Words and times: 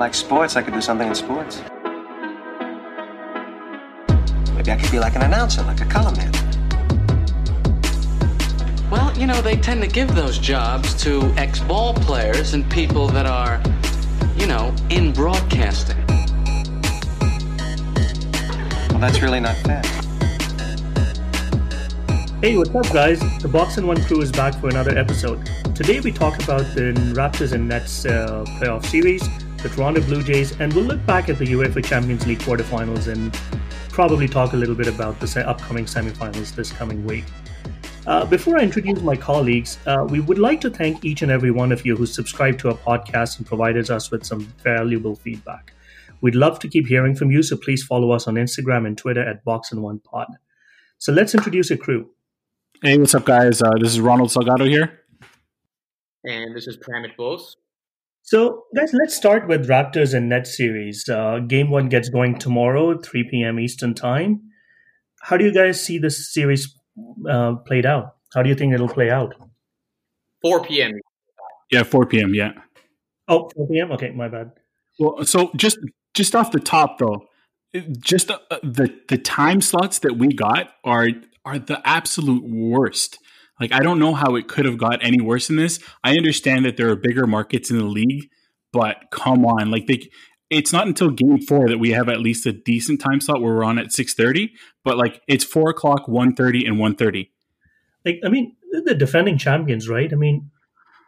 like 0.00 0.14
sports, 0.14 0.56
I 0.56 0.62
could 0.62 0.72
do 0.72 0.80
something 0.80 1.06
in 1.06 1.14
sports. 1.14 1.60
Maybe 4.54 4.72
I 4.72 4.78
could 4.80 4.90
be 4.90 4.98
like 4.98 5.14
an 5.14 5.20
announcer, 5.20 5.62
like 5.64 5.82
a 5.82 5.84
color 5.84 6.10
man. 6.16 6.32
Well, 8.90 9.14
you 9.18 9.26
know, 9.26 9.42
they 9.42 9.56
tend 9.56 9.82
to 9.82 9.86
give 9.86 10.14
those 10.14 10.38
jobs 10.38 10.94
to 11.02 11.20
ex 11.36 11.60
ball 11.60 11.92
players 11.92 12.54
and 12.54 12.68
people 12.70 13.08
that 13.08 13.26
are, 13.26 13.62
you 14.36 14.46
know, 14.46 14.74
in 14.88 15.12
broadcasting. 15.12 15.98
Well, 18.88 19.00
that's 19.00 19.20
really 19.20 19.40
not 19.40 19.56
fair. 19.56 19.82
Hey, 22.40 22.56
what's 22.56 22.74
up, 22.74 22.90
guys? 22.90 23.20
The 23.42 23.50
Box 23.52 23.76
and 23.76 23.86
One 23.86 24.02
crew 24.04 24.22
is 24.22 24.32
back 24.32 24.54
for 24.54 24.70
another 24.70 24.96
episode. 24.96 25.44
Today, 25.74 26.00
we 26.00 26.10
talk 26.10 26.42
about 26.42 26.62
the 26.74 26.94
Raptors 27.14 27.52
and 27.52 27.68
Nets 27.68 28.06
uh, 28.06 28.44
playoff 28.58 28.86
series, 28.86 29.28
the 29.62 29.68
Toronto 29.68 30.00
Blue 30.00 30.22
Jays, 30.22 30.58
and 30.58 30.72
we'll 30.72 30.84
look 30.84 31.04
back 31.04 31.28
at 31.28 31.38
the 31.38 31.44
UEFA 31.44 31.84
Champions 31.84 32.26
League 32.26 32.38
quarterfinals 32.38 33.08
and 33.08 33.32
probably 33.90 34.26
talk 34.26 34.54
a 34.54 34.56
little 34.56 34.74
bit 34.74 34.86
about 34.86 35.20
the 35.20 35.48
upcoming 35.48 35.84
semifinals 35.84 36.54
this 36.54 36.72
coming 36.72 37.04
week. 37.04 37.24
Uh, 38.06 38.24
before 38.24 38.58
I 38.58 38.62
introduce 38.62 39.00
my 39.02 39.16
colleagues, 39.16 39.78
uh, 39.86 40.06
we 40.08 40.20
would 40.20 40.38
like 40.38 40.62
to 40.62 40.70
thank 40.70 41.04
each 41.04 41.20
and 41.20 41.30
every 41.30 41.50
one 41.50 41.72
of 41.72 41.84
you 41.84 41.94
who 41.94 42.06
subscribed 42.06 42.58
to 42.60 42.68
our 42.68 42.74
podcast 42.74 43.36
and 43.36 43.46
provided 43.46 43.90
us 43.90 44.10
with 44.10 44.24
some 44.24 44.40
valuable 44.64 45.14
feedback. 45.14 45.74
We'd 46.22 46.34
love 46.34 46.58
to 46.60 46.68
keep 46.68 46.86
hearing 46.86 47.14
from 47.14 47.30
you, 47.30 47.42
so 47.42 47.56
please 47.58 47.82
follow 47.82 48.12
us 48.12 48.26
on 48.26 48.36
Instagram 48.36 48.86
and 48.86 48.96
Twitter 48.96 49.22
at 49.22 49.44
Box 49.44 49.72
and 49.72 49.82
One 49.82 49.98
Pod. 49.98 50.28
So 50.96 51.12
let's 51.12 51.34
introduce 51.34 51.70
a 51.70 51.76
crew. 51.76 52.08
Hey, 52.82 52.96
what's 52.96 53.14
up, 53.14 53.26
guys? 53.26 53.60
Uh, 53.60 53.72
this 53.78 53.92
is 53.92 54.00
Ronald 54.00 54.30
Salgado 54.30 54.66
here. 54.66 55.00
And 56.24 56.56
this 56.56 56.66
is 56.66 56.78
Pramit 56.78 57.14
Bose. 57.16 57.56
So, 58.30 58.66
guys, 58.76 58.92
let's 58.92 59.16
start 59.16 59.48
with 59.48 59.66
Raptors 59.66 60.14
and 60.14 60.28
Nets 60.28 60.56
series. 60.56 61.08
Uh, 61.08 61.40
game 61.40 61.68
one 61.68 61.88
gets 61.88 62.08
going 62.08 62.38
tomorrow, 62.38 62.96
3 62.96 63.28
p.m. 63.28 63.58
Eastern 63.58 63.92
Time. 63.92 64.42
How 65.20 65.36
do 65.36 65.44
you 65.44 65.52
guys 65.52 65.82
see 65.82 65.98
this 65.98 66.32
series 66.32 66.72
uh, 67.28 67.56
played 67.66 67.86
out? 67.86 68.14
How 68.32 68.44
do 68.44 68.48
you 68.48 68.54
think 68.54 68.72
it'll 68.72 68.86
play 68.86 69.10
out? 69.10 69.34
4 70.42 70.62
p.m. 70.62 70.92
Yeah, 71.72 71.82
4 71.82 72.06
p.m. 72.06 72.32
Yeah. 72.32 72.52
Oh, 73.26 73.50
4 73.56 73.66
p.m. 73.66 73.90
Okay, 73.90 74.10
my 74.10 74.28
bad. 74.28 74.52
Well, 75.00 75.24
so 75.24 75.50
just 75.56 75.78
just 76.14 76.36
off 76.36 76.52
the 76.52 76.60
top 76.60 77.00
though, 77.00 77.26
just 77.98 78.30
uh, 78.30 78.38
the 78.62 78.96
the 79.08 79.18
time 79.18 79.60
slots 79.60 79.98
that 79.98 80.18
we 80.18 80.28
got 80.28 80.70
are 80.84 81.08
are 81.44 81.58
the 81.58 81.84
absolute 81.84 82.44
worst. 82.44 83.18
Like 83.60 83.72
I 83.72 83.80
don't 83.80 83.98
know 83.98 84.14
how 84.14 84.34
it 84.36 84.48
could 84.48 84.64
have 84.64 84.78
got 84.78 85.04
any 85.04 85.20
worse 85.20 85.48
than 85.48 85.56
this. 85.56 85.78
I 86.02 86.16
understand 86.16 86.64
that 86.64 86.76
there 86.76 86.88
are 86.90 86.96
bigger 86.96 87.26
markets 87.26 87.70
in 87.70 87.78
the 87.78 87.84
league, 87.84 88.30
but 88.72 89.04
come 89.10 89.44
on, 89.44 89.70
like 89.70 89.86
they 89.86 90.08
it's 90.48 90.72
not 90.72 90.88
until 90.88 91.10
game 91.10 91.40
four 91.40 91.68
that 91.68 91.78
we 91.78 91.90
have 91.90 92.08
at 92.08 92.20
least 92.20 92.44
a 92.46 92.52
decent 92.52 93.00
time 93.00 93.20
slot 93.20 93.40
where 93.40 93.54
we're 93.54 93.64
on 93.64 93.78
at 93.78 93.92
six 93.92 94.14
thirty. 94.14 94.52
But 94.84 94.96
like 94.96 95.22
it's 95.28 95.44
four 95.44 95.70
o'clock, 95.70 96.06
1.30, 96.06 96.66
and 96.66 96.78
one 96.78 96.96
thirty. 96.96 97.30
Like, 98.04 98.20
I 98.24 98.28
mean, 98.28 98.56
the 98.84 98.94
defending 98.94 99.38
champions, 99.38 99.88
right? 99.88 100.10
I 100.12 100.16
mean, 100.16 100.50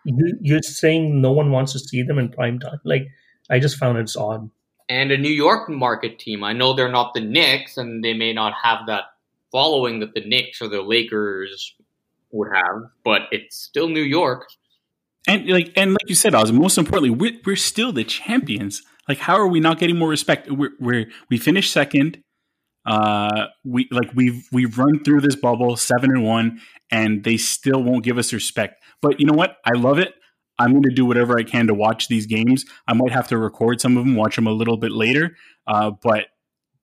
you, 0.05 0.37
you're 0.41 0.63
saying 0.63 1.21
no 1.21 1.33
one 1.33 1.51
wants 1.51 1.73
to 1.73 1.79
see 1.79 2.03
them 2.03 2.19
in 2.19 2.29
prime 2.29 2.59
time. 2.59 2.81
Like, 2.85 3.09
I 3.51 3.59
just 3.59 3.79
found 3.79 3.99
it's 3.99 4.17
odd. 4.17 4.51
And 4.89 5.11
a 5.11 5.17
New 5.17 5.31
York 5.31 5.71
market 5.71 6.19
team. 6.19 6.45
I 6.45 6.53
know 6.53 6.75
they're 6.75 6.91
not 6.91 7.15
the 7.15 7.21
Knicks, 7.21 7.79
and 7.79 8.05
they 8.05 8.13
may 8.13 8.33
not 8.33 8.53
have 8.63 8.81
that 8.89 9.05
following 9.51 10.01
that 10.01 10.15
the 10.15 10.25
Knicks 10.25 10.61
or 10.61 10.69
the 10.69 10.83
Lakers 10.83 11.75
would 12.33 12.49
have, 12.55 12.91
but 13.05 13.23
it's 13.31 13.57
still 13.57 13.89
New 13.89 14.03
York. 14.03 14.49
And 15.29 15.49
like 15.49 15.73
and 15.77 15.93
like 15.93 16.09
you 16.09 16.15
said, 16.15 16.35
Oz, 16.35 16.51
most 16.51 16.79
importantly, 16.79 17.11
we're, 17.11 17.39
we're 17.45 17.57
still 17.57 17.93
the 17.93 18.05
champions. 18.05 18.83
Like, 19.09 19.19
how 19.19 19.37
are 19.37 19.47
we 19.47 19.61
not 19.61 19.79
getting 19.79 19.99
more 19.99 20.09
respect? 20.09 20.51
We're, 20.51 20.73
we're 20.81 21.07
we 21.31 21.39
finished 21.39 21.73
second. 21.73 22.23
Uh, 22.85 23.47
we 23.65 23.89
like 23.93 24.11
we've 24.15 24.49
we've 24.51 24.77
run 24.79 25.05
through 25.05 25.21
this 25.21 25.37
bubble 25.37 25.77
seven 25.77 26.11
and 26.11 26.25
one, 26.25 26.61
and 26.91 27.23
they 27.23 27.37
still 27.37 27.83
won't 27.83 28.05
give 28.05 28.19
us 28.19 28.33
respect. 28.33 28.83
But 29.01 29.21
you 29.21 29.27
know 29.27 29.35
what? 29.35 29.59
I 29.65 29.79
love 29.79 29.99
it. 29.99 30.15
I'm 30.59 30.73
going 30.73 30.83
to 30.83 30.95
do 30.95 31.05
whatever 31.05 31.39
I 31.39 31.45
can 31.45 31.67
to 31.69 31.75
watch 31.75 32.09
these 32.09 32.27
games. 32.27 32.65
I 32.87 32.93
might 32.93 33.11
have 33.11 33.29
to 33.29 33.39
record 33.39 33.81
some 33.81 33.97
of 33.97 34.05
them, 34.05 34.15
watch 34.15 34.37
them 34.37 34.47
a 34.47 34.53
little 34.53 34.77
bit 34.77 34.93
later. 34.93 35.37
Uh, 35.67 35.93
but 36.03 36.27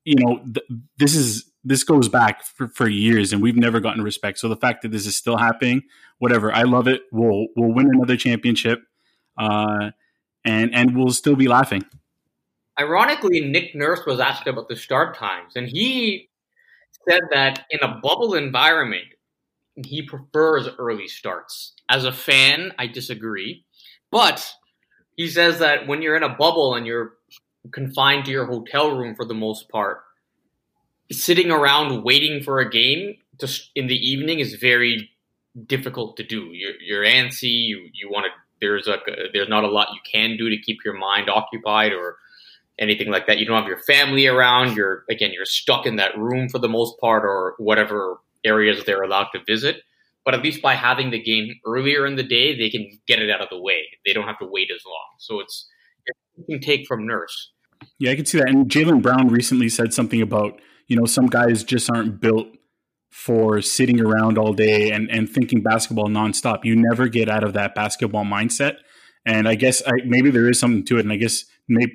you 0.06 0.16
know, 0.18 0.40
th- 0.44 0.82
this 0.98 1.16
is 1.16 1.49
this 1.64 1.84
goes 1.84 2.08
back 2.08 2.44
for, 2.44 2.68
for 2.68 2.88
years, 2.88 3.34
and 3.34 3.42
we've 3.42 3.56
never 3.56 3.80
gotten 3.80 4.04
respect. 4.04 4.40
So 4.40 4.48
the 4.48 4.56
fact 4.56 4.82
that 4.84 4.92
this 4.92 5.06
is 5.06 5.16
still 5.16 5.38
happening, 5.38 5.84
whatever, 6.20 6.54
I 6.54 6.64
love 6.64 6.88
it. 6.88 7.02
We'll 7.12 7.48
we'll 7.56 7.74
win 7.74 7.90
another 7.94 8.18
championship, 8.18 8.82
uh, 9.38 9.92
and 10.46 10.74
and 10.74 10.98
we'll 10.98 11.12
still 11.12 11.36
be 11.36 11.48
laughing. 11.48 11.84
Ironically, 12.80 13.42
Nick 13.42 13.76
Nurse 13.76 14.06
was 14.06 14.20
asked 14.20 14.48
about 14.48 14.70
the 14.70 14.76
start 14.76 15.18
times, 15.18 15.54
and 15.56 15.68
he 15.68 16.30
said 17.10 17.22
that 17.32 17.66
in 17.70 17.80
a 17.82 18.00
bubble 18.02 18.36
environment, 18.36 19.08
he 19.76 20.02
prefers 20.02 20.68
early 20.78 21.08
starts. 21.08 21.74
As 21.90 22.06
a 22.06 22.12
fan, 22.14 22.74
I 22.78 22.88
disagree, 22.88 23.66
but 24.12 24.50
he 25.18 25.28
says 25.28 25.60
that 25.60 25.88
when 25.88 26.02
you're 26.02 26.16
in 26.16 26.24
a 26.24 26.30
bubble 26.30 26.76
and 26.76 26.88
you're 26.88 27.16
confined 27.74 28.26
to 28.26 28.32
your 28.32 28.46
hotel 28.46 28.96
room 28.96 29.16
for 29.16 29.26
the 29.26 29.34
most 29.34 29.68
part, 29.68 30.00
sitting 31.12 31.52
around 31.52 32.04
waiting 32.04 32.42
for 32.44 32.60
a 32.60 32.70
game 32.70 33.16
to, 33.40 33.48
in 33.76 33.88
the 33.88 33.96
evening 33.96 34.40
is 34.40 34.56
very 34.56 35.10
difficult 35.66 36.18
to 36.18 36.24
do. 36.24 36.52
You're, 36.54 36.74
you're 36.82 37.04
antsy. 37.04 37.68
You 37.68 37.90
you 37.94 38.10
want 38.10 38.26
to. 38.26 38.32
There's 38.62 38.88
a 38.88 38.98
there's 39.34 39.50
not 39.50 39.64
a 39.64 39.70
lot 39.70 39.90
you 39.94 40.02
can 40.10 40.38
do 40.38 40.50
to 40.50 40.58
keep 40.58 40.80
your 40.84 40.98
mind 40.98 41.30
occupied 41.30 41.94
or 41.94 42.18
anything 42.78 43.10
like 43.10 43.28
that. 43.28 43.38
You 43.38 43.46
don't 43.46 43.58
have 43.58 43.68
your 43.68 43.80
family 43.80 44.28
around. 44.28 44.76
You're 44.76 45.06
again 45.10 45.32
you're 45.34 45.46
stuck 45.46 45.86
in 45.86 45.96
that 45.96 46.18
room 46.18 46.50
for 46.50 46.60
the 46.60 46.70
most 46.70 47.00
part 47.00 47.24
or 47.24 47.56
whatever 47.58 48.18
areas 48.44 48.84
they're 48.86 49.04
allowed 49.04 49.28
to 49.34 49.40
visit. 49.46 49.82
But 50.26 50.34
at 50.34 50.44
least 50.44 50.62
by 50.62 50.76
having 50.76 51.12
the 51.12 51.22
game 51.22 51.56
earlier 51.66 52.06
in 52.06 52.16
the 52.16 52.24
day, 52.24 52.58
they 52.58 52.70
can 52.70 53.00
get 53.08 53.20
it 53.20 53.32
out 53.32 53.42
of 53.42 53.50
the 53.50 53.60
way. 53.60 53.88
They 54.06 54.14
don't 54.14 54.28
have 54.28 54.38
to 54.40 54.46
wait 54.46 54.70
as 54.74 54.82
long. 54.86 55.08
So 55.18 55.40
it's 55.40 55.68
you 56.36 56.46
can 56.46 56.60
take 56.60 56.86
from 56.86 57.08
Nurse. 57.08 57.52
Yeah, 57.98 58.12
I 58.12 58.16
can 58.16 58.26
see 58.26 58.40
that. 58.40 58.50
And 58.50 58.70
Jaylen 58.70 59.02
Brown 59.02 59.30
recently 59.30 59.70
said 59.70 59.94
something 59.94 60.22
about 60.22 60.60
you 60.90 60.98
know 60.98 61.06
some 61.06 61.28
guys 61.28 61.64
just 61.64 61.90
aren't 61.90 62.20
built 62.20 62.48
for 63.10 63.62
sitting 63.62 64.02
around 64.02 64.38
all 64.38 64.54
day 64.54 64.92
and, 64.92 65.10
and 65.10 65.30
thinking 65.30 65.62
basketball 65.62 66.08
nonstop. 66.08 66.66
You 66.66 66.76
never 66.76 67.08
get 67.08 67.30
out 67.30 67.44
of 67.44 67.54
that 67.54 67.74
basketball 67.74 68.24
mindset. 68.24 68.78
And 69.26 69.48
I 69.48 69.56
guess 69.56 69.82
I, 69.86 69.92
maybe 70.06 70.30
there 70.30 70.50
is 70.50 70.60
something 70.60 70.86
to 70.86 70.98
it. 70.98 71.02
And 71.02 71.12
I 71.12 71.18
guess 71.18 71.46
Nick, 71.68 71.92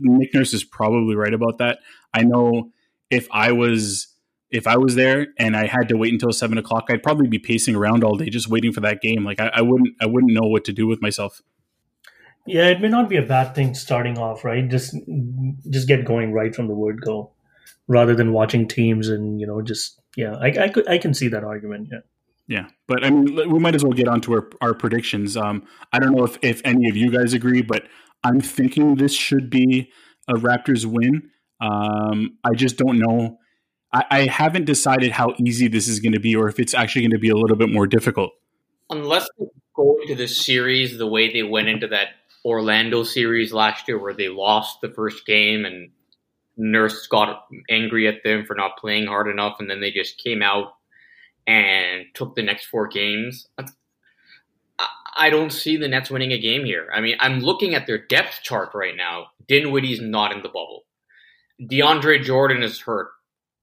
Nick 0.00 0.34
Nurse 0.34 0.52
is 0.52 0.64
probably 0.64 1.14
right 1.14 1.32
about 1.32 1.58
that. 1.58 1.78
I 2.12 2.22
know 2.22 2.72
if 3.10 3.28
I 3.30 3.52
was 3.52 4.14
if 4.50 4.66
I 4.66 4.78
was 4.78 4.94
there 4.94 5.26
and 5.38 5.54
I 5.54 5.66
had 5.66 5.88
to 5.88 5.96
wait 5.96 6.12
until 6.12 6.32
seven 6.32 6.56
o'clock, 6.56 6.86
I'd 6.88 7.02
probably 7.02 7.28
be 7.28 7.38
pacing 7.38 7.74
around 7.74 8.02
all 8.02 8.16
day 8.16 8.30
just 8.30 8.48
waiting 8.48 8.72
for 8.72 8.80
that 8.80 9.02
game. 9.02 9.24
Like 9.24 9.40
I, 9.40 9.50
I 9.54 9.60
wouldn't 9.62 9.94
I 10.00 10.06
wouldn't 10.06 10.32
know 10.32 10.48
what 10.48 10.64
to 10.66 10.72
do 10.72 10.86
with 10.86 11.02
myself. 11.02 11.42
Yeah, 12.46 12.68
it 12.68 12.80
may 12.80 12.88
not 12.88 13.10
be 13.10 13.16
a 13.16 13.22
bad 13.22 13.54
thing 13.54 13.74
starting 13.74 14.16
off, 14.16 14.44
right? 14.44 14.66
Just 14.66 14.94
just 15.68 15.86
get 15.86 16.06
going 16.06 16.32
right 16.32 16.54
from 16.54 16.66
the 16.66 16.74
word 16.74 17.02
go, 17.02 17.32
rather 17.88 18.14
than 18.14 18.32
watching 18.32 18.68
teams 18.68 19.08
and 19.08 19.40
you 19.40 19.46
know 19.46 19.60
just 19.62 20.00
yeah. 20.16 20.36
I 20.36 20.46
I, 20.64 20.68
could, 20.68 20.88
I 20.88 20.98
can 20.98 21.14
see 21.14 21.28
that 21.28 21.44
argument. 21.44 21.88
Yeah. 21.90 22.00
Yeah, 22.50 22.68
but 22.86 23.04
I 23.04 23.10
mean, 23.10 23.50
we 23.50 23.58
might 23.58 23.74
as 23.74 23.84
well 23.84 23.92
get 23.92 24.08
on 24.08 24.22
to 24.22 24.32
our, 24.32 24.48
our 24.62 24.72
predictions. 24.72 25.36
Um, 25.36 25.64
I 25.92 25.98
don't 25.98 26.12
know 26.16 26.24
if, 26.24 26.38
if 26.40 26.62
any 26.64 26.88
of 26.88 26.96
you 26.96 27.10
guys 27.10 27.34
agree, 27.34 27.60
but 27.60 27.82
I'm 28.24 28.40
thinking 28.40 28.94
this 28.94 29.12
should 29.12 29.50
be 29.50 29.92
a 30.28 30.32
Raptors 30.32 30.86
win. 30.86 31.30
Um, 31.60 32.38
I 32.44 32.54
just 32.54 32.78
don't 32.78 32.98
know. 32.98 33.36
I, 33.92 34.04
I 34.10 34.20
haven't 34.26 34.64
decided 34.64 35.12
how 35.12 35.34
easy 35.38 35.68
this 35.68 35.88
is 35.88 36.00
going 36.00 36.14
to 36.14 36.20
be, 36.20 36.34
or 36.34 36.48
if 36.48 36.58
it's 36.58 36.72
actually 36.72 37.02
going 37.02 37.10
to 37.12 37.18
be 37.18 37.28
a 37.28 37.36
little 37.36 37.56
bit 37.56 37.70
more 37.70 37.86
difficult. 37.86 38.30
Unless 38.88 39.28
they 39.38 39.44
go 39.76 39.98
into 40.00 40.14
this 40.14 40.42
series 40.42 40.96
the 40.96 41.06
way 41.06 41.30
they 41.30 41.42
went 41.42 41.68
into 41.68 41.88
that 41.88 42.08
Orlando 42.46 43.02
series 43.02 43.52
last 43.52 43.88
year, 43.88 43.98
where 43.98 44.14
they 44.14 44.30
lost 44.30 44.80
the 44.80 44.88
first 44.88 45.26
game 45.26 45.66
and 45.66 45.90
Nurse 46.58 47.06
got 47.06 47.46
angry 47.70 48.08
at 48.08 48.22
them 48.24 48.44
for 48.44 48.54
not 48.54 48.76
playing 48.78 49.06
hard 49.06 49.28
enough, 49.28 49.56
and 49.60 49.70
then 49.70 49.80
they 49.80 49.90
just 49.90 50.22
came 50.22 50.42
out 50.42 50.72
and 51.46 52.04
took 52.14 52.34
the 52.34 52.42
next 52.42 52.66
four 52.66 52.88
games. 52.88 53.48
I 55.18 55.30
don't 55.30 55.52
see 55.52 55.76
the 55.76 55.88
Nets 55.88 56.10
winning 56.10 56.32
a 56.32 56.38
game 56.38 56.64
here. 56.64 56.88
I 56.94 57.00
mean, 57.00 57.16
I'm 57.18 57.40
looking 57.40 57.74
at 57.74 57.86
their 57.86 57.98
depth 57.98 58.40
chart 58.42 58.70
right 58.72 58.96
now. 58.96 59.26
Dinwiddie's 59.48 60.00
not 60.00 60.30
in 60.30 60.42
the 60.42 60.48
bubble. 60.48 60.84
DeAndre 61.60 62.22
Jordan 62.22 62.62
is 62.62 62.80
hurt. 62.80 63.08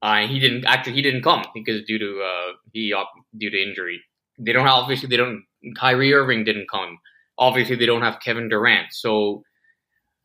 Uh, 0.01 0.27
he 0.27 0.39
didn't 0.39 0.65
actually 0.65 0.93
he 0.93 1.01
didn't 1.01 1.23
come 1.23 1.45
because 1.53 1.83
due 1.85 1.97
to 1.97 2.21
uh, 2.21 2.53
he 2.73 2.93
due 3.37 3.49
to 3.49 3.63
injury. 3.63 4.01
They 4.37 4.51
don't 4.51 4.67
obviously 4.67 5.07
they 5.07 5.17
don't. 5.17 5.45
Kyrie 5.79 6.13
Irving 6.13 6.43
didn't 6.43 6.69
come. 6.69 6.99
Obviously 7.37 7.77
they 7.77 7.85
don't 7.85 8.01
have 8.01 8.19
Kevin 8.19 8.49
Durant. 8.49 8.87
So 8.91 9.43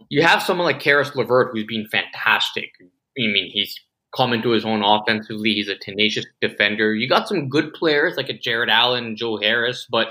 you 0.09 0.23
have 0.23 0.43
someone 0.43 0.67
like 0.67 0.81
Caris 0.81 1.15
LeVert 1.15 1.51
who's 1.53 1.65
been 1.65 1.87
fantastic. 1.89 2.73
I 2.81 2.85
mean, 3.17 3.51
he's 3.51 3.79
come 4.17 4.33
into 4.33 4.51
his 4.51 4.65
own 4.65 4.83
offensively. 4.83 5.55
He's 5.55 5.69
a 5.69 5.77
tenacious 5.77 6.27
defender. 6.41 6.95
You 6.95 7.09
got 7.09 7.29
some 7.29 7.49
good 7.49 7.73
players 7.75 8.17
like 8.17 8.29
a 8.29 8.35
Jarrett 8.35 8.71
Allen, 8.71 9.17
Joe 9.17 9.37
Harris, 9.37 9.87
but 9.91 10.09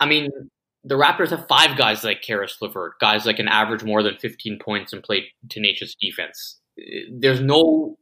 I 0.00 0.06
mean, 0.06 0.30
the 0.84 0.96
Raptors 0.96 1.30
have 1.30 1.46
five 1.46 1.76
guys 1.76 2.02
like 2.02 2.22
Caris 2.22 2.58
LeVert, 2.60 2.98
guys 3.00 3.24
that 3.24 3.36
can 3.36 3.46
average 3.46 3.84
more 3.84 4.02
than 4.02 4.16
15 4.16 4.58
points 4.58 4.92
and 4.92 5.02
play 5.02 5.26
tenacious 5.48 5.94
defense. 5.94 6.58
There's 7.10 7.40
no, 7.40 7.96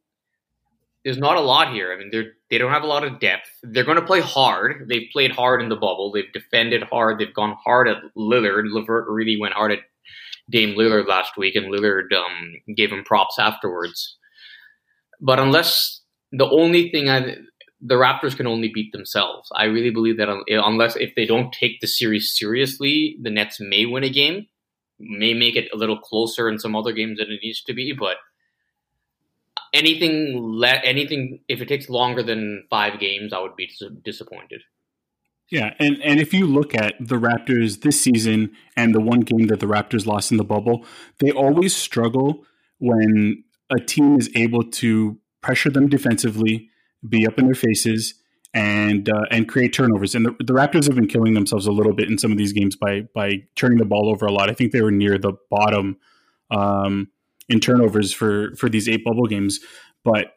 there's 1.04 1.18
not 1.18 1.36
a 1.36 1.40
lot 1.40 1.74
here. 1.74 1.92
I 1.92 1.98
mean, 1.98 2.08
they're 2.10 2.32
they 2.50 2.58
don't 2.58 2.72
have 2.72 2.82
a 2.82 2.86
lot 2.88 3.04
of 3.04 3.20
depth. 3.20 3.48
They're 3.62 3.84
going 3.84 4.00
to 4.00 4.06
play 4.06 4.20
hard. 4.20 4.88
They've 4.88 5.08
played 5.12 5.30
hard 5.30 5.62
in 5.62 5.68
the 5.68 5.76
bubble. 5.76 6.10
They've 6.10 6.32
defended 6.32 6.82
hard. 6.82 7.18
They've 7.18 7.32
gone 7.32 7.56
hard 7.64 7.86
at 7.86 7.98
Lillard. 8.16 8.64
LeVert 8.72 9.08
really 9.08 9.38
went 9.40 9.54
hard 9.54 9.72
at 9.72 9.80
Dame 10.50 10.76
Lillard 10.76 11.06
last 11.06 11.37
week, 11.37 11.55
and 11.55 11.73
Lillard 11.73 12.12
um, 12.14 12.75
gave 12.76 12.91
him 12.91 13.05
props 13.05 13.38
afterwards. 13.38 14.17
But 15.20 15.38
unless 15.38 16.00
the 16.32 16.49
only 16.49 16.91
thing 16.91 17.08
I, 17.08 17.37
the 17.81 17.94
Raptors 17.94 18.37
can 18.37 18.47
only 18.47 18.70
beat 18.73 18.93
themselves. 18.93 19.49
I 19.55 19.64
really 19.64 19.91
believe 19.91 20.19
that 20.19 20.29
unless 20.49 20.97
if 20.97 21.14
they 21.14 21.26
don't 21.26 21.52
take 21.52 21.81
the 21.81 21.87
series 21.87 22.37
seriously, 22.37 23.17
the 23.23 23.31
Nets 23.31 23.58
may 23.61 23.87
win 23.87 24.05
a 24.05 24.11
game, 24.11 24.47
may 24.99 25.35
make 25.35 25.56
it 25.56 25.70
a 25.73 25.76
little 25.76 25.99
closer 25.99 26.49
in 26.49 26.58
some 26.58 26.76
other 26.76 26.93
games 26.93 27.19
than 27.19 27.31
it 27.31 27.41
needs 27.43 27.62
to 27.64 27.75
be. 27.75 27.93
But 27.93 28.17
anything, 29.73 30.32
le- 30.37 30.82
anything, 30.85 31.41
if 31.49 31.61
it 31.61 31.69
takes 31.69 31.88
longer 31.88 32.23
than 32.23 32.64
five 32.69 33.00
games, 33.00 33.32
I 33.32 33.41
would 33.41 33.56
be 33.56 33.67
dis- 33.67 33.91
disappointed. 34.05 34.62
Yeah, 35.50 35.75
and 35.81 36.00
and 36.02 36.20
if 36.20 36.32
you 36.32 36.47
look 36.47 36.75
at 36.75 36.94
the 37.00 37.17
Raptors 37.17 37.81
this 37.81 38.00
season 38.00 38.52
and 38.76 38.94
the 38.94 39.00
one 39.00 39.20
game 39.20 39.49
that 39.49 39.58
the 39.58 39.67
Raptors 39.67 40.06
lost 40.06 40.31
in 40.31 40.37
the 40.37 40.44
bubble, 40.44 40.85
they 41.19 41.32
always 41.32 41.75
struggle 41.75 42.44
when 42.79 43.43
a 43.69 43.81
team 43.81 44.17
is 44.17 44.31
able 44.37 44.62
to 44.62 45.19
pressure 45.43 45.70
them 45.70 45.88
defensively 45.88 46.70
be 47.08 47.26
up 47.26 47.38
in 47.38 47.47
their 47.47 47.55
faces 47.55 48.14
and 48.55 49.08
uh, 49.08 49.25
and 49.32 49.49
create 49.49 49.73
turnovers. 49.73 50.14
And 50.14 50.26
the, 50.26 50.37
the, 50.38 50.52
Raptors 50.52 50.87
have 50.87 50.94
been 50.94 51.08
killing 51.08 51.35
themselves 51.35 51.67
a 51.67 51.73
little 51.73 51.94
bit 51.94 52.08
in 52.08 52.19
some 52.19 52.31
of 52.31 52.38
these 52.38 52.52
games 52.52 52.76
by 52.76 53.02
by 53.12 53.43
turning 53.56 53.79
the 53.79 53.85
ball 53.85 54.08
over 54.08 54.26
a 54.26 54.32
lot. 54.32 54.50
I 54.50 54.55
think 54.55 54.70
they 54.70 54.82
were 54.82 54.93
near 54.93 55.19
the 55.19 55.32
bottom 55.50 55.99
um, 56.52 57.08
in 57.49 57.58
turnovers 57.58 58.12
for 58.12 58.55
for 58.56 58.69
these 58.69 58.88
eight 58.88 59.05
bubble 59.05 59.26
games. 59.26 59.58
But 60.05 60.35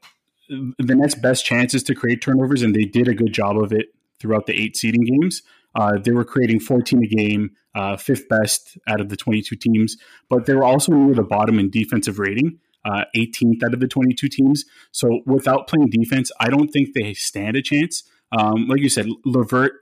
the 0.49 0.95
Nets' 0.95 1.15
best 1.15 1.45
chance 1.45 1.73
is 1.73 1.83
to 1.83 1.95
create 1.95 2.21
turnovers, 2.21 2.63
and 2.63 2.75
they 2.75 2.85
did 2.85 3.07
a 3.07 3.13
good 3.13 3.33
job 3.33 3.57
of 3.57 3.71
it 3.71 3.87
throughout 4.23 4.47
the 4.47 4.59
eight 4.59 4.75
seeding 4.75 5.03
games. 5.03 5.43
Uh, 5.75 5.99
they 6.03 6.11
were 6.11 6.25
creating 6.25 6.59
14 6.59 7.03
a 7.03 7.07
game, 7.07 7.51
uh, 7.75 7.97
fifth 7.97 8.27
best 8.29 8.77
out 8.87 9.01
of 9.01 9.09
the 9.09 9.17
22 9.17 9.55
teams, 9.55 9.97
but 10.29 10.45
they 10.45 10.55
were 10.55 10.63
also 10.63 10.91
near 10.93 11.13
the 11.13 11.23
bottom 11.23 11.59
in 11.59 11.69
defensive 11.69 12.17
rating 12.17 12.59
uh, 12.85 13.05
18th 13.15 13.63
out 13.63 13.73
of 13.73 13.79
the 13.79 13.87
22 13.87 14.27
teams. 14.29 14.65
So 14.91 15.21
without 15.25 15.67
playing 15.67 15.89
defense, 15.89 16.31
I 16.39 16.49
don't 16.49 16.69
think 16.69 16.93
they 16.93 17.13
stand 17.13 17.55
a 17.55 17.61
chance. 17.61 18.03
Um, 18.31 18.67
like 18.67 18.79
you 18.79 18.89
said, 18.89 19.07
LeVert 19.25 19.73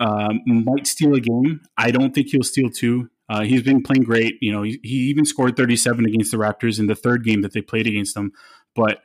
um, 0.00 0.40
might 0.46 0.86
steal 0.86 1.14
a 1.14 1.20
game. 1.20 1.60
I 1.76 1.90
don't 1.90 2.14
think 2.14 2.28
he'll 2.28 2.42
steal 2.42 2.70
two. 2.70 3.10
Uh, 3.28 3.42
he's 3.42 3.62
been 3.62 3.82
playing 3.82 4.04
great. 4.04 4.38
You 4.40 4.52
know, 4.52 4.62
he, 4.62 4.80
he, 4.82 4.96
even 5.10 5.24
scored 5.24 5.56
37 5.56 6.06
against 6.06 6.30
the 6.30 6.38
Raptors 6.38 6.78
in 6.78 6.86
the 6.86 6.94
third 6.94 7.24
game 7.24 7.42
that 7.42 7.52
they 7.52 7.60
played 7.60 7.86
against 7.86 8.14
them. 8.14 8.32
But 8.74 9.02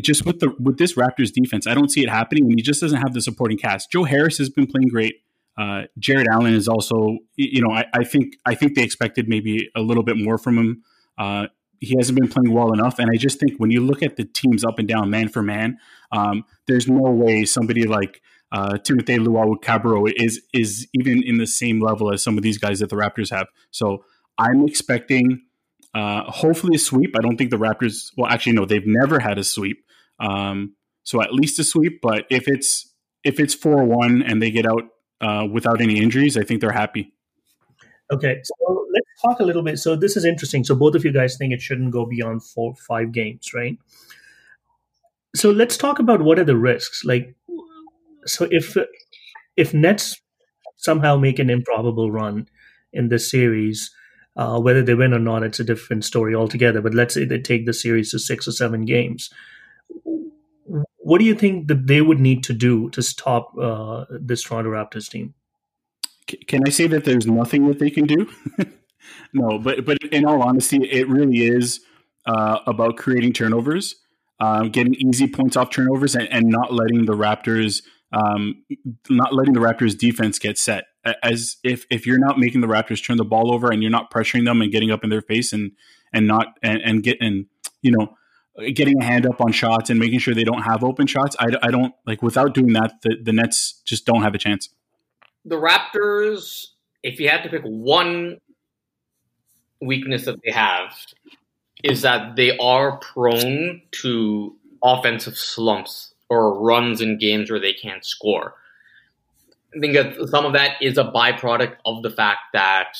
just 0.00 0.24
with 0.24 0.40
the 0.40 0.54
with 0.58 0.78
this 0.78 0.94
Raptors 0.94 1.32
defense, 1.32 1.66
I 1.66 1.74
don't 1.74 1.90
see 1.90 2.02
it 2.02 2.08
happening, 2.08 2.44
and 2.44 2.54
he 2.56 2.62
just 2.62 2.80
doesn't 2.80 2.98
have 2.98 3.12
the 3.12 3.20
supporting 3.20 3.58
cast. 3.58 3.90
Joe 3.90 4.04
Harris 4.04 4.38
has 4.38 4.48
been 4.48 4.66
playing 4.66 4.88
great. 4.88 5.16
Uh, 5.56 5.82
Jarrett 5.98 6.26
Allen 6.26 6.54
is 6.54 6.66
also, 6.66 7.18
you 7.36 7.62
know, 7.62 7.70
I, 7.70 7.84
I, 7.94 8.02
think 8.02 8.34
I 8.44 8.56
think 8.56 8.74
they 8.74 8.82
expected 8.82 9.28
maybe 9.28 9.70
a 9.76 9.82
little 9.82 10.02
bit 10.02 10.16
more 10.16 10.36
from 10.36 10.58
him. 10.58 10.82
Uh, 11.16 11.46
he 11.78 11.94
hasn't 11.96 12.18
been 12.18 12.28
playing 12.28 12.52
well 12.52 12.72
enough. 12.72 12.98
And 12.98 13.08
I 13.12 13.16
just 13.16 13.38
think 13.38 13.58
when 13.58 13.70
you 13.70 13.80
look 13.80 14.02
at 14.02 14.16
the 14.16 14.24
teams 14.24 14.64
up 14.64 14.78
and 14.78 14.88
down, 14.88 15.10
man 15.10 15.28
for 15.28 15.42
man, 15.42 15.78
um, 16.10 16.44
there's 16.66 16.88
no 16.88 17.10
way 17.10 17.44
somebody 17.44 17.84
like 17.84 18.20
uh, 18.52 18.78
Timothy 18.78 19.18
Luwawu-Cabarrot 19.18 20.12
is 20.16 20.42
is 20.52 20.88
even 20.94 21.22
in 21.22 21.38
the 21.38 21.46
same 21.46 21.80
level 21.80 22.12
as 22.12 22.22
some 22.22 22.36
of 22.36 22.42
these 22.42 22.58
guys 22.58 22.80
that 22.80 22.88
the 22.88 22.96
Raptors 22.96 23.30
have. 23.30 23.48
So 23.70 24.04
I'm 24.38 24.66
expecting 24.66 25.42
uh, 25.94 26.24
hopefully 26.30 26.76
a 26.76 26.78
sweep. 26.78 27.14
I 27.16 27.22
don't 27.22 27.36
think 27.36 27.50
the 27.50 27.56
Raptors. 27.56 28.10
Well, 28.16 28.30
actually, 28.30 28.52
no, 28.52 28.64
they've 28.64 28.86
never 28.86 29.20
had 29.20 29.38
a 29.38 29.44
sweep. 29.44 29.84
Um, 30.18 30.74
so 31.02 31.22
at 31.22 31.32
least 31.32 31.58
a 31.58 31.64
sweep. 31.64 32.00
But 32.02 32.24
if 32.30 32.48
it's 32.48 32.92
if 33.22 33.38
it's 33.38 33.54
four 33.54 33.84
one 33.84 34.22
and 34.22 34.42
they 34.42 34.50
get 34.50 34.66
out 34.66 34.84
uh, 35.20 35.46
without 35.50 35.80
any 35.80 36.00
injuries, 36.00 36.36
I 36.36 36.42
think 36.42 36.60
they're 36.60 36.72
happy. 36.72 37.12
Okay, 38.12 38.40
so 38.44 38.86
let's 38.92 39.22
talk 39.22 39.40
a 39.40 39.44
little 39.44 39.62
bit. 39.62 39.78
So 39.78 39.96
this 39.96 40.16
is 40.16 40.24
interesting. 40.24 40.64
So 40.64 40.74
both 40.74 40.94
of 40.94 41.04
you 41.04 41.12
guys 41.12 41.36
think 41.36 41.52
it 41.52 41.62
shouldn't 41.62 41.92
go 41.92 42.04
beyond 42.04 42.44
four, 42.44 42.74
five 42.76 43.12
games, 43.12 43.52
right? 43.54 43.78
So 45.34 45.50
let's 45.50 45.76
talk 45.76 45.98
about 45.98 46.22
what 46.22 46.38
are 46.38 46.44
the 46.44 46.56
risks. 46.56 47.04
Like, 47.04 47.34
so 48.26 48.46
if 48.50 48.76
if 49.56 49.72
Nets 49.72 50.20
somehow 50.76 51.16
make 51.16 51.38
an 51.38 51.50
improbable 51.50 52.10
run 52.10 52.48
in 52.92 53.08
this 53.08 53.30
series, 53.30 53.90
uh, 54.36 54.58
whether 54.60 54.82
they 54.82 54.94
win 54.94 55.14
or 55.14 55.18
not, 55.18 55.42
it's 55.42 55.60
a 55.60 55.64
different 55.64 56.04
story 56.04 56.34
altogether. 56.34 56.80
But 56.80 56.94
let's 56.94 57.14
say 57.14 57.24
they 57.24 57.40
take 57.40 57.66
the 57.66 57.72
series 57.72 58.10
to 58.10 58.18
six 58.18 58.48
or 58.48 58.52
seven 58.52 58.84
games. 58.84 59.30
What 60.98 61.18
do 61.18 61.24
you 61.24 61.34
think 61.34 61.68
that 61.68 61.86
they 61.86 62.00
would 62.00 62.20
need 62.20 62.42
to 62.44 62.52
do 62.52 62.88
to 62.90 63.02
stop 63.02 63.52
uh, 63.58 64.06
this 64.10 64.42
Toronto 64.42 64.70
Raptors 64.70 65.08
team? 65.10 65.34
can 66.46 66.66
I 66.66 66.70
say 66.70 66.86
that 66.88 67.04
there's 67.04 67.26
nothing 67.26 67.68
that 67.68 67.78
they 67.78 67.90
can 67.90 68.06
do? 68.06 68.28
no, 69.32 69.58
but 69.58 69.84
but 69.84 69.98
in 70.10 70.24
all 70.24 70.42
honesty, 70.42 70.78
it 70.78 71.08
really 71.08 71.46
is 71.46 71.80
uh, 72.26 72.60
about 72.66 72.96
creating 72.96 73.32
turnovers, 73.32 73.96
um, 74.40 74.70
getting 74.70 74.94
easy 74.94 75.26
points 75.26 75.56
off 75.56 75.70
turnovers, 75.70 76.14
and, 76.14 76.28
and 76.32 76.46
not 76.46 76.72
letting 76.72 77.04
the 77.04 77.12
Raptors 77.12 77.82
um, 78.12 78.64
not 79.08 79.34
letting 79.34 79.54
the 79.54 79.60
Raptors 79.60 79.96
defense 79.96 80.38
get 80.38 80.58
set. 80.58 80.84
As 81.22 81.56
if 81.62 81.86
if 81.90 82.06
you're 82.06 82.18
not 82.18 82.38
making 82.38 82.60
the 82.60 82.66
Raptors 82.66 83.04
turn 83.04 83.16
the 83.16 83.24
ball 83.24 83.52
over 83.52 83.70
and 83.70 83.82
you're 83.82 83.90
not 83.90 84.10
pressuring 84.10 84.44
them 84.44 84.62
and 84.62 84.72
getting 84.72 84.90
up 84.90 85.04
in 85.04 85.10
their 85.10 85.22
face 85.22 85.52
and 85.52 85.72
and 86.12 86.26
not 86.26 86.58
and, 86.62 86.80
and 86.82 87.02
get 87.02 87.18
and 87.20 87.46
you 87.82 87.90
know 87.90 88.16
getting 88.72 89.00
a 89.02 89.04
hand 89.04 89.26
up 89.26 89.40
on 89.40 89.52
shots 89.52 89.90
and 89.90 89.98
making 89.98 90.18
sure 90.18 90.32
they 90.32 90.44
don't 90.44 90.62
have 90.62 90.84
open 90.84 91.06
shots. 91.06 91.34
I, 91.38 91.48
I 91.62 91.70
don't 91.70 91.92
like 92.06 92.22
without 92.22 92.54
doing 92.54 92.72
that 92.74 93.02
the, 93.02 93.16
the 93.20 93.32
Nets 93.32 93.82
just 93.84 94.06
don't 94.06 94.22
have 94.22 94.34
a 94.34 94.38
chance 94.38 94.68
the 95.44 95.56
Raptors, 95.56 96.68
if 97.02 97.20
you 97.20 97.28
had 97.28 97.42
to 97.42 97.50
pick 97.50 97.62
one 97.62 98.38
weakness 99.80 100.24
that 100.24 100.40
they 100.44 100.52
have, 100.52 100.94
is 101.82 102.02
that 102.02 102.36
they 102.36 102.56
are 102.58 102.98
prone 102.98 103.82
to 103.92 104.56
offensive 104.82 105.36
slumps 105.36 106.14
or 106.30 106.58
runs 106.60 107.00
in 107.00 107.18
games 107.18 107.50
where 107.50 107.60
they 107.60 107.74
can't 107.74 108.04
score. 108.04 108.54
I 109.76 109.80
think 109.80 109.94
that 109.94 110.28
some 110.28 110.44
of 110.44 110.52
that 110.52 110.76
is 110.80 110.98
a 110.98 111.04
byproduct 111.04 111.76
of 111.84 112.02
the 112.02 112.10
fact 112.10 112.40
that 112.52 112.96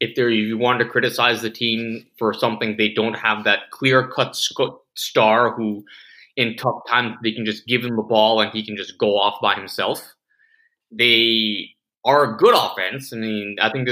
if 0.00 0.14
they 0.14 0.22
if 0.22 0.30
you 0.30 0.58
want 0.58 0.80
to 0.80 0.84
criticize 0.84 1.42
the 1.42 1.50
team 1.50 2.06
for 2.18 2.34
something, 2.34 2.76
they 2.76 2.90
don't 2.92 3.14
have 3.14 3.44
that 3.44 3.70
clear 3.70 4.08
cut 4.08 4.36
star 4.94 5.52
who, 5.52 5.84
in 6.36 6.56
tough 6.56 6.82
times, 6.88 7.16
they 7.22 7.32
can 7.32 7.46
just 7.46 7.66
give 7.66 7.84
him 7.84 7.96
the 7.96 8.02
ball 8.02 8.40
and 8.40 8.52
he 8.52 8.64
can 8.64 8.76
just 8.76 8.98
go 8.98 9.16
off 9.18 9.40
by 9.40 9.54
himself 9.54 10.16
they 10.90 11.70
are 12.04 12.34
a 12.34 12.36
good 12.36 12.54
offense. 12.54 13.12
I 13.12 13.16
mean, 13.16 13.56
I 13.60 13.70
think 13.70 13.88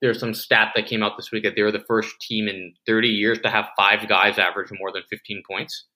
there's 0.00 0.20
some 0.20 0.34
stat 0.34 0.72
that 0.74 0.86
came 0.86 1.02
out 1.02 1.16
this 1.16 1.32
week 1.32 1.44
that 1.44 1.54
they 1.56 1.62
were 1.62 1.72
the 1.72 1.84
first 1.88 2.20
team 2.20 2.48
in 2.48 2.74
30 2.86 3.08
years 3.08 3.40
to 3.40 3.50
have 3.50 3.68
five 3.76 4.08
guys 4.08 4.38
average 4.38 4.70
more 4.78 4.92
than 4.92 5.02
15 5.10 5.42
points, 5.48 5.86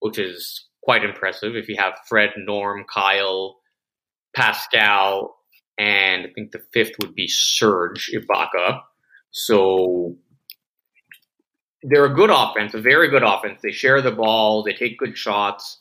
which 0.00 0.18
is 0.18 0.68
quite 0.82 1.04
impressive. 1.04 1.54
If 1.54 1.68
you 1.68 1.76
have 1.76 1.94
Fred, 2.08 2.30
Norm, 2.36 2.84
Kyle, 2.92 3.58
Pascal, 4.34 5.36
and 5.78 6.26
I 6.26 6.30
think 6.34 6.52
the 6.52 6.62
fifth 6.72 6.92
would 7.00 7.14
be 7.14 7.28
Serge 7.28 8.10
Ibaka. 8.14 8.80
So 9.30 10.16
they're 11.82 12.04
a 12.04 12.14
good 12.14 12.30
offense, 12.30 12.74
a 12.74 12.80
very 12.80 13.08
good 13.08 13.22
offense. 13.22 13.60
They 13.62 13.72
share 13.72 14.00
the 14.00 14.12
ball, 14.12 14.62
they 14.62 14.72
take 14.72 14.98
good 14.98 15.16
shots, 15.16 15.78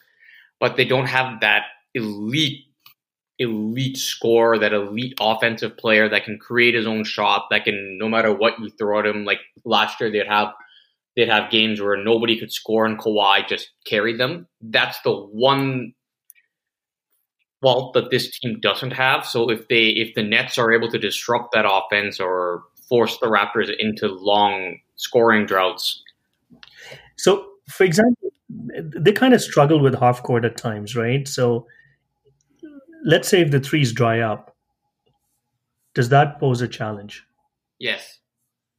but 0.60 0.75
they 0.77 0.86
don't 0.86 1.08
have 1.08 1.41
that 1.41 1.63
elite 1.93 2.65
elite 3.39 3.98
scorer, 3.98 4.60
that 4.60 4.72
elite 4.72 5.15
offensive 5.20 5.75
player 5.75 6.08
that 6.08 6.24
can 6.24 6.38
create 6.38 6.75
his 6.75 6.86
own 6.86 7.03
shot, 7.03 7.48
that 7.50 7.65
can 7.65 7.98
no 8.00 8.08
matter 8.08 8.31
what 8.34 8.60
you 8.60 8.70
throw 8.70 9.00
at 9.00 9.05
him. 9.05 9.25
Like 9.25 9.39
last 9.65 10.00
year, 10.00 10.12
they'd 10.12 10.27
have 10.27 10.50
they'd 11.15 11.29
have 11.29 11.51
games 11.51 11.81
where 11.81 12.01
nobody 12.01 12.39
could 12.39 12.53
score 12.53 12.86
and 12.86 13.00
Kawhi 13.00 13.48
just 13.48 13.72
carried 13.86 14.20
them. 14.20 14.48
That's 14.62 15.00
the 15.01 15.12
one 15.12 15.93
fault 17.62 17.94
that 17.94 18.10
this 18.12 18.39
team 18.39 18.60
doesn't 18.60 18.91
have. 18.91 19.25
So 19.25 19.50
if 19.50 19.68
they 19.68 19.88
if 19.89 20.13
the 20.15 20.24
Nets 20.24 20.58
are 20.58 20.74
able 20.74 20.89
to 20.89 20.98
disrupt 20.98 21.53
that 21.53 21.65
offense 21.70 22.20
or 22.20 22.63
force 22.89 23.18
the 23.20 23.27
Raptors 23.27 23.70
into 23.80 24.08
long 24.08 24.77
scoring 24.96 25.46
droughts. 25.46 26.03
So, 27.18 27.46
for 27.70 27.86
example, 27.86 28.34
they 28.50 29.13
kind 29.13 29.34
of 29.34 29.41
struggle 29.41 29.80
with 29.80 29.98
half 29.98 30.22
court 30.24 30.44
at 30.44 30.58
times, 30.58 30.96
right? 30.96 31.25
So 31.27 31.68
let's 33.06 33.27
say 33.27 33.41
if 33.41 33.51
the 33.51 33.60
threes 33.60 33.94
dry 33.94 34.20
up, 34.20 34.56
does 35.94 36.10
that 36.10 36.39
pose 36.39 36.62
a 36.62 36.68
challenge? 36.68 37.24
Yes. 37.80 38.20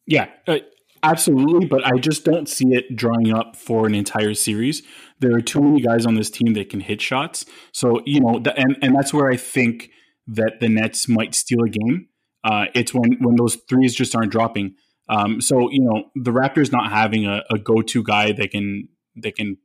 Yeah, 0.07 0.29
uh, 0.47 0.59
absolutely. 1.03 1.67
But 1.67 1.85
I 1.87 1.99
just 1.99 2.25
don't 2.25 2.49
see 2.49 2.75
it 2.75 2.97
drying 2.97 3.33
up 3.33 3.57
for 3.57 3.87
an 3.87 3.95
entire 3.95 4.35
series. 4.35 4.83
There 5.21 5.35
are 5.35 5.41
too 5.41 5.61
many 5.61 5.81
guys 5.81 6.07
on 6.07 6.15
this 6.15 6.31
team 6.31 6.55
that 6.55 6.71
can 6.71 6.81
hit 6.81 7.01
shots. 7.01 7.45
So 7.73 8.01
you 8.05 8.21
know, 8.21 8.43
and 8.57 8.77
and 8.83 8.95
that's 8.95 9.13
where 9.13 9.31
I 9.31 9.37
think 9.37 9.91
that 10.27 10.61
the 10.61 10.69
Nets 10.69 11.09
might 11.09 11.35
steal 11.35 11.63
a 11.65 11.69
game. 11.69 12.09
Uh, 12.45 12.67
it's 12.75 12.93
when 12.93 13.19
when 13.21 13.37
those 13.37 13.57
threes 13.69 13.95
just 13.95 14.15
aren't 14.17 14.33
dropping. 14.33 14.75
Um, 15.09 15.41
so 15.41 15.71
you 15.71 15.81
know 15.81 16.05
the 16.15 16.31
Raptors 16.31 16.73
not 16.73 16.91
having 16.91 17.27
a, 17.27 17.43
a 17.51 17.59
go 17.59 17.83
to 17.83 18.03
guy 18.03 18.33
that 18.33 18.51
can 18.51 18.89
that 19.17 19.37
can 19.37 19.57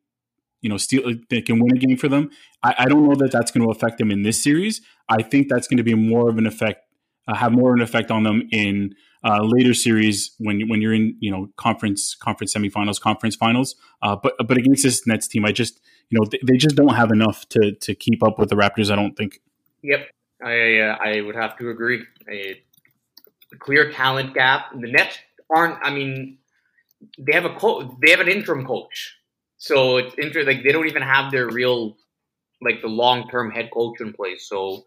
you 0.61 0.69
know 0.69 0.77
steal 0.77 1.13
that 1.29 1.45
can 1.45 1.59
win 1.59 1.75
a 1.75 1.79
game 1.79 1.97
for 1.97 2.07
them. 2.07 2.29
I, 2.63 2.75
I 2.79 2.85
don't 2.85 3.07
know 3.07 3.15
that 3.15 3.31
that's 3.31 3.51
going 3.51 3.65
to 3.65 3.71
affect 3.71 3.97
them 3.97 4.11
in 4.11 4.23
this 4.23 4.41
series. 4.41 4.81
I 5.09 5.21
think 5.21 5.47
that's 5.49 5.67
going 5.67 5.77
to 5.77 5.83
be 5.83 5.93
more 5.93 6.29
of 6.29 6.37
an 6.37 6.45
effect, 6.45 6.81
uh, 7.27 7.35
have 7.35 7.51
more 7.51 7.71
of 7.71 7.75
an 7.75 7.81
effect 7.81 8.11
on 8.11 8.23
them 8.23 8.47
in 8.51 8.93
uh, 9.23 9.41
later 9.43 9.73
series 9.73 10.31
when 10.39 10.67
when 10.69 10.81
you're 10.81 10.93
in 10.93 11.15
you 11.19 11.31
know 11.31 11.49
conference 11.57 12.15
conference 12.15 12.53
semifinals, 12.53 12.99
conference 12.99 13.35
finals. 13.35 13.75
Uh, 14.01 14.15
but 14.15 14.33
but 14.47 14.57
against 14.57 14.83
this 14.83 15.05
Nets 15.07 15.27
team, 15.27 15.45
I 15.45 15.51
just 15.51 15.79
you 16.09 16.19
know 16.19 16.25
they, 16.29 16.39
they, 16.45 16.57
just 16.57 16.75
don't 16.75 16.95
have 16.95 17.11
enough 17.11 17.47
to 17.49 17.73
to 17.73 17.95
keep 17.95 18.23
up 18.23 18.39
with 18.39 18.49
the 18.49 18.55
Raptors. 18.55 18.91
I 18.91 18.95
don't 18.95 19.15
think. 19.15 19.39
Yep, 19.83 20.07
I 20.43 20.79
uh, 20.79 20.97
I 20.99 21.21
would 21.21 21.35
have 21.35 21.57
to 21.57 21.69
agree. 21.69 22.03
A 22.31 22.61
clear 23.59 23.91
talent 23.91 24.33
gap. 24.33 24.71
The 24.71 24.91
Nets 24.91 25.17
aren't. 25.53 25.77
I 25.81 25.89
mean, 25.89 26.37
they 27.17 27.33
have 27.33 27.45
a 27.45 27.55
coach. 27.55 27.91
They 28.03 28.11
have 28.11 28.19
an 28.19 28.29
interim 28.29 28.65
coach, 28.65 29.15
so 29.57 29.97
it's 29.97 30.13
inter- 30.17 30.43
like 30.43 30.63
they 30.63 30.71
don't 30.71 30.87
even 30.87 31.01
have 31.01 31.31
their 31.31 31.47
real 31.47 31.97
like 32.61 32.81
the 32.81 32.87
long 32.87 33.29
term 33.29 33.51
head 33.51 33.69
coach 33.73 33.99
in 34.01 34.13
place. 34.13 34.47
So. 34.47 34.85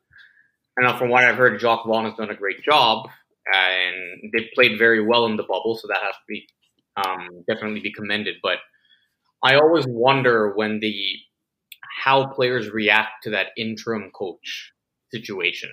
Know 0.78 0.96
from 0.96 1.10
what 1.10 1.24
I've 1.24 1.36
heard, 1.36 1.60
Jacque 1.60 1.84
Vaughn 1.84 2.06
has 2.06 2.14
done 2.14 2.30
a 2.30 2.34
great 2.34 2.62
job 2.62 3.10
and 3.52 4.32
they 4.32 4.48
played 4.54 4.78
very 4.78 5.04
well 5.04 5.26
in 5.26 5.36
the 5.36 5.42
bubble, 5.42 5.76
so 5.76 5.88
that 5.88 6.02
has 6.02 6.14
to 6.14 6.22
be 6.28 6.46
um, 6.96 7.44
definitely 7.48 7.80
be 7.80 7.92
commended. 7.92 8.36
But 8.42 8.58
I 9.42 9.54
always 9.56 9.86
wonder 9.86 10.54
when 10.54 10.80
the 10.80 11.16
how 12.04 12.26
players 12.26 12.70
react 12.70 13.24
to 13.24 13.30
that 13.30 13.48
interim 13.56 14.10
coach 14.12 14.72
situation. 15.10 15.70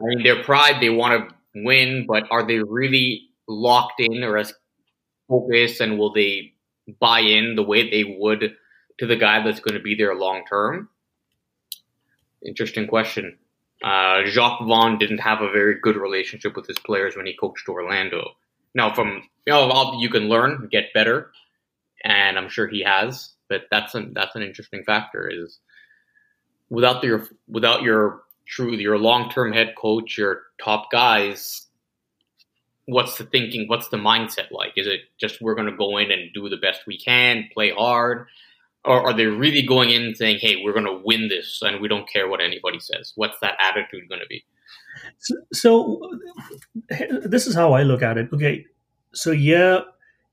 I 0.00 0.04
mean, 0.06 0.22
their 0.22 0.42
pride, 0.42 0.80
they 0.80 0.90
want 0.90 1.28
to 1.28 1.34
win, 1.54 2.06
but 2.06 2.24
are 2.30 2.46
they 2.46 2.58
really 2.60 3.28
locked 3.46 4.00
in 4.00 4.24
or 4.24 4.38
as 4.38 4.52
focused, 5.28 5.80
and 5.80 5.98
will 5.98 6.12
they 6.12 6.52
buy 7.00 7.20
in 7.20 7.56
the 7.56 7.62
way 7.62 7.90
they 7.90 8.04
would 8.18 8.54
to 8.98 9.06
the 9.06 9.16
guy 9.16 9.42
that's 9.42 9.60
going 9.60 9.76
to 9.76 9.82
be 9.82 9.94
there 9.94 10.14
long 10.14 10.44
term? 10.48 10.88
Interesting 12.46 12.86
question. 12.86 13.38
Uh, 13.84 14.24
Jacque 14.24 14.62
Vaughn 14.62 14.98
didn't 14.98 15.18
have 15.18 15.42
a 15.42 15.50
very 15.50 15.78
good 15.78 15.96
relationship 15.96 16.56
with 16.56 16.66
his 16.66 16.78
players 16.78 17.16
when 17.16 17.26
he 17.26 17.36
coached 17.36 17.68
Orlando. 17.68 18.30
Now, 18.74 18.94
from 18.94 19.22
you 19.46 19.52
know, 19.52 19.92
you 20.00 20.08
can 20.08 20.30
learn, 20.30 20.68
get 20.72 20.94
better, 20.94 21.30
and 22.02 22.38
I'm 22.38 22.48
sure 22.48 22.66
he 22.66 22.82
has. 22.82 23.34
But 23.50 23.64
that's 23.70 23.94
an 23.94 24.14
that's 24.14 24.34
an 24.36 24.42
interesting 24.42 24.84
factor 24.84 25.28
is 25.28 25.58
without 26.70 27.04
your 27.04 27.28
without 27.46 27.82
your 27.82 28.22
true 28.46 28.72
your 28.72 28.96
long 28.96 29.28
term 29.28 29.52
head 29.52 29.74
coach, 29.76 30.16
your 30.16 30.40
top 30.58 30.90
guys. 30.90 31.66
What's 32.86 33.18
the 33.18 33.24
thinking? 33.24 33.68
What's 33.68 33.88
the 33.88 33.98
mindset 33.98 34.50
like? 34.50 34.72
Is 34.76 34.86
it 34.86 35.00
just 35.20 35.42
we're 35.42 35.54
going 35.54 35.70
to 35.70 35.76
go 35.76 35.98
in 35.98 36.10
and 36.10 36.32
do 36.32 36.48
the 36.48 36.56
best 36.56 36.86
we 36.86 36.98
can, 36.98 37.50
play 37.52 37.70
hard, 37.70 38.28
or 38.84 39.00
are 39.02 39.12
they 39.12 39.26
really 39.26 39.62
going 39.62 39.90
in 39.90 40.14
saying, 40.14 40.38
"Hey, 40.40 40.56
we're 40.62 40.72
going 40.72 40.86
to 40.86 41.00
win 41.04 41.28
this, 41.28 41.60
and 41.62 41.80
we 41.80 41.88
don't 41.88 42.08
care 42.08 42.28
what 42.28 42.40
anybody 42.40 42.80
says"? 42.80 43.12
What's 43.16 43.38
that 43.40 43.56
attitude 43.60 44.08
going 44.08 44.20
to 44.20 44.26
be? 44.26 44.44
So, 45.18 45.34
so, 45.52 46.00
this 47.24 47.46
is 47.46 47.54
how 47.54 47.72
I 47.72 47.82
look 47.82 48.02
at 48.02 48.18
it. 48.18 48.28
Okay, 48.32 48.66
so 49.12 49.30
yeah, 49.30 49.80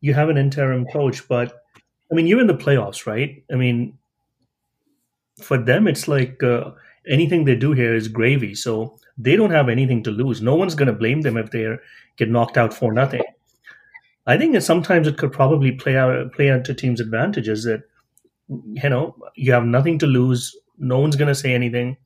you 0.02 0.14
have 0.14 0.30
an 0.30 0.38
interim 0.38 0.86
coach, 0.86 1.28
but 1.28 1.64
I 2.12 2.16
mean, 2.16 2.28
you're 2.28 2.42
in 2.42 2.48
the 2.48 2.54
playoffs, 2.54 3.06
right? 3.06 3.44
I 3.52 3.56
mean, 3.56 3.98
for 5.42 5.58
them, 5.58 5.88
it's 5.88 6.08
like 6.08 6.44
uh, 6.44 6.72
anything 7.08 7.46
they 7.46 7.56
do 7.56 7.72
here 7.74 7.96
is 7.96 8.08
gravy. 8.08 8.56
So 8.56 8.98
they 9.18 9.36
don't 9.36 9.52
have 9.52 9.70
anything 9.70 10.04
to 10.04 10.12
lose. 10.12 10.42
No 10.42 10.56
one's 10.56 10.76
going 10.76 10.88
to 10.88 10.94
blame 10.94 11.22
them 11.22 11.38
if 11.38 11.52
they 11.52 11.68
get 12.18 12.30
knocked 12.30 12.58
out 12.58 12.74
for 12.74 12.94
nothing. 12.94 13.24
I 14.28 14.38
think 14.38 14.54
that 14.54 14.62
sometimes 14.62 15.08
it 15.08 15.18
could 15.18 15.32
probably 15.32 15.72
play 15.72 15.98
out 15.98 16.32
play 16.34 16.52
out 16.52 16.66
to 16.66 16.74
teams' 16.74 17.00
advantages 17.00 17.64
that 17.64 17.84
you 18.74 18.90
know, 18.90 19.16
you 19.36 19.54
have 19.54 19.66
nothing 19.66 20.00
to 20.00 20.08
lose. 20.08 20.56
No 20.78 21.00
one's 21.00 21.16
going 21.16 21.28
to 21.28 21.36
say 21.36 21.54
anything. 21.54 21.98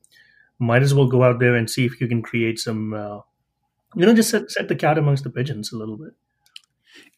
Might 0.58 0.82
as 0.82 0.94
well 0.94 1.06
go 1.06 1.22
out 1.22 1.38
there 1.40 1.54
and 1.54 1.68
see 1.68 1.84
if 1.84 2.00
you 2.00 2.08
can 2.08 2.22
create 2.22 2.58
some, 2.58 2.94
uh, 2.94 3.20
you 3.94 4.06
know, 4.06 4.14
just 4.14 4.30
set, 4.30 4.50
set 4.50 4.68
the 4.68 4.76
cat 4.76 4.98
amongst 4.98 5.24
the 5.24 5.30
pigeons 5.30 5.72
a 5.72 5.76
little 5.76 5.96
bit. 5.96 6.12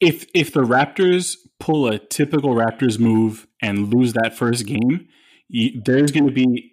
If 0.01 0.27
if 0.35 0.53
the 0.53 0.63
Raptors 0.63 1.37
pull 1.61 1.87
a 1.87 1.99
typical 1.99 2.55
Raptors 2.55 2.99
move 2.99 3.47
and 3.63 3.93
lose 3.95 4.13
that 4.15 4.37
first 4.37 4.67
game, 4.67 5.09
you, 5.49 5.81
there's 5.85 6.11
going 6.11 6.27
to 6.27 6.33
be 6.33 6.73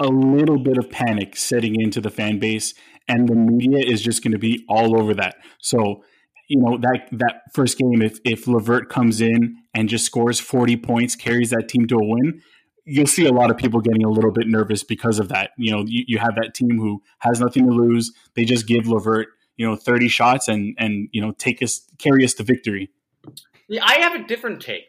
a 0.00 0.08
little 0.08 0.58
bit 0.58 0.78
of 0.78 0.90
panic 0.90 1.36
setting 1.36 1.80
into 1.80 2.00
the 2.00 2.10
fan 2.10 2.38
base, 2.38 2.74
and 3.08 3.28
the 3.28 3.34
media 3.34 3.84
is 3.84 4.02
just 4.02 4.22
going 4.22 4.32
to 4.32 4.38
be 4.38 4.64
all 4.68 4.98
over 4.98 5.14
that. 5.14 5.36
So 5.60 6.04
you 6.48 6.58
know 6.60 6.78
that 6.78 7.08
that 7.12 7.42
first 7.52 7.78
game 7.78 8.02
if 8.02 8.18
if 8.24 8.46
LeVert 8.46 8.88
comes 8.88 9.20
in 9.20 9.56
and 9.74 9.88
just 9.88 10.04
scores 10.04 10.40
40 10.40 10.76
points 10.78 11.14
carries 11.14 11.50
that 11.50 11.68
team 11.68 11.86
to 11.86 11.96
a 11.96 12.04
win 12.04 12.42
you'll 12.88 13.06
see 13.06 13.26
a 13.26 13.32
lot 13.32 13.50
of 13.50 13.58
people 13.58 13.80
getting 13.80 14.02
a 14.04 14.08
little 14.08 14.30
bit 14.32 14.48
nervous 14.48 14.82
because 14.82 15.18
of 15.18 15.28
that. 15.28 15.50
You 15.58 15.72
know 15.72 15.84
you, 15.86 16.04
you 16.08 16.18
have 16.18 16.34
that 16.36 16.54
team 16.54 16.78
who 16.78 17.02
has 17.18 17.38
nothing 17.38 17.66
to 17.66 17.72
lose. 17.72 18.12
They 18.34 18.44
just 18.44 18.66
give 18.66 18.88
LeVert 18.88 19.28
you 19.56 19.68
know 19.68 19.76
30 19.76 20.08
shots 20.08 20.48
and 20.48 20.74
and 20.78 21.08
you 21.12 21.20
know 21.20 21.32
take 21.32 21.62
us 21.62 21.82
carry 21.98 22.24
us 22.24 22.34
to 22.34 22.42
victory. 22.42 22.90
Yeah 23.68 23.84
I 23.84 23.98
have 24.00 24.14
a 24.14 24.26
different 24.26 24.62
take. 24.62 24.84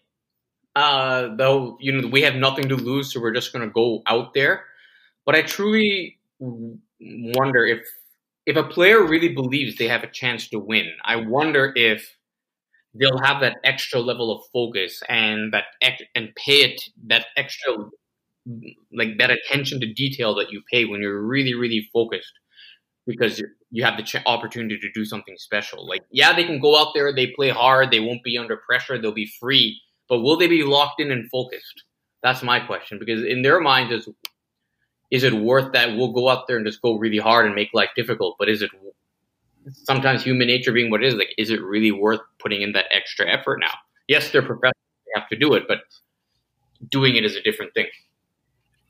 Uh 0.76 1.36
though 1.36 1.78
you 1.82 1.92
know 1.92 2.08
we 2.08 2.22
have 2.22 2.36
nothing 2.36 2.70
to 2.70 2.76
lose 2.76 3.12
so 3.12 3.20
we're 3.20 3.34
just 3.34 3.52
going 3.52 3.68
to 3.68 3.74
go 3.74 4.02
out 4.08 4.34
there. 4.34 4.66
But 5.26 5.36
I 5.36 5.42
truly 5.42 6.20
wonder 6.40 7.66
if 7.66 7.86
if 8.50 8.56
a 8.56 8.64
player 8.64 9.06
really 9.06 9.30
believes 9.30 9.78
they 9.78 9.88
have 9.88 10.04
a 10.04 10.10
chance 10.10 10.48
to 10.48 10.58
win, 10.58 10.88
I 11.06 11.18
wonder 11.18 11.72
if 11.76 12.18
they'll 12.96 13.20
have 13.20 13.42
that 13.42 13.58
extra 13.64 14.00
level 14.00 14.36
of 14.36 14.42
focus 14.52 15.04
and 15.08 15.54
that 15.54 15.66
and 16.16 16.34
pay 16.36 16.64
it 16.64 16.82
that 17.06 17.28
extra 17.38 17.76
like 18.92 19.20
that 19.20 19.30
attention 19.30 19.80
to 19.80 19.94
detail 19.94 20.34
that 20.34 20.52
you 20.52 20.64
pay 20.72 20.86
when 20.86 21.00
you're 21.00 21.22
really 21.22 21.54
really 21.54 21.88
focused 21.94 22.34
because 23.06 23.40
you 23.70 23.84
have 23.84 23.98
the 23.98 24.04
ch- 24.04 24.26
opportunity 24.26 24.80
to 24.80 24.92
do 24.96 25.06
something 25.06 25.36
special. 25.38 25.88
Like 25.88 26.02
yeah, 26.10 26.36
they 26.36 26.44
can 26.44 26.60
go 26.60 26.76
out 26.76 26.94
there, 26.96 27.14
they 27.14 27.28
play 27.28 27.50
hard, 27.50 27.92
they 27.92 28.00
won't 28.00 28.24
be 28.24 28.36
under 28.36 28.58
pressure, 28.58 29.00
they'll 29.00 29.12
be 29.12 29.32
free, 29.40 29.80
but 30.08 30.22
will 30.22 30.38
they 30.38 30.48
be 30.48 30.64
locked 30.64 31.00
in 31.00 31.12
and 31.12 31.30
focused? 31.30 31.84
That's 32.24 32.42
my 32.42 32.60
question 32.60 32.98
because 32.98 33.24
in 33.24 33.44
their 33.44 33.60
minds 33.60 33.94
is 33.94 34.10
is 35.12 35.24
it 35.24 35.34
worth 35.34 35.74
that? 35.74 35.96
We'll 35.96 36.12
go 36.12 36.30
out 36.30 36.48
there 36.48 36.58
and 36.58 36.66
just 36.66 36.82
go 36.82 36.98
really 36.98 37.18
hard 37.18 37.46
and 37.46 37.56
make 37.56 37.70
life 37.74 37.90
difficult, 37.96 38.36
but 38.38 38.50
is 38.50 38.62
it 38.62 38.70
sometimes 39.72 40.24
human 40.24 40.48
nature 40.48 40.72
being 40.72 40.92
what 40.92 41.04
it 41.04 41.08
is? 41.08 41.16
Like, 41.16 41.34
is 41.38 41.50
it 41.50 41.62
really 41.62 41.92
worth 41.92 42.22
putting 42.40 42.62
in 42.62 42.74
that 42.74 42.86
extra 42.92 43.28
effort 43.28 43.60
now? 43.60 43.74
Yes, 44.08 44.32
they're 44.32 44.42
professionals; 44.42 44.74
they 45.06 45.20
have 45.20 45.30
to 45.30 45.36
do 45.36 45.54
it, 45.54 45.64
but 45.68 45.80
doing 46.88 47.16
it 47.16 47.26
is 47.26 47.36
a 47.36 47.42
different 47.42 47.74
thing. 47.74 47.88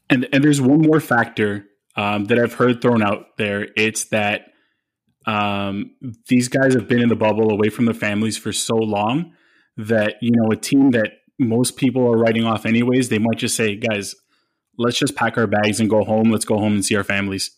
And 0.10 0.28
and 0.34 0.44
there's 0.44 0.62
one 0.62 0.82
more 0.82 1.00
factor 1.00 1.66
um, 1.96 2.26
that 2.26 2.40
I've 2.40 2.54
heard 2.54 2.82
thrown 2.82 3.02
out 3.02 3.38
there. 3.38 3.68
It's 3.76 4.06
that 4.06 4.48
um, 5.26 5.92
these 6.28 6.48
guys 6.48 6.74
have 6.74 6.88
been 6.88 7.02
in 7.02 7.10
the 7.10 7.16
bubble 7.16 7.52
away 7.52 7.70
from 7.70 7.86
the 7.86 7.94
families 7.94 8.38
for 8.38 8.52
so 8.52 8.76
long 8.76 9.34
that 9.78 10.16
you 10.22 10.32
know 10.32 10.52
a 10.52 10.58
team 10.58 10.92
that 10.92 11.12
most 11.38 11.78
people 11.78 12.06
are 12.06 12.18
writing 12.18 12.44
off 12.44 12.66
anyways. 12.66 13.08
They 13.08 13.20
might 13.20 13.38
just 13.38 13.56
say, 13.56 13.78
guys 13.78 14.16
let's 14.80 14.98
just 14.98 15.16
pack 15.16 15.38
our 15.38 15.46
bags 15.46 15.80
and 15.80 15.90
go 15.90 16.04
home. 16.04 16.32
Let's 16.32 16.46
go 16.46 16.58
home 16.58 16.74
and 16.74 16.84
see 16.84 16.96
our 16.96 17.04
families. 17.04 17.52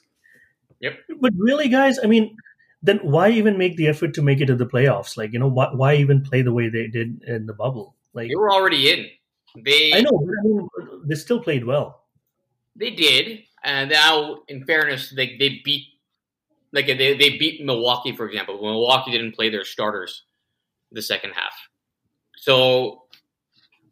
Yep. 0.81 0.99
But 1.19 1.33
really, 1.37 1.69
guys, 1.69 1.99
I 2.03 2.07
mean, 2.07 2.35
then 2.81 2.97
why 3.03 3.29
even 3.29 3.57
make 3.57 3.77
the 3.77 3.87
effort 3.87 4.13
to 4.15 4.21
make 4.21 4.41
it 4.41 4.47
to 4.47 4.55
the 4.55 4.65
playoffs? 4.65 5.15
Like, 5.15 5.31
you 5.31 5.39
know, 5.39 5.47
why, 5.47 5.69
why 5.73 5.95
even 5.95 6.21
play 6.21 6.41
the 6.41 6.51
way 6.51 6.67
they 6.67 6.87
did 6.87 7.23
in 7.23 7.45
the 7.45 7.53
bubble? 7.53 7.95
Like, 8.13 8.29
they 8.29 8.35
were 8.35 8.51
already 8.51 8.91
in. 8.91 9.05
They, 9.63 9.93
I 9.93 10.01
know, 10.01 10.11
but 10.11 10.33
I 10.39 10.43
mean, 10.43 10.67
they 11.05 11.15
still 11.15 11.41
played 11.41 11.65
well. 11.65 12.05
They 12.75 12.89
did, 12.89 13.39
and 13.63 13.91
now, 13.91 14.39
in 14.47 14.63
fairness, 14.63 15.09
they 15.09 15.35
they 15.37 15.61
beat 15.63 15.87
like 16.71 16.87
they 16.87 17.17
they 17.17 17.37
beat 17.37 17.63
Milwaukee, 17.63 18.15
for 18.15 18.25
example. 18.25 18.61
Milwaukee 18.61 19.11
didn't 19.11 19.35
play 19.35 19.49
their 19.49 19.65
starters 19.65 20.23
the 20.93 21.01
second 21.01 21.31
half, 21.31 21.53
so 22.37 23.03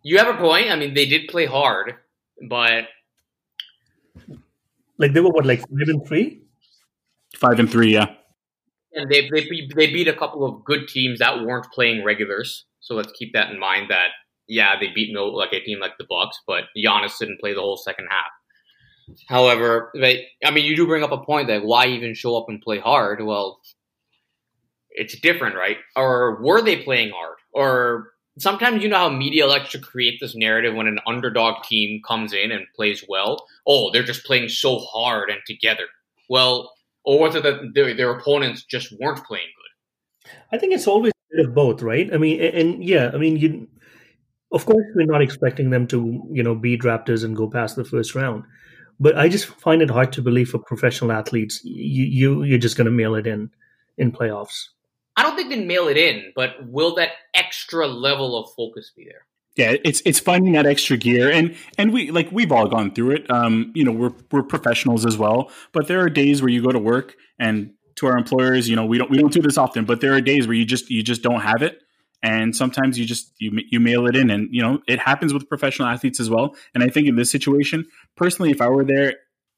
you 0.02 0.18
have 0.18 0.34
a 0.34 0.38
point. 0.38 0.72
I 0.72 0.78
mean, 0.78 0.94
they 0.94 1.06
did 1.06 1.28
play 1.28 1.46
hard, 1.46 1.96
but 2.48 2.86
like 5.00 5.14
they 5.14 5.22
were 5.22 5.32
what, 5.32 5.46
like 5.46 5.62
five 5.62 5.88
and 5.88 6.06
three? 6.08 6.44
Five 7.36 7.60
and 7.60 7.72
three, 7.72 7.94
yeah. 7.94 8.14
And 8.94 9.10
they 9.10 9.30
they 9.30 9.48
they 9.76 9.88
beat 9.88 10.08
a 10.08 10.14
couple 10.14 10.46
of 10.46 10.64
good 10.66 10.88
teams 10.88 11.20
that 11.20 11.42
weren't 11.42 11.72
playing 11.72 12.04
regulars. 12.04 12.66
So 12.82 12.96
let's 12.96 13.12
keep 13.14 13.34
that 13.34 13.52
in 13.52 13.60
mind. 13.60 13.90
That 13.90 14.10
yeah, 14.48 14.80
they 14.80 14.90
beat 14.94 15.14
no 15.14 15.28
like 15.28 15.54
a 15.54 15.62
team 15.62 15.80
like 15.80 15.98
the 15.98 16.06
Bucks, 16.10 16.40
but 16.46 16.66
Giannis 16.78 17.18
didn't 17.18 17.40
play 17.40 17.54
the 17.54 17.62
whole 17.62 17.78
second 17.78 18.08
half. 18.10 18.32
However, 19.28 19.92
they, 19.96 20.28
I 20.44 20.52
mean, 20.52 20.66
you 20.66 20.76
do 20.76 20.86
bring 20.86 21.04
up 21.04 21.12
a 21.12 21.24
point 21.24 21.48
that 21.48 21.64
why 21.64 21.88
even 21.88 22.14
show 22.14 22.38
up 22.38 22.46
and 22.48 22.62
play 22.62 22.80
hard? 22.80 23.24
Well, 23.24 23.60
it's 24.92 25.20
different, 25.20 25.56
right? 25.56 25.78
Or 25.96 26.42
were 26.44 26.62
they 26.62 26.84
playing 26.84 27.12
hard? 27.12 27.38
Or 27.54 28.12
sometimes 28.40 28.82
you 28.82 28.90
know 28.90 28.98
how 28.98 29.10
media 29.10 29.46
likes 29.46 29.72
to 29.72 29.80
create 29.80 30.20
this 30.20 30.36
narrative 30.36 30.74
when 30.74 30.88
an 30.88 31.00
underdog 31.06 31.64
team 31.64 32.02
comes 32.08 32.34
in 32.34 32.52
and 32.52 32.66
plays 32.76 33.04
well. 33.08 33.46
Oh, 33.68 33.92
they're 33.92 34.04
just 34.04 34.26
playing 34.26 34.50
so 34.50 34.80
hard 34.80 35.30
and 35.30 35.40
together. 35.46 35.86
Well, 36.30 36.74
or 37.04 37.20
was 37.20 37.36
it 37.36 37.44
that 37.44 37.74
their, 37.74 37.94
their 37.94 38.12
opponents 38.12 38.64
just 38.64 38.94
weren't 39.00 39.26
playing 39.26 39.46
good? 39.46 40.32
I 40.52 40.58
think 40.58 40.74
it's 40.74 40.88
always 40.88 41.12
a 41.12 41.36
bit 41.36 41.46
of 41.46 41.56
both, 41.56 41.82
right? 41.82 42.14
I 42.14 42.18
mean, 42.18 42.42
and, 42.42 42.56
and 42.56 42.84
yeah, 42.84 43.12
I 43.14 43.18
mean, 43.18 43.38
you. 43.38 43.68
Of 44.52 44.66
course, 44.66 44.84
we're 44.96 45.06
not 45.06 45.22
expecting 45.22 45.70
them 45.70 45.86
to, 45.88 46.28
you 46.32 46.42
know, 46.42 46.56
beat 46.56 46.82
Raptors 46.82 47.24
and 47.24 47.38
go 47.38 47.48
past 47.48 47.76
the 47.76 47.86
first 47.86 48.16
round, 48.16 48.46
but 49.00 49.16
I 49.16 49.30
just 49.30 49.46
find 49.46 49.82
it 49.84 49.92
hard 49.92 50.12
to 50.14 50.24
believe 50.24 50.50
for 50.50 50.58
professional 50.58 51.12
athletes, 51.12 51.62
you, 51.64 52.06
you 52.06 52.44
you're 52.44 52.58
just 52.58 52.76
going 52.76 52.86
to 52.86 52.92
mail 52.92 53.14
it 53.14 53.28
in 53.28 53.52
in 54.00 54.12
playoffs. 54.12 54.70
I 55.16 55.24
don't 55.24 55.36
think 55.36 55.50
they 55.50 55.64
mail 55.64 55.88
it 55.88 55.98
in, 55.98 56.32
but 56.36 56.52
will 56.68 56.96
that 56.96 57.10
extra 57.34 57.88
level 57.88 58.38
of 58.38 58.52
focus 58.56 58.92
be 58.96 59.06
there? 59.06 59.26
Yeah, 59.56 59.76
it's 59.84 60.02
it's 60.06 60.20
finding 60.20 60.54
that 60.54 60.66
extra 60.66 60.96
gear, 60.96 61.30
and 61.30 61.56
and 61.78 61.92
we 61.92 62.12
like 62.12 62.32
we've 62.32 62.52
all 62.52 62.68
gone 62.68 62.94
through 62.94 63.12
it. 63.12 63.32
Um, 63.32 63.74
you 63.76 63.84
know, 63.84 63.92
we're 63.92 64.14
we're 64.32 64.44
professionals 64.44 65.06
as 65.06 65.18
well, 65.18 65.52
but 65.74 65.88
there 65.88 66.00
are 66.00 66.10
days 66.10 66.42
where 66.42 66.50
you 66.50 66.64
go 66.64 66.72
to 66.72 66.80
work 66.80 67.16
and 67.40 67.72
to 68.00 68.08
our 68.08 68.18
employers, 68.18 68.70
you 68.70 68.76
know, 68.76 68.86
we 68.86 68.98
don't 68.98 69.12
we 69.12 69.18
don't 69.18 69.34
do 69.34 69.42
this 69.42 69.58
often, 69.58 69.84
but 69.84 70.00
there 70.00 70.14
are 70.14 70.22
days 70.22 70.48
where 70.48 70.56
you 70.56 70.66
just 70.66 70.90
you 70.90 71.04
just 71.04 71.22
don't 71.22 71.42
have 71.42 71.62
it, 71.62 71.82
and 72.24 72.56
sometimes 72.56 72.98
you 72.98 73.06
just 73.06 73.34
you 73.40 73.52
you 73.70 73.80
mail 73.80 74.08
it 74.08 74.16
in, 74.16 74.30
and 74.30 74.48
you 74.52 74.62
know 74.62 74.80
it 74.88 75.00
happens 75.00 75.34
with 75.34 75.50
professional 75.50 75.88
athletes 75.88 76.20
as 76.20 76.30
well. 76.30 76.56
And 76.74 76.84
I 76.84 76.88
think 76.88 77.08
in 77.08 77.18
this 77.18 77.30
situation, 77.30 77.86
personally, 78.16 78.52
if 78.52 78.62
I 78.62 78.70
were 78.70 78.86
there, 78.86 79.16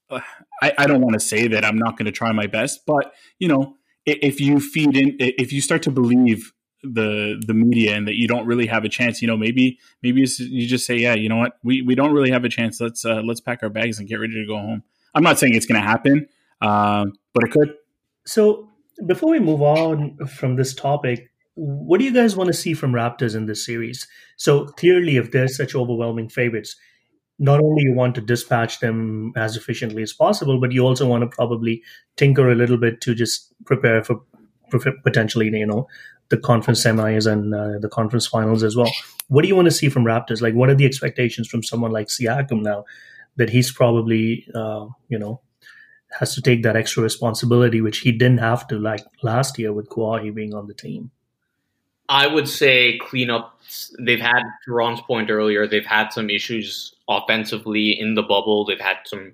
uh, 0.09 0.21
I, 0.63 0.73
I 0.79 0.87
don't 0.87 1.01
want 1.01 1.13
to 1.13 1.19
say 1.19 1.47
that 1.49 1.63
I'm 1.63 1.77
not 1.77 1.97
going 1.97 2.07
to 2.07 2.11
try 2.11 2.31
my 2.31 2.47
best, 2.47 2.81
but 2.87 3.13
you 3.37 3.47
know, 3.47 3.77
if 4.05 4.39
you 4.39 4.59
feed 4.59 4.95
in, 4.97 5.15
if 5.19 5.51
you 5.53 5.61
start 5.61 5.83
to 5.83 5.91
believe 5.91 6.53
the 6.83 7.41
the 7.45 7.53
media 7.53 7.95
and 7.95 8.07
that 8.07 8.15
you 8.15 8.27
don't 8.27 8.47
really 8.47 8.65
have 8.65 8.83
a 8.83 8.89
chance 8.89 9.21
you 9.21 9.27
know 9.27 9.37
maybe 9.37 9.77
maybe 10.01 10.25
you 10.39 10.65
just 10.67 10.83
say 10.83 10.95
yeah 10.95 11.13
you 11.13 11.29
know 11.29 11.37
what? 11.37 11.53
We 11.63 11.81
we 11.83 11.93
don't 11.93 12.11
really 12.11 12.31
have 12.31 12.43
a 12.43 12.49
chance. 12.49 12.81
Let's 12.81 13.05
uh, 13.05 13.21
let's 13.23 13.39
pack 13.39 13.59
our 13.63 13.69
bags 13.69 13.99
and 13.99 14.07
get 14.07 14.15
ready 14.15 14.33
to 14.33 14.47
go 14.47 14.57
home. 14.57 14.83
I'm 15.13 15.23
not 15.23 15.37
saying 15.39 15.55
it's 15.55 15.65
going 15.65 15.81
to 15.81 15.87
happen 15.87 16.27
um, 16.61 17.13
but 17.33 17.43
it 17.43 17.51
could. 17.51 17.73
So 18.25 18.69
before 19.05 19.31
we 19.31 19.39
move 19.39 19.61
on 19.61 20.17
from 20.27 20.55
this 20.55 20.73
topic 20.73 21.31
what 21.55 21.99
do 21.99 22.05
you 22.05 22.13
guys 22.13 22.35
want 22.35 22.47
to 22.47 22.53
see 22.53 22.73
from 22.73 22.93
raptors 22.93 23.35
in 23.35 23.45
this 23.45 23.65
series? 23.65 24.07
So 24.37 24.65
clearly 24.65 25.17
if 25.17 25.31
they're 25.31 25.47
such 25.47 25.75
overwhelming 25.75 26.29
favorites 26.29 26.75
not 27.41 27.59
only 27.59 27.83
you 27.83 27.93
want 27.93 28.15
to 28.15 28.21
dispatch 28.21 28.79
them 28.79 29.33
as 29.35 29.57
efficiently 29.57 30.03
as 30.03 30.13
possible 30.13 30.59
but 30.59 30.71
you 30.71 30.85
also 30.85 31.07
want 31.07 31.23
to 31.23 31.35
probably 31.35 31.81
tinker 32.15 32.51
a 32.51 32.55
little 32.55 32.77
bit 32.77 33.01
to 33.01 33.15
just 33.15 33.53
prepare 33.65 34.03
for 34.03 34.21
potentially 35.03 35.47
you 35.47 35.65
know 35.65 35.87
the 36.31 36.37
conference 36.37 36.83
semis 36.83 37.31
and 37.31 37.53
uh, 37.53 37.77
the 37.79 37.89
conference 37.89 38.25
finals 38.25 38.63
as 38.63 38.75
well. 38.75 38.91
What 39.27 39.43
do 39.43 39.47
you 39.47 39.55
want 39.55 39.67
to 39.67 39.71
see 39.71 39.89
from 39.89 40.05
Raptors? 40.05 40.41
Like, 40.41 40.55
what 40.55 40.69
are 40.69 40.75
the 40.75 40.85
expectations 40.85 41.47
from 41.47 41.61
someone 41.61 41.91
like 41.91 42.07
Siakam 42.07 42.63
now 42.63 42.85
that 43.35 43.49
he's 43.49 43.71
probably, 43.71 44.47
uh, 44.55 44.87
you 45.09 45.19
know, 45.19 45.41
has 46.19 46.33
to 46.35 46.41
take 46.41 46.63
that 46.63 46.75
extra 46.75 47.03
responsibility, 47.03 47.81
which 47.81 47.99
he 47.99 48.11
didn't 48.11 48.39
have 48.39 48.67
to 48.67 48.79
like 48.79 49.05
last 49.21 49.59
year 49.59 49.71
with 49.71 49.89
Kawhi 49.89 50.33
being 50.33 50.53
on 50.53 50.67
the 50.67 50.73
team? 50.73 51.11
I 52.11 52.27
would 52.27 52.49
say 52.49 52.97
cleanup. 52.97 53.57
They've 53.97 54.19
had, 54.19 54.43
to 54.65 54.73
Ron's 54.73 54.99
point 55.01 55.31
earlier, 55.31 55.65
they've 55.65 55.85
had 55.85 56.09
some 56.09 56.29
issues 56.29 56.93
offensively 57.07 57.97
in 57.97 58.15
the 58.15 58.21
bubble. 58.21 58.65
They've 58.65 58.77
had 58.77 58.97
some, 59.05 59.31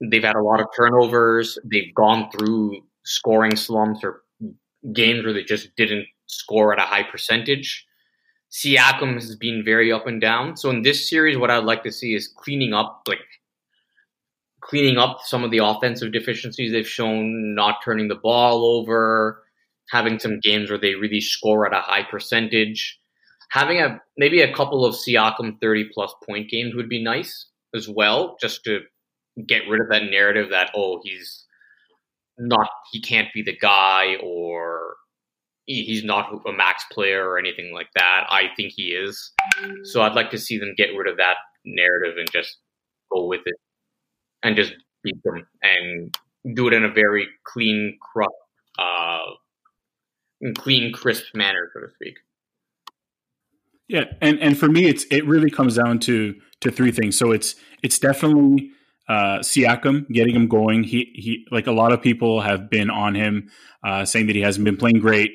they've 0.00 0.24
had 0.24 0.34
a 0.34 0.42
lot 0.42 0.60
of 0.60 0.68
turnovers. 0.74 1.58
They've 1.62 1.94
gone 1.94 2.30
through 2.30 2.80
scoring 3.04 3.54
slumps 3.54 4.00
or 4.02 4.22
games 4.94 5.24
where 5.24 5.34
they 5.34 5.44
just 5.44 5.76
didn't 5.76 6.06
score 6.26 6.72
at 6.72 6.78
a 6.78 6.86
high 6.86 7.02
percentage. 7.02 7.86
Siakam 8.50 9.14
has 9.14 9.36
been 9.36 9.62
very 9.62 9.92
up 9.92 10.06
and 10.06 10.22
down. 10.22 10.56
So 10.56 10.70
in 10.70 10.80
this 10.80 11.10
series, 11.10 11.36
what 11.36 11.50
I'd 11.50 11.64
like 11.64 11.82
to 11.82 11.92
see 11.92 12.14
is 12.14 12.28
cleaning 12.28 12.72
up, 12.72 13.02
like 13.06 13.18
cleaning 14.62 14.96
up 14.96 15.18
some 15.22 15.44
of 15.44 15.50
the 15.50 15.58
offensive 15.58 16.12
deficiencies 16.12 16.72
they've 16.72 16.88
shown, 16.88 17.54
not 17.54 17.82
turning 17.84 18.08
the 18.08 18.14
ball 18.14 18.64
over, 18.64 19.43
having 19.90 20.18
some 20.18 20.40
games 20.40 20.70
where 20.70 20.78
they 20.78 20.94
really 20.94 21.20
score 21.20 21.66
at 21.66 21.72
a 21.72 21.80
high 21.80 22.02
percentage. 22.02 22.98
Having 23.50 23.80
a 23.80 24.00
maybe 24.16 24.40
a 24.40 24.54
couple 24.54 24.84
of 24.84 24.94
Siakam 24.94 25.60
30 25.60 25.90
plus 25.92 26.12
point 26.26 26.50
games 26.50 26.74
would 26.74 26.88
be 26.88 27.02
nice 27.02 27.48
as 27.74 27.88
well, 27.88 28.36
just 28.40 28.64
to 28.64 28.80
get 29.46 29.68
rid 29.68 29.80
of 29.80 29.88
that 29.90 30.04
narrative 30.10 30.50
that, 30.50 30.70
oh, 30.74 31.00
he's 31.04 31.44
not 32.38 32.68
he 32.92 33.00
can't 33.00 33.28
be 33.32 33.42
the 33.42 33.56
guy 33.56 34.16
or 34.22 34.94
he's 35.66 36.04
not 36.04 36.30
a 36.46 36.52
max 36.52 36.84
player 36.92 37.28
or 37.28 37.38
anything 37.38 37.72
like 37.72 37.88
that. 37.94 38.26
I 38.28 38.48
think 38.56 38.72
he 38.74 38.88
is. 38.88 39.32
So 39.84 40.02
I'd 40.02 40.14
like 40.14 40.30
to 40.30 40.38
see 40.38 40.58
them 40.58 40.74
get 40.76 40.90
rid 40.96 41.08
of 41.08 41.16
that 41.16 41.36
narrative 41.64 42.18
and 42.18 42.30
just 42.30 42.58
go 43.12 43.26
with 43.26 43.40
it 43.46 43.54
and 44.42 44.56
just 44.56 44.74
beat 45.02 45.22
them 45.24 45.46
and 45.62 46.14
do 46.54 46.68
it 46.68 46.74
in 46.74 46.84
a 46.84 46.92
very 46.92 47.26
clean, 47.44 47.96
crisp, 48.00 48.30
uh, 48.78 49.20
clean, 50.56 50.92
crisp 50.92 51.34
manner, 51.34 51.70
so 51.72 51.80
to 51.80 51.92
speak. 51.94 52.16
Yeah, 53.88 54.04
and 54.20 54.38
and 54.40 54.58
for 54.58 54.68
me, 54.68 54.86
it's 54.86 55.04
it 55.10 55.26
really 55.26 55.50
comes 55.50 55.76
down 55.76 55.98
to 56.00 56.34
to 56.60 56.70
three 56.70 56.90
things. 56.90 57.18
So 57.18 57.32
it's 57.32 57.54
it's 57.82 57.98
definitely 57.98 58.70
uh, 59.08 59.40
Siakam, 59.40 60.08
getting 60.08 60.34
him 60.34 60.48
going. 60.48 60.84
He 60.84 61.10
he 61.14 61.46
like 61.50 61.66
a 61.66 61.72
lot 61.72 61.92
of 61.92 62.00
people 62.00 62.40
have 62.40 62.70
been 62.70 62.90
on 62.90 63.14
him, 63.14 63.50
uh, 63.82 64.04
saying 64.04 64.26
that 64.28 64.36
he 64.36 64.42
hasn't 64.42 64.64
been 64.64 64.76
playing 64.76 65.00
great. 65.00 65.32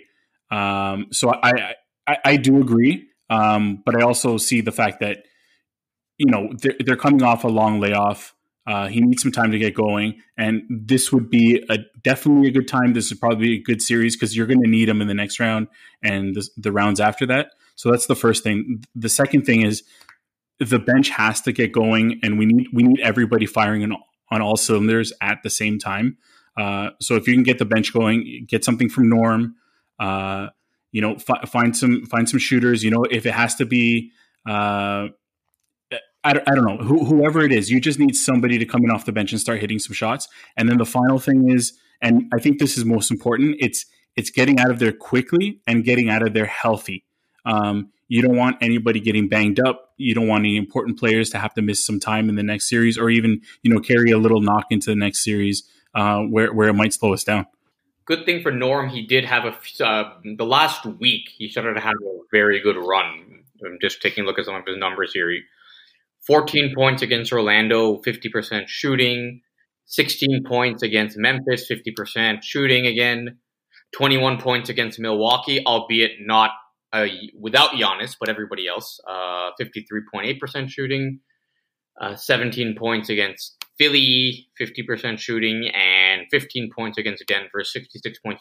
Um, 0.52 1.08
so 1.12 1.32
I, 1.32 1.76
I, 2.08 2.18
I 2.26 2.38
do 2.38 2.60
agree, 2.60 3.08
um, 3.30 3.84
but 3.86 3.96
I 3.96 4.04
also 4.04 4.38
see 4.38 4.62
the 4.62 4.72
fact 4.72 5.02
that 5.02 5.20
you 6.18 6.26
know 6.26 6.52
they're, 6.60 6.76
they're 6.80 6.96
coming 6.96 7.22
off 7.22 7.44
a 7.44 7.48
long 7.48 7.80
layoff. 7.80 8.34
Uh, 8.70 8.88
he 8.88 9.02
needs 9.02 9.20
some 9.24 9.32
time 9.32 9.50
to 9.50 9.58
get 9.58 9.74
going, 9.74 10.22
and 10.38 10.62
this 10.70 11.12
would 11.12 11.28
be 11.28 11.66
a 11.72 11.80
definitely 12.04 12.50
a 12.50 12.52
good 12.52 12.68
time. 12.68 12.94
This 12.94 13.10
would 13.10 13.20
probably 13.20 13.48
be 13.48 13.56
a 13.56 13.64
good 13.64 13.82
series 13.82 14.16
because 14.16 14.38
you're 14.38 14.46
going 14.46 14.62
to 14.62 14.70
need 14.70 14.88
him 14.88 15.02
in 15.02 15.08
the 15.08 15.16
next 15.16 15.40
round 15.40 15.70
and 16.04 16.36
the, 16.36 16.48
the 16.56 16.72
rounds 16.72 17.00
after 17.00 17.26
that. 17.26 17.54
So 17.74 17.90
that's 17.90 18.06
the 18.06 18.16
first 18.16 18.44
thing. 18.44 18.84
The 18.94 19.10
second 19.10 19.48
thing 19.48 19.64
is 19.64 19.82
the 20.60 20.78
bench 20.78 21.10
has 21.10 21.42
to 21.42 21.52
get 21.52 21.72
going, 21.72 22.20
and 22.22 22.38
we 22.38 22.46
need 22.46 22.68
we 22.72 22.84
need 22.84 23.00
everybody 23.00 23.48
firing 23.48 23.84
on, 23.84 23.98
on 24.30 24.44
all 24.44 24.56
cylinders 24.56 25.14
at 25.20 25.40
the 25.42 25.50
same 25.50 25.80
time. 25.80 26.18
Uh, 26.56 26.92
so 27.02 27.16
if 27.16 27.28
you 27.28 27.34
can 27.34 27.42
get 27.42 27.58
the 27.58 27.66
bench 27.66 27.92
going, 27.92 28.46
get 28.48 28.64
something 28.64 28.88
from 28.88 29.10
Norm. 29.10 29.56
Uh, 29.98 30.50
you 30.92 31.02
know, 31.02 31.18
fi- 31.18 31.44
find 31.48 31.76
some 31.76 32.06
find 32.06 32.30
some 32.30 32.38
shooters. 32.38 32.84
You 32.84 32.92
know, 32.92 33.04
if 33.04 33.26
it 33.26 33.34
has 33.34 33.56
to 33.56 33.66
be, 33.66 34.12
uh, 34.48 35.08
I, 36.24 36.34
don't, 36.34 36.50
I 36.50 36.56
don't 36.56 36.66
know, 36.66 36.78
who, 36.78 37.06
whoever 37.06 37.44
it 37.44 37.52
is, 37.52 37.72
you 37.72 37.80
just 37.80 38.00
need 38.00 38.16
somebody 38.16 38.58
to 38.58 38.66
come 38.66 38.84
in 38.84 38.92
off 38.92 39.06
the 39.06 39.12
bench 39.12 39.32
and 39.32 39.40
start 39.40 39.60
hitting 39.60 39.80
some 39.80 39.94
shots. 39.94 40.28
And 40.58 40.70
then 40.70 40.78
the 40.78 40.86
final 40.86 41.20
thing 41.20 41.52
is, 41.52 41.74
and 42.02 42.32
I 42.34 42.40
think 42.40 42.60
this 42.60 42.78
is 42.78 42.86
most 42.86 43.12
important, 43.12 43.58
it's 43.60 43.86
it's 44.16 44.30
getting 44.30 44.60
out 44.60 44.70
of 44.70 44.80
there 44.80 44.92
quickly 44.92 45.62
and 45.66 45.84
getting 45.84 46.10
out 46.10 46.24
of 46.24 46.34
there 46.34 46.46
healthy. 46.46 47.06
Um, 47.46 47.92
you 48.10 48.22
don't 48.22 48.36
want 48.36 48.58
anybody 48.60 49.00
getting 49.00 49.30
banged 49.30 49.60
up. 49.60 49.94
You 49.98 50.14
don't 50.14 50.28
want 50.28 50.42
any 50.42 50.58
important 50.58 51.00
players 51.00 51.30
to 51.30 51.38
have 51.38 51.54
to 51.54 51.62
miss 51.62 51.86
some 51.86 52.00
time 52.00 52.28
in 52.28 52.36
the 52.36 52.44
next 52.44 52.68
series, 52.68 52.98
or 52.98 53.10
even 53.10 53.42
you 53.62 53.74
know 53.74 53.80
carry 53.80 54.12
a 54.12 54.18
little 54.18 54.42
knock 54.42 54.66
into 54.72 54.90
the 54.90 54.96
next 54.96 55.24
series 55.24 55.64
uh, 55.96 56.22
where 56.22 56.52
where 56.54 56.68
it 56.68 56.74
might 56.74 56.94
slow 56.94 57.14
us 57.14 57.24
down. 57.24 57.46
Good 58.06 58.26
thing 58.26 58.42
for 58.42 58.52
Norm, 58.52 58.90
he 58.90 59.06
did 59.06 59.24
have 59.26 59.46
a 59.46 59.86
uh, 59.86 60.14
the 60.24 60.46
last 60.46 60.86
week. 60.86 61.30
He 61.38 61.48
started 61.48 61.76
to 61.76 61.80
have 61.80 61.94
a 61.94 62.20
very 62.32 62.60
good 62.60 62.76
run. 62.76 63.44
I'm 63.64 63.78
just 63.80 64.02
taking 64.02 64.24
a 64.24 64.28
look 64.28 64.40
at 64.40 64.46
some 64.46 64.56
of 64.56 64.66
his 64.66 64.78
numbers 64.78 65.14
here. 65.14 65.32
14 66.28 66.74
points 66.76 67.02
against 67.02 67.32
Orlando, 67.32 67.98
50% 68.02 68.68
shooting. 68.68 69.42
16 69.90 70.44
points 70.48 70.84
against 70.84 71.18
Memphis, 71.18 71.68
50% 71.70 72.44
shooting 72.44 72.86
again. 72.86 73.40
21 73.94 74.40
points 74.40 74.70
against 74.70 75.00
Milwaukee, 75.00 75.66
albeit 75.66 76.12
not 76.22 76.52
uh, 76.94 77.08
without 77.40 77.72
Giannis, 77.72 78.16
but 78.20 78.30
everybody 78.30 78.68
else. 78.68 79.00
Uh, 79.08 79.50
53.8% 79.60 80.70
shooting, 80.70 81.20
uh, 82.00 82.16
17 82.16 82.76
points 82.78 83.10
against 83.10 83.66
Philly, 83.80 84.48
50% 84.62 85.18
shooting, 85.18 85.70
and 85.74 86.28
15 86.30 86.70
points 86.76 87.00
against 87.00 87.26
Denver, 87.28 87.64
66.7% 87.64 88.40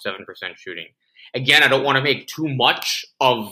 shooting. 0.56 0.86
Again, 1.34 1.62
I 1.62 1.68
don't 1.68 1.84
want 1.84 1.96
to 1.96 2.02
make 2.02 2.26
too 2.26 2.48
much 2.48 3.06
of 3.20 3.50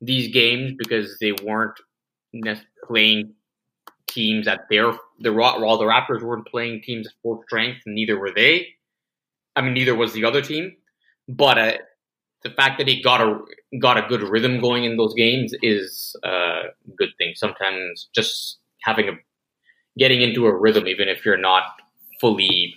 these 0.00 0.32
games 0.32 0.72
because 0.78 1.18
they 1.20 1.32
weren't 1.44 1.78
playing 2.86 3.34
teams 4.10 4.48
at 4.48 4.60
their 4.68 4.92
the 5.20 5.32
while 5.32 5.78
the 5.78 5.84
Raptors 5.84 6.22
weren't 6.22 6.46
playing 6.46 6.82
teams 6.82 7.06
at 7.06 7.12
full 7.22 7.42
strength, 7.46 7.80
neither 7.86 8.18
were 8.18 8.32
they. 8.34 8.68
I 9.56 9.62
mean, 9.62 9.74
neither 9.74 9.94
was 9.94 10.12
the 10.12 10.24
other 10.24 10.42
team. 10.42 10.76
But 11.28 11.58
uh, 11.58 11.72
the 12.42 12.50
fact 12.50 12.78
that 12.78 12.88
he 12.88 13.02
got 13.02 13.20
a 13.20 13.38
got 13.80 13.98
a 13.98 14.08
good 14.08 14.22
rhythm 14.22 14.60
going 14.60 14.84
in 14.84 14.96
those 14.96 15.14
games 15.14 15.54
is 15.62 16.16
a 16.24 16.62
good 16.96 17.10
thing. 17.18 17.32
Sometimes 17.34 18.08
just 18.14 18.58
having 18.82 19.08
a 19.08 19.12
getting 19.98 20.22
into 20.22 20.46
a 20.46 20.56
rhythm, 20.56 20.86
even 20.86 21.08
if 21.08 21.24
you're 21.24 21.36
not 21.36 21.64
fully 22.20 22.74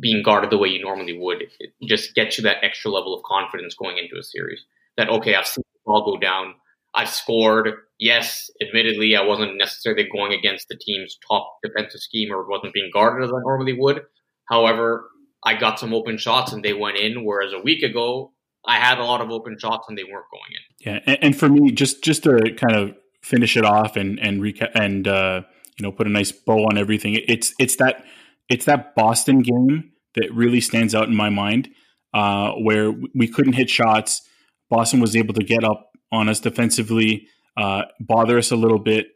being 0.00 0.22
guarded 0.22 0.50
the 0.50 0.58
way 0.58 0.68
you 0.68 0.82
normally 0.82 1.18
would, 1.18 1.42
it 1.42 1.72
just 1.86 2.14
gets 2.14 2.38
you 2.38 2.44
that 2.44 2.64
extra 2.64 2.90
level 2.90 3.14
of 3.14 3.22
confidence 3.24 3.74
going 3.74 3.98
into 3.98 4.18
a 4.18 4.22
series. 4.22 4.64
That 4.96 5.08
okay, 5.08 5.34
I've 5.34 5.46
seen 5.46 5.64
the 5.74 5.80
ball 5.84 6.04
go 6.04 6.18
down. 6.18 6.54
I've 6.94 7.08
scored. 7.08 7.70
Yes, 7.98 8.50
admittedly, 8.60 9.16
I 9.16 9.22
wasn't 9.22 9.56
necessarily 9.56 10.08
going 10.12 10.32
against 10.32 10.68
the 10.68 10.76
team's 10.76 11.16
top 11.26 11.56
defensive 11.62 12.00
scheme 12.00 12.32
or 12.32 12.48
wasn't 12.48 12.74
being 12.74 12.90
guarded 12.92 13.24
as 13.24 13.30
I 13.30 13.40
normally 13.44 13.76
would. 13.78 14.02
However, 14.50 15.08
I 15.44 15.54
got 15.54 15.78
some 15.78 15.94
open 15.94 16.18
shots 16.18 16.52
and 16.52 16.64
they 16.64 16.72
went 16.72 16.98
in. 16.98 17.24
Whereas 17.24 17.52
a 17.52 17.60
week 17.60 17.82
ago, 17.82 18.32
I 18.66 18.76
had 18.76 18.98
a 18.98 19.04
lot 19.04 19.20
of 19.20 19.30
open 19.30 19.56
shots 19.58 19.86
and 19.88 19.96
they 19.96 20.04
weren't 20.04 20.26
going 20.30 20.50
in. 20.50 20.92
Yeah, 20.92 21.00
and, 21.06 21.18
and 21.22 21.38
for 21.38 21.48
me, 21.48 21.72
just 21.72 22.04
just 22.04 22.24
to 22.24 22.38
kind 22.56 22.76
of 22.76 22.94
finish 23.22 23.56
it 23.56 23.64
off 23.64 23.96
and 23.96 24.18
and 24.20 24.40
recap 24.40 24.70
and 24.74 25.06
uh, 25.08 25.42
you 25.78 25.82
know 25.82 25.92
put 25.92 26.06
a 26.06 26.10
nice 26.10 26.32
bow 26.32 26.64
on 26.64 26.78
everything. 26.78 27.18
It's 27.28 27.54
it's 27.58 27.76
that 27.76 28.04
it's 28.48 28.64
that 28.66 28.94
Boston 28.94 29.40
game 29.40 29.92
that 30.14 30.32
really 30.34 30.60
stands 30.60 30.94
out 30.94 31.08
in 31.08 31.16
my 31.16 31.30
mind, 31.30 31.70
uh, 32.12 32.52
where 32.52 32.92
we 33.14 33.26
couldn't 33.26 33.54
hit 33.54 33.70
shots. 33.70 34.28
Boston 34.70 35.00
was 35.00 35.16
able 35.16 35.34
to 35.34 35.44
get 35.44 35.64
up 35.64 35.91
on 36.12 36.28
us 36.28 36.38
defensively, 36.38 37.26
uh, 37.56 37.82
bother 37.98 38.38
us 38.38 38.50
a 38.50 38.56
little 38.56 38.78
bit, 38.78 39.08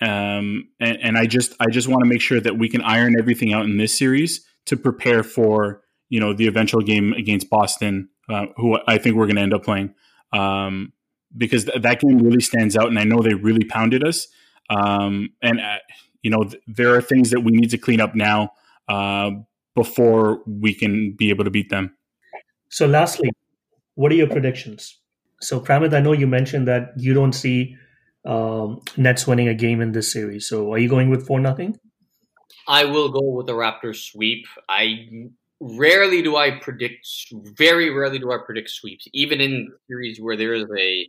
um, 0.00 0.68
and, 0.80 0.98
and 1.02 1.18
I 1.18 1.26
just 1.26 1.54
I 1.60 1.66
just 1.70 1.88
want 1.88 2.02
to 2.02 2.08
make 2.08 2.20
sure 2.20 2.40
that 2.40 2.58
we 2.58 2.68
can 2.68 2.80
iron 2.82 3.14
everything 3.18 3.52
out 3.52 3.64
in 3.64 3.76
this 3.76 3.96
series 3.96 4.44
to 4.66 4.76
prepare 4.76 5.22
for 5.22 5.82
you 6.08 6.20
know 6.20 6.32
the 6.32 6.46
eventual 6.46 6.80
game 6.80 7.12
against 7.12 7.50
Boston, 7.50 8.08
uh, 8.28 8.46
who 8.56 8.78
I 8.86 8.98
think 8.98 9.16
we're 9.16 9.26
going 9.26 9.36
to 9.36 9.42
end 9.42 9.54
up 9.54 9.64
playing. 9.64 9.94
Um, 10.32 10.92
because 11.36 11.66
th- 11.66 11.82
that 11.82 12.00
game 12.00 12.18
really 12.18 12.40
stands 12.40 12.76
out, 12.76 12.88
and 12.88 12.98
I 12.98 13.04
know 13.04 13.22
they 13.22 13.34
really 13.34 13.64
pounded 13.64 14.04
us. 14.04 14.28
Um, 14.70 15.30
and 15.42 15.60
uh, 15.60 15.78
you 16.22 16.30
know, 16.30 16.44
th- 16.44 16.62
there 16.66 16.94
are 16.94 17.00
things 17.00 17.30
that 17.30 17.40
we 17.40 17.52
need 17.52 17.70
to 17.70 17.78
clean 17.78 18.00
up 18.00 18.14
now 18.14 18.52
uh, 18.88 19.30
before 19.74 20.42
we 20.46 20.74
can 20.74 21.14
be 21.16 21.30
able 21.30 21.44
to 21.44 21.50
beat 21.50 21.70
them. 21.70 21.96
So, 22.70 22.86
lastly, 22.86 23.30
what 23.94 24.12
are 24.12 24.16
your 24.16 24.26
predictions? 24.26 24.97
So, 25.40 25.60
Pramit, 25.60 25.94
I 25.94 26.00
know 26.00 26.12
you 26.12 26.26
mentioned 26.26 26.66
that 26.68 26.92
you 26.96 27.14
don't 27.14 27.32
see 27.32 27.76
um, 28.24 28.80
Nets 28.96 29.26
winning 29.26 29.48
a 29.48 29.54
game 29.54 29.80
in 29.80 29.92
this 29.92 30.12
series. 30.12 30.48
So, 30.48 30.72
are 30.72 30.78
you 30.78 30.88
going 30.88 31.10
with 31.10 31.26
four 31.26 31.40
nothing? 31.40 31.78
I 32.66 32.84
will 32.84 33.08
go 33.08 33.22
with 33.22 33.46
the 33.46 33.54
Raptors 33.54 34.10
sweep. 34.10 34.46
I 34.68 35.08
rarely 35.60 36.22
do 36.22 36.36
I 36.36 36.58
predict, 36.58 37.08
very 37.32 37.90
rarely 37.90 38.18
do 38.18 38.30
I 38.30 38.38
predict 38.44 38.70
sweeps, 38.70 39.06
even 39.12 39.40
in 39.40 39.72
series 39.88 40.20
where 40.20 40.36
there 40.36 40.54
is 40.54 40.66
a 40.78 41.08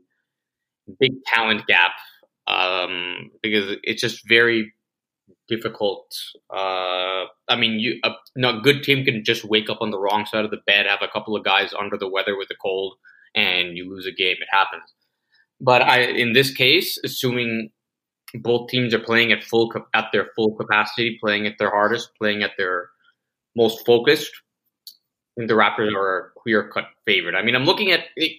big 1.00 1.24
talent 1.26 1.68
gap, 1.68 1.92
um, 2.48 3.32
because 3.44 3.78
it's 3.84 4.02
just 4.02 4.28
very 4.28 4.74
difficult. 5.48 6.16
Uh, 6.50 7.26
I 7.48 7.56
mean, 7.58 7.80
you 7.80 8.00
a, 8.04 8.12
a 8.42 8.62
good 8.62 8.84
team 8.84 9.04
can 9.04 9.24
just 9.24 9.44
wake 9.44 9.70
up 9.70 9.80
on 9.82 9.92
the 9.92 10.00
wrong 10.00 10.26
side 10.26 10.46
of 10.46 10.52
the 10.52 10.62
bed, 10.66 10.86
have 10.86 11.02
a 11.02 11.08
couple 11.08 11.36
of 11.36 11.44
guys 11.44 11.74
under 11.78 11.98
the 11.98 12.08
weather 12.08 12.38
with 12.38 12.50
a 12.52 12.56
cold, 12.56 12.96
and 13.36 13.78
you 13.78 13.90
lose 13.90 14.06
a 14.06 14.12
game. 14.12 14.38
It 14.40 14.48
happens. 14.52 14.94
But 15.62 15.82
I, 15.82 16.02
in 16.02 16.34
this 16.34 16.52
case, 16.52 16.98
assuming 17.04 17.72
both 18.36 18.70
teams 18.70 18.94
are 18.94 19.00
playing 19.00 19.32
at 19.32 19.44
full 19.44 19.72
at 19.94 20.06
their 20.14 20.28
full 20.36 20.56
capacity, 20.56 21.18
playing 21.22 21.48
at 21.48 21.56
their 21.60 21.70
hardest, 21.70 22.12
playing 22.18 22.44
at 22.44 22.52
their 22.58 22.90
most 23.56 23.86
focused, 23.86 24.32
I 24.88 25.42
think 25.42 25.50
the 25.50 25.56
Raptors 25.56 25.94
are 25.94 26.18
a 26.18 26.40
clear 26.40 26.70
cut 26.70 26.86
favorite. 27.06 27.36
I 27.36 27.44
mean, 27.44 27.56
I'm 27.56 27.66
looking 27.66 27.92
at 27.92 28.06
it, 28.16 28.38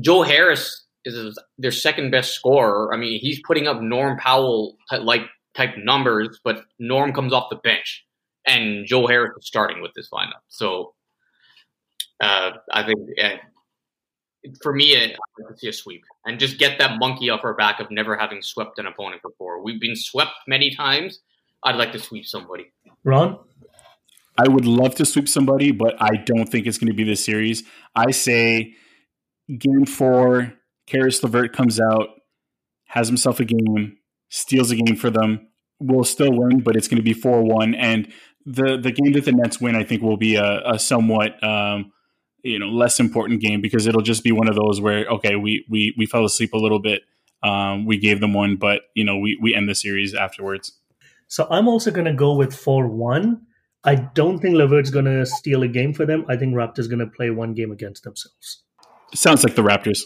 Joe 0.00 0.22
Harris 0.22 0.84
is 1.04 1.38
their 1.58 1.70
second 1.70 2.10
best 2.10 2.34
scorer. 2.34 2.92
I 2.92 2.96
mean, 2.96 3.20
he's 3.20 3.40
putting 3.46 3.66
up 3.66 3.80
Norm 3.80 4.18
Powell 4.18 4.76
like 4.90 5.22
type 5.54 5.76
numbers, 5.76 6.40
but 6.44 6.64
Norm 6.78 7.12
comes 7.12 7.32
off 7.32 7.50
the 7.50 7.56
bench, 7.56 8.04
and 8.46 8.86
Joe 8.86 9.06
Harris 9.06 9.32
is 9.38 9.46
starting 9.46 9.82
with 9.82 9.92
this 9.94 10.08
lineup. 10.12 10.42
So 10.48 10.94
uh, 12.20 12.52
I 12.72 12.82
think 12.84 12.98
for 14.62 14.72
me, 14.72 14.96
I 14.96 15.16
like 15.38 15.52
to 15.52 15.58
see 15.58 15.68
a 15.68 15.72
sweep 15.72 16.02
and 16.24 16.38
just 16.38 16.58
get 16.58 16.78
that 16.78 16.98
monkey 16.98 17.30
off 17.30 17.40
our 17.44 17.54
back 17.54 17.80
of 17.80 17.90
never 17.90 18.16
having 18.16 18.42
swept 18.42 18.78
an 18.78 18.86
opponent 18.86 19.22
before. 19.22 19.62
We've 19.62 19.80
been 19.80 19.96
swept 19.96 20.32
many 20.46 20.74
times. 20.74 21.20
I'd 21.62 21.76
like 21.76 21.92
to 21.92 21.98
sweep 21.98 22.26
somebody. 22.26 22.72
Ron? 23.04 23.38
I 24.38 24.48
would 24.48 24.64
love 24.64 24.94
to 24.96 25.04
sweep 25.04 25.28
somebody, 25.28 25.72
but 25.72 26.00
I 26.00 26.16
don't 26.24 26.46
think 26.46 26.66
it's 26.66 26.78
going 26.78 26.90
to 26.90 26.96
be 26.96 27.04
this 27.04 27.22
series. 27.22 27.62
I 27.94 28.10
say 28.12 28.74
game 29.46 29.84
four, 29.84 30.54
Caris 30.86 31.22
LeVert 31.22 31.52
comes 31.52 31.78
out, 31.78 32.08
has 32.86 33.08
himself 33.08 33.40
a 33.40 33.44
game, 33.44 33.98
steals 34.30 34.70
a 34.70 34.76
game 34.76 34.96
for 34.96 35.10
them. 35.10 35.48
We'll 35.78 36.04
still 36.04 36.32
win, 36.32 36.60
but 36.60 36.76
it's 36.76 36.88
going 36.88 36.98
to 36.98 37.02
be 37.02 37.12
4 37.12 37.42
1. 37.42 37.74
And 37.74 38.12
the, 38.44 38.78
the 38.78 38.92
game 38.92 39.12
that 39.12 39.24
the 39.24 39.32
Nets 39.32 39.60
win, 39.60 39.76
I 39.76 39.84
think, 39.84 40.02
will 40.02 40.16
be 40.16 40.36
a, 40.36 40.60
a 40.64 40.78
somewhat. 40.78 41.42
Um, 41.42 41.92
you 42.42 42.58
know 42.58 42.66
less 42.66 43.00
important 43.00 43.40
game 43.40 43.60
because 43.60 43.86
it'll 43.86 44.02
just 44.02 44.24
be 44.24 44.32
one 44.32 44.48
of 44.48 44.54
those 44.54 44.80
where 44.80 45.06
okay 45.06 45.36
we 45.36 45.64
we 45.68 45.94
we 45.96 46.06
fell 46.06 46.24
asleep 46.24 46.52
a 46.52 46.58
little 46.58 46.80
bit 46.80 47.02
um, 47.42 47.86
we 47.86 47.98
gave 47.98 48.20
them 48.20 48.34
one 48.34 48.56
but 48.56 48.82
you 48.94 49.04
know 49.04 49.18
we 49.18 49.38
we 49.40 49.54
end 49.54 49.68
the 49.68 49.74
series 49.74 50.14
afterwards. 50.14 50.72
So 51.28 51.46
i'm 51.50 51.68
also 51.68 51.90
going 51.90 52.06
to 52.06 52.12
go 52.12 52.34
with 52.34 52.50
4-1 52.50 53.40
i 53.84 53.94
don't 53.94 54.40
think 54.40 54.56
levert's 54.56 54.90
going 54.90 55.04
to 55.04 55.24
steal 55.24 55.62
a 55.62 55.68
game 55.68 55.94
for 55.94 56.04
them. 56.04 56.24
I 56.28 56.36
think 56.36 56.54
raptors 56.54 56.88
going 56.88 56.98
to 56.98 57.06
play 57.06 57.30
one 57.30 57.54
game 57.54 57.70
against 57.72 58.02
themselves. 58.02 58.62
Sounds 59.14 59.44
like 59.44 59.54
the 59.54 59.62
raptors. 59.62 60.00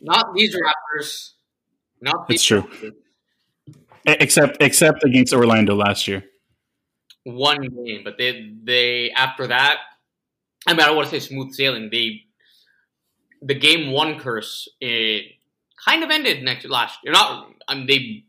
Not 0.00 0.34
these 0.34 0.54
raptors. 0.54 1.32
Not 2.00 2.28
these 2.28 2.36
it's 2.36 2.44
true. 2.44 2.62
Raptors. 2.62 2.92
except 4.06 4.56
except 4.60 5.04
against 5.04 5.32
orlando 5.32 5.74
last 5.74 6.06
year. 6.06 6.24
One 7.24 7.62
game 7.62 8.02
but 8.04 8.18
they 8.18 8.52
they 8.62 9.10
after 9.10 9.48
that 9.48 9.78
I 10.66 10.72
mean, 10.72 10.80
I 10.80 10.86
don't 10.86 10.96
want 10.96 11.08
to 11.08 11.20
say 11.20 11.26
smooth 11.26 11.52
sailing. 11.52 11.90
They 11.90 12.22
the 13.42 13.54
game 13.54 13.92
one 13.92 14.18
curse 14.18 14.68
it 14.80 15.32
kind 15.84 16.02
of 16.02 16.10
ended 16.10 16.42
next 16.42 16.66
last 16.66 16.98
year. 17.04 17.12
Not 17.12 17.52
I 17.68 17.74
mean, 17.74 17.86
they 17.86 18.24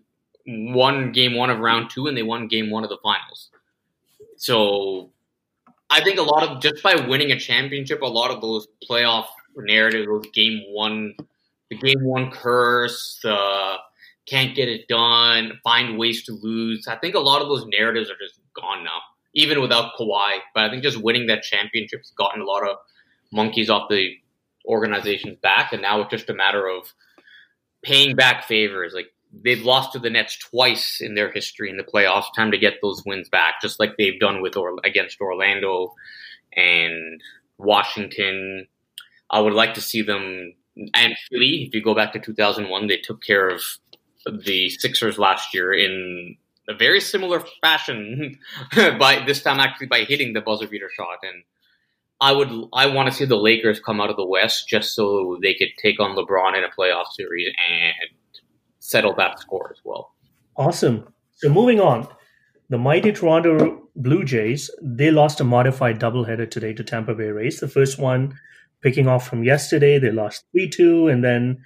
won 0.46 1.12
game 1.12 1.36
one 1.36 1.50
of 1.50 1.60
round 1.60 1.90
two 1.90 2.08
and 2.08 2.16
they 2.16 2.24
won 2.24 2.48
game 2.48 2.70
one 2.70 2.84
of 2.84 2.90
the 2.90 2.98
finals. 3.04 3.50
So 4.38 5.10
I 5.90 6.02
think 6.02 6.20
a 6.20 6.24
lot 6.24 6.44
of 6.44 6.62
just 6.62 6.84
by 6.84 6.96
winning 6.96 7.32
a 7.32 7.40
championship, 7.40 8.02
a 8.02 8.06
lot 8.06 8.32
of 8.32 8.42
those 8.42 8.68
playoff 8.90 9.26
narratives, 9.56 10.08
those 10.08 10.26
game 10.34 10.64
one, 10.70 11.16
the 11.70 11.78
game 11.78 12.04
one 12.04 12.32
curse, 12.32 13.20
the 13.24 13.78
can't 14.28 14.56
get 14.56 14.68
it 14.68 14.88
done, 14.90 15.54
find 15.64 15.98
ways 15.98 16.24
to 16.26 16.34
lose. 16.34 16.88
I 16.88 16.98
think 16.98 17.16
a 17.16 17.20
lot 17.20 17.42
of 17.42 17.48
those 17.48 17.66
narratives 17.66 18.10
are 18.10 18.18
just 18.20 18.40
gone 18.54 18.84
now 18.84 19.00
even 19.38 19.62
without 19.62 19.94
Kawhi. 19.98 20.40
But 20.54 20.64
I 20.64 20.70
think 20.70 20.84
just 20.84 21.02
winning 21.02 21.28
that 21.28 21.44
championship's 21.44 22.12
gotten 22.18 22.42
a 22.42 22.46
lot 22.46 22.68
of 22.68 22.78
monkeys 23.32 23.70
off 23.70 23.88
the 23.88 24.16
organization's 24.66 25.38
back, 25.38 25.72
and 25.72 25.82
now 25.82 26.02
it's 26.02 26.10
just 26.10 26.30
a 26.30 26.34
matter 26.34 26.68
of 26.68 26.92
paying 27.84 28.16
back 28.16 28.46
favors. 28.46 28.94
Like 28.94 29.08
they've 29.32 29.64
lost 29.64 29.94
to 29.94 30.00
the 30.00 30.10
Nets 30.10 30.38
twice 30.38 31.00
in 31.00 31.14
their 31.14 31.32
history 31.32 31.70
in 31.70 31.78
the 31.78 31.84
playoffs. 31.84 32.34
Time 32.36 32.52
to 32.52 32.58
get 32.58 32.80
those 32.82 33.04
wins 33.06 33.30
back, 33.30 33.62
just 33.62 33.80
like 33.80 33.96
they've 33.98 34.20
done 34.20 34.42
with 34.42 34.58
or 34.58 34.76
against 34.84 35.22
Orlando 35.22 35.94
and 36.54 37.22
Washington. 37.60 38.68
I 39.30 39.40
would 39.40 39.54
like 39.54 39.76
to 39.76 39.82
see 39.82 40.02
them 40.02 40.54
and 40.96 41.16
Philly. 41.30 41.66
If 41.68 41.76
you 41.76 41.84
go 41.84 41.94
back 41.94 42.14
to 42.14 42.20
2001, 42.20 42.88
they 42.88 42.98
took 42.98 43.22
care 43.22 43.50
of 43.50 43.62
the 44.26 44.70
Sixers 44.70 45.20
last 45.20 45.54
year 45.54 45.72
in 45.74 46.38
a 46.68 46.74
very 46.74 47.00
similar 47.00 47.44
fashion 47.62 48.38
by 48.76 49.24
this 49.26 49.42
time 49.42 49.60
actually 49.60 49.88
by 49.88 50.00
hitting 50.00 50.34
the 50.34 50.42
buzzer 50.42 50.68
beater 50.68 50.90
shot 50.96 51.20
and 51.24 51.44
I 52.20 52.32
would 52.32 52.50
I 52.74 52.88
want 52.88 53.10
to 53.10 53.16
see 53.16 53.26
the 53.26 53.38
Lakers 53.38 53.80
come 53.80 54.02
out 54.02 54.10
of 54.10 54.18
the 54.18 54.26
West 54.26 54.68
just 54.68 54.96
so 54.96 55.38
they 55.42 55.54
could 55.54 55.70
take 55.78 56.00
on 56.00 56.16
LeBron 56.16 56.58
in 56.58 56.64
a 56.64 56.70
playoff 56.70 57.08
series 57.14 57.48
and 57.48 58.10
settle 58.80 59.14
that 59.16 59.40
score 59.40 59.70
as 59.72 59.80
well. 59.84 60.14
Awesome. 60.56 61.08
So 61.36 61.50
moving 61.50 61.80
on, 61.80 62.08
the 62.70 62.80
mighty 62.80 63.12
Toronto 63.12 63.88
Blue 63.96 64.24
Jays 64.24 64.72
they 64.82 65.12
lost 65.12 65.40
a 65.40 65.44
modified 65.44 66.00
doubleheader 66.00 66.50
today 66.50 66.74
to 66.74 66.84
Tampa 66.84 67.14
Bay 67.14 67.28
Rays. 67.28 67.60
The 67.60 67.68
first 67.68 68.00
one 68.00 68.34
picking 68.82 69.08
off 69.08 69.28
from 69.28 69.44
yesterday, 69.44 70.00
they 70.00 70.12
lost 70.12 70.46
three 70.52 70.70
two, 70.70 71.08
and 71.08 71.24
then 71.24 71.64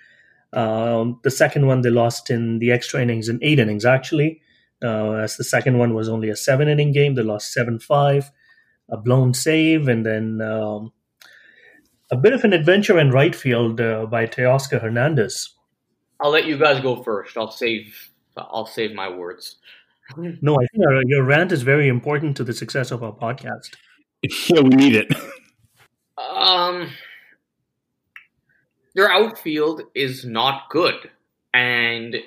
um, 0.52 1.20
the 1.24 1.32
second 1.32 1.68
one 1.68 1.82
they 1.82 1.90
lost 1.90 2.30
in 2.30 2.60
the 2.60 2.72
extra 2.72 3.02
innings 3.02 3.30
in 3.30 3.40
eight 3.42 3.60
innings 3.60 3.86
actually. 3.86 4.42
Uh, 4.84 5.13
as 5.13 5.38
the 5.38 5.44
second 5.44 5.78
one 5.78 5.94
was 5.94 6.10
only 6.10 6.30
a 6.30 6.36
seven 6.36 6.67
inning 6.67 6.91
game, 6.91 7.15
they 7.15 7.22
lost 7.22 7.54
7 7.54 7.80
5, 7.80 8.32
a 8.89 8.98
blown 8.98 9.34
save, 9.34 9.88
and 9.88 10.06
then 10.06 10.41
um, 10.41 10.91
a 12.12 12.17
bit 12.17 12.34
of 12.34 12.44
an 12.44 12.54
adventure 12.54 13.00
in 13.00 13.12
right 13.12 13.36
field 13.36 13.80
uh, 13.80 14.06
by 14.06 14.26
Teoscar 14.26 14.82
Hernandez. 14.82 15.54
I'll 16.20 16.32
let 16.32 16.46
you 16.46 16.58
guys 16.58 16.82
go 16.82 17.02
first. 17.02 17.38
I'll 17.38 17.52
save 17.52 18.12
I'll 18.38 18.65
save 18.65 18.94
my 18.94 19.10
words. 19.10 19.58
No, 20.17 20.56
I 20.56 20.65
think 20.74 20.86
our, 20.86 21.02
your 21.06 21.24
rant 21.24 21.54
is 21.54 21.62
very 21.62 21.88
important 21.88 22.36
to 22.36 22.44
the 22.44 22.52
success 22.52 22.91
of 22.91 23.02
our 23.02 23.13
podcast. 23.13 23.76
Yeah, 24.50 24.60
we 24.60 24.70
need 24.70 24.96
it. 24.96 25.12
um, 26.17 26.89
their 28.94 29.10
outfield 29.10 29.84
is 29.96 30.26
not 30.26 30.70
good, 30.70 31.10
and 31.54 32.17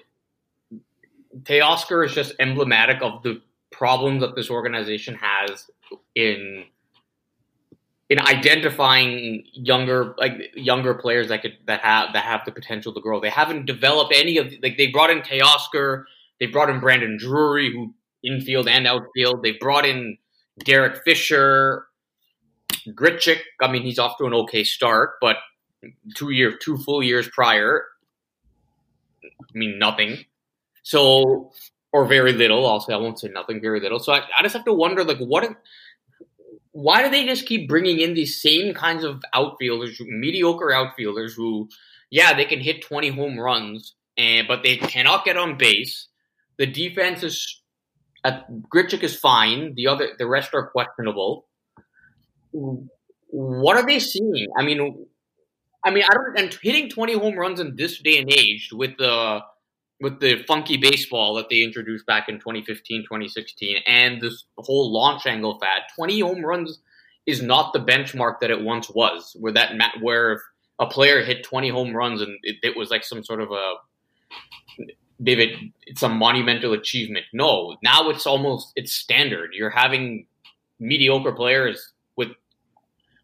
Teoscar 1.42 2.06
is 2.06 2.14
just 2.14 2.34
emblematic 2.38 3.02
of 3.02 3.22
the 3.22 3.42
problems 3.72 4.20
that 4.20 4.36
this 4.36 4.50
organization 4.50 5.18
has 5.20 5.68
in 6.14 6.64
in 8.10 8.20
identifying 8.20 9.42
younger 9.52 10.14
like 10.18 10.34
younger 10.54 10.94
players 10.94 11.28
that 11.28 11.42
could 11.42 11.56
that 11.66 11.80
have 11.80 12.12
that 12.12 12.24
have 12.24 12.42
the 12.44 12.52
potential 12.52 12.92
to 12.94 13.00
grow. 13.00 13.20
They 13.20 13.30
haven't 13.30 13.66
developed 13.66 14.14
any 14.14 14.38
of 14.38 14.52
like 14.62 14.76
they 14.76 14.88
brought 14.88 15.10
in 15.10 15.22
Teoscar, 15.22 16.04
they 16.38 16.46
brought 16.46 16.70
in 16.70 16.80
Brandon 16.80 17.16
Drury, 17.18 17.72
who 17.72 17.94
infield 18.22 18.68
and 18.68 18.86
outfield. 18.86 19.42
They 19.42 19.52
brought 19.52 19.86
in 19.86 20.18
Derek 20.64 21.02
Fisher, 21.04 21.86
Grichuk, 22.88 23.40
I 23.60 23.70
mean, 23.70 23.82
he's 23.82 23.98
off 23.98 24.18
to 24.18 24.26
an 24.26 24.34
okay 24.34 24.64
start, 24.64 25.14
but 25.20 25.36
two 26.14 26.30
year, 26.30 26.56
two 26.56 26.76
full 26.76 27.02
years 27.02 27.28
prior, 27.28 27.84
I 29.24 29.28
mean, 29.54 29.78
nothing. 29.78 30.24
So, 30.84 31.50
or 31.92 32.04
very 32.04 32.32
little. 32.32 32.66
I'll 32.66 32.78
say 32.78 32.92
I 32.92 32.98
won't 32.98 33.18
say 33.18 33.28
nothing, 33.28 33.60
very 33.60 33.80
little. 33.80 33.98
So 33.98 34.12
I, 34.12 34.22
I 34.38 34.42
just 34.42 34.54
have 34.54 34.66
to 34.66 34.72
wonder, 34.72 35.02
like, 35.02 35.18
what? 35.18 35.48
Why 36.72 37.02
do 37.02 37.10
they 37.10 37.24
just 37.24 37.46
keep 37.46 37.68
bringing 37.68 38.00
in 38.00 38.14
these 38.14 38.42
same 38.42 38.74
kinds 38.74 39.02
of 39.02 39.22
outfielders, 39.32 40.00
mediocre 40.00 40.72
outfielders, 40.72 41.34
who, 41.34 41.68
yeah, 42.10 42.34
they 42.34 42.44
can 42.44 42.60
hit 42.60 42.82
twenty 42.82 43.08
home 43.08 43.38
runs, 43.38 43.94
and 44.16 44.46
but 44.46 44.62
they 44.62 44.76
cannot 44.76 45.24
get 45.24 45.36
on 45.36 45.56
base. 45.56 46.08
The 46.58 46.66
defense 46.66 47.22
is, 47.22 47.62
uh, 48.24 48.40
Grichuk 48.72 49.02
is 49.02 49.16
fine. 49.16 49.74
The 49.74 49.86
other, 49.86 50.10
the 50.18 50.26
rest 50.26 50.52
are 50.52 50.66
questionable. 50.66 51.46
What 52.52 53.76
are 53.76 53.86
they 53.86 54.00
seeing? 54.00 54.48
I 54.58 54.64
mean, 54.64 55.06
I 55.84 55.90
mean, 55.90 56.04
I 56.04 56.12
don't. 56.12 56.38
And 56.38 56.58
hitting 56.60 56.90
twenty 56.90 57.14
home 57.14 57.36
runs 57.36 57.58
in 57.58 57.74
this 57.76 58.00
day 58.00 58.18
and 58.18 58.30
age 58.30 58.70
with 58.72 58.98
the 58.98 59.40
with 60.04 60.20
the 60.20 60.44
funky 60.46 60.76
baseball 60.76 61.32
that 61.32 61.48
they 61.48 61.62
introduced 61.62 62.04
back 62.04 62.28
in 62.28 62.34
2015, 62.34 63.04
2016, 63.04 63.78
and 63.86 64.20
this 64.20 64.44
whole 64.58 64.92
launch 64.92 65.24
angle 65.24 65.58
fad, 65.58 65.80
20 65.96 66.20
home 66.20 66.44
runs 66.44 66.78
is 67.24 67.40
not 67.40 67.72
the 67.72 67.80
benchmark 67.80 68.38
that 68.40 68.50
it 68.50 68.60
once 68.60 68.90
was, 68.90 69.34
where 69.40 69.54
that 69.54 69.72
where 70.02 70.42
a 70.78 70.86
player 70.86 71.24
hit 71.24 71.42
20 71.42 71.70
home 71.70 71.96
runs 71.96 72.20
and 72.20 72.38
it, 72.42 72.56
it 72.62 72.76
was 72.76 72.90
like 72.90 73.02
some 73.02 73.24
sort 73.24 73.40
of 73.40 73.50
a 73.50 73.74
David, 75.22 75.52
it's 75.86 76.02
a 76.02 76.08
monumental 76.08 76.74
achievement. 76.74 77.24
No, 77.32 77.78
now 77.82 78.10
it's 78.10 78.26
almost 78.26 78.72
it's 78.76 78.92
standard. 78.92 79.52
You're 79.54 79.70
having 79.70 80.26
mediocre 80.78 81.32
players 81.32 81.92
with 82.14 82.28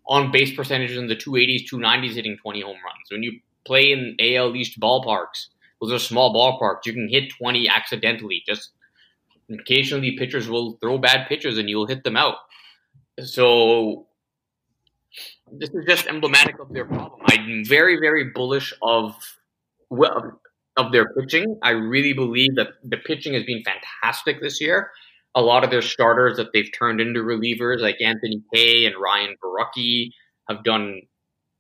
on 0.06 0.32
base 0.32 0.56
percentages 0.56 0.96
in 0.96 1.08
the 1.08 1.16
280s, 1.16 1.68
290s 1.70 2.14
hitting 2.14 2.38
20 2.38 2.62
home 2.62 2.78
runs. 2.82 3.10
When 3.10 3.22
you 3.22 3.40
play 3.66 3.92
in 3.92 4.16
AL 4.18 4.56
East 4.56 4.80
ballparks, 4.80 5.48
those 5.80 5.92
are 5.92 5.98
small 5.98 6.34
ballparks. 6.34 6.86
You 6.86 6.92
can 6.92 7.08
hit 7.08 7.32
20 7.38 7.68
accidentally. 7.68 8.42
Just 8.46 8.70
occasionally, 9.50 10.16
pitchers 10.16 10.48
will 10.48 10.78
throw 10.80 10.98
bad 10.98 11.28
pitches 11.28 11.58
and 11.58 11.68
you'll 11.68 11.86
hit 11.86 12.04
them 12.04 12.16
out. 12.16 12.36
So 13.24 14.06
this 15.52 15.70
is 15.70 15.84
just 15.86 16.06
emblematic 16.06 16.58
of 16.58 16.72
their 16.72 16.84
problem. 16.84 17.20
I'm 17.26 17.64
very, 17.64 17.98
very 17.98 18.30
bullish 18.30 18.72
of 18.82 19.14
of 20.76 20.92
their 20.92 21.12
pitching. 21.14 21.58
I 21.62 21.70
really 21.70 22.12
believe 22.12 22.54
that 22.56 22.68
the 22.84 22.96
pitching 22.96 23.34
has 23.34 23.44
been 23.44 23.62
fantastic 23.64 24.40
this 24.40 24.60
year. 24.60 24.90
A 25.34 25.42
lot 25.42 25.64
of 25.64 25.70
their 25.70 25.82
starters 25.82 26.36
that 26.36 26.52
they've 26.52 26.70
turned 26.76 27.00
into 27.00 27.20
relievers, 27.20 27.80
like 27.80 28.00
Anthony 28.00 28.42
Kay 28.54 28.86
and 28.86 28.94
Ryan 29.00 29.36
Borucki, 29.42 30.10
have 30.48 30.64
done. 30.64 31.02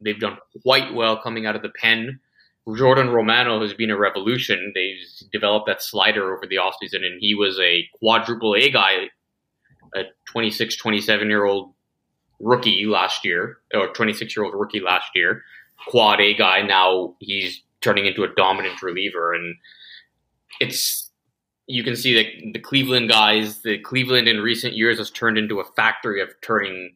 They've 0.00 0.18
done 0.18 0.38
quite 0.62 0.94
well 0.94 1.20
coming 1.20 1.44
out 1.46 1.56
of 1.56 1.62
the 1.62 1.72
pen. 1.80 2.20
Jordan 2.76 3.10
Romano 3.10 3.60
has 3.62 3.74
been 3.74 3.90
a 3.90 3.98
revolution. 3.98 4.72
They've 4.74 5.30
developed 5.32 5.66
that 5.66 5.82
slider 5.82 6.34
over 6.34 6.46
the 6.46 6.56
offseason, 6.56 7.04
and 7.04 7.18
he 7.20 7.34
was 7.34 7.58
a 7.58 7.88
quadruple 7.98 8.54
A 8.54 8.70
guy, 8.70 9.08
a 9.94 10.04
26, 10.26 10.76
27 10.76 11.28
year 11.28 11.44
old 11.44 11.72
rookie 12.40 12.86
last 12.86 13.24
year, 13.24 13.58
or 13.74 13.88
26 13.88 14.36
year 14.36 14.44
old 14.44 14.54
rookie 14.54 14.80
last 14.80 15.10
year, 15.14 15.42
quad 15.88 16.20
A 16.20 16.34
guy. 16.34 16.62
Now 16.62 17.14
he's 17.20 17.62
turning 17.80 18.06
into 18.06 18.24
a 18.24 18.34
dominant 18.34 18.82
reliever, 18.82 19.32
and 19.34 19.56
it's 20.60 21.10
you 21.66 21.84
can 21.84 21.94
see 21.94 22.14
that 22.14 22.52
the 22.52 22.58
Cleveland 22.58 23.08
guys, 23.08 23.62
the 23.62 23.78
Cleveland 23.78 24.26
in 24.26 24.40
recent 24.40 24.76
years 24.76 24.98
has 24.98 25.10
turned 25.10 25.38
into 25.38 25.60
a 25.60 25.64
factory 25.76 26.20
of 26.20 26.28
turning 26.42 26.94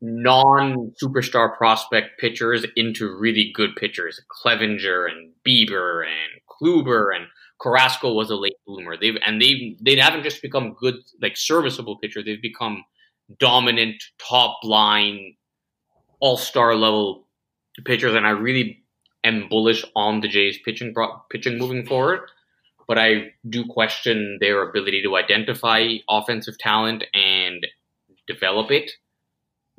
non 0.00 0.92
superstar 1.02 1.56
prospect 1.56 2.18
pitchers 2.18 2.64
into 2.76 3.14
really 3.16 3.52
good 3.54 3.76
pitchers. 3.76 4.20
Clevinger 4.44 5.10
and 5.10 5.32
Bieber 5.46 6.04
and 6.04 6.40
Kluber 6.48 7.14
and 7.14 7.26
Carrasco 7.60 8.12
was 8.12 8.30
a 8.30 8.36
late 8.36 8.56
bloomer. 8.66 8.96
They've 8.96 9.16
and 9.24 9.40
they 9.40 9.76
they 9.80 9.96
haven't 9.96 10.22
just 10.22 10.42
become 10.42 10.74
good 10.74 10.96
like 11.20 11.36
serviceable 11.36 11.98
pitchers. 11.98 12.24
They've 12.24 12.40
become 12.40 12.84
dominant 13.38 14.02
top 14.18 14.58
line 14.64 15.34
all 16.20 16.36
star 16.36 16.74
level 16.74 17.26
pitchers, 17.84 18.14
and 18.14 18.26
I 18.26 18.30
really 18.30 18.82
am 19.24 19.48
bullish 19.48 19.84
on 19.94 20.20
the 20.20 20.28
Jays 20.28 20.58
pitching 20.64 20.94
pitching 21.30 21.58
moving 21.58 21.86
forward. 21.86 22.20
But 22.88 22.98
I 22.98 23.32
do 23.48 23.64
question 23.66 24.38
their 24.40 24.68
ability 24.68 25.02
to 25.02 25.16
identify 25.16 25.86
offensive 26.08 26.58
talent 26.58 27.04
and 27.14 27.64
develop 28.26 28.70
it 28.70 28.90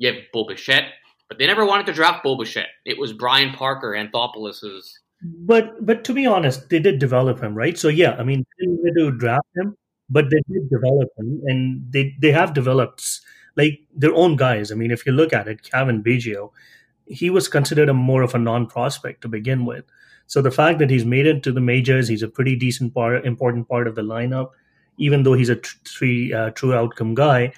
you 0.02 0.12
have 0.12 0.22
Bo 0.32 0.44
Bichette, 0.44 0.88
but 1.28 1.38
they 1.38 1.46
never 1.46 1.64
wanted 1.64 1.86
to 1.86 1.92
draft 1.92 2.24
Bo 2.24 2.36
Bichette. 2.36 2.70
It 2.84 2.98
was 2.98 3.12
Brian 3.12 3.54
Parker, 3.54 3.94
Anthopoulos's. 3.96 4.98
But 5.22 5.86
but 5.86 6.02
to 6.04 6.12
be 6.12 6.26
honest, 6.26 6.68
they 6.68 6.80
did 6.80 6.98
develop 6.98 7.40
him, 7.40 7.54
right? 7.54 7.78
So 7.78 7.88
yeah, 7.88 8.16
I 8.18 8.24
mean, 8.24 8.44
they 8.58 8.66
didn't 8.66 8.94
to 8.96 9.16
draft 9.16 9.46
him, 9.54 9.76
but 10.10 10.24
they 10.30 10.42
did 10.52 10.68
develop 10.68 11.08
him, 11.16 11.40
and 11.46 11.92
they 11.92 12.16
they 12.20 12.32
have 12.32 12.52
developed 12.52 13.20
like 13.56 13.78
their 13.94 14.12
own 14.12 14.34
guys. 14.34 14.72
I 14.72 14.74
mean, 14.74 14.90
if 14.90 15.06
you 15.06 15.12
look 15.12 15.32
at 15.32 15.46
it, 15.46 15.62
Cavan 15.62 16.02
Biggio, 16.02 16.50
he 17.06 17.30
was 17.30 17.46
considered 17.46 17.88
a 17.88 17.94
more 17.94 18.22
of 18.22 18.34
a 18.34 18.38
non-prospect 18.38 19.20
to 19.22 19.28
begin 19.28 19.64
with. 19.64 19.84
So 20.26 20.42
the 20.42 20.50
fact 20.50 20.80
that 20.80 20.90
he's 20.90 21.04
made 21.04 21.26
it 21.26 21.42
to 21.44 21.52
the 21.52 21.60
majors, 21.60 22.08
he's 22.08 22.22
a 22.22 22.28
pretty 22.28 22.56
decent 22.56 22.94
part, 22.94 23.24
important 23.24 23.68
part 23.68 23.86
of 23.86 23.94
the 23.94 24.02
lineup, 24.02 24.50
even 24.96 25.22
though 25.22 25.34
he's 25.34 25.50
a 25.50 25.60
three 25.86 26.32
uh, 26.32 26.50
true 26.50 26.74
outcome 26.74 27.14
guy 27.14 27.52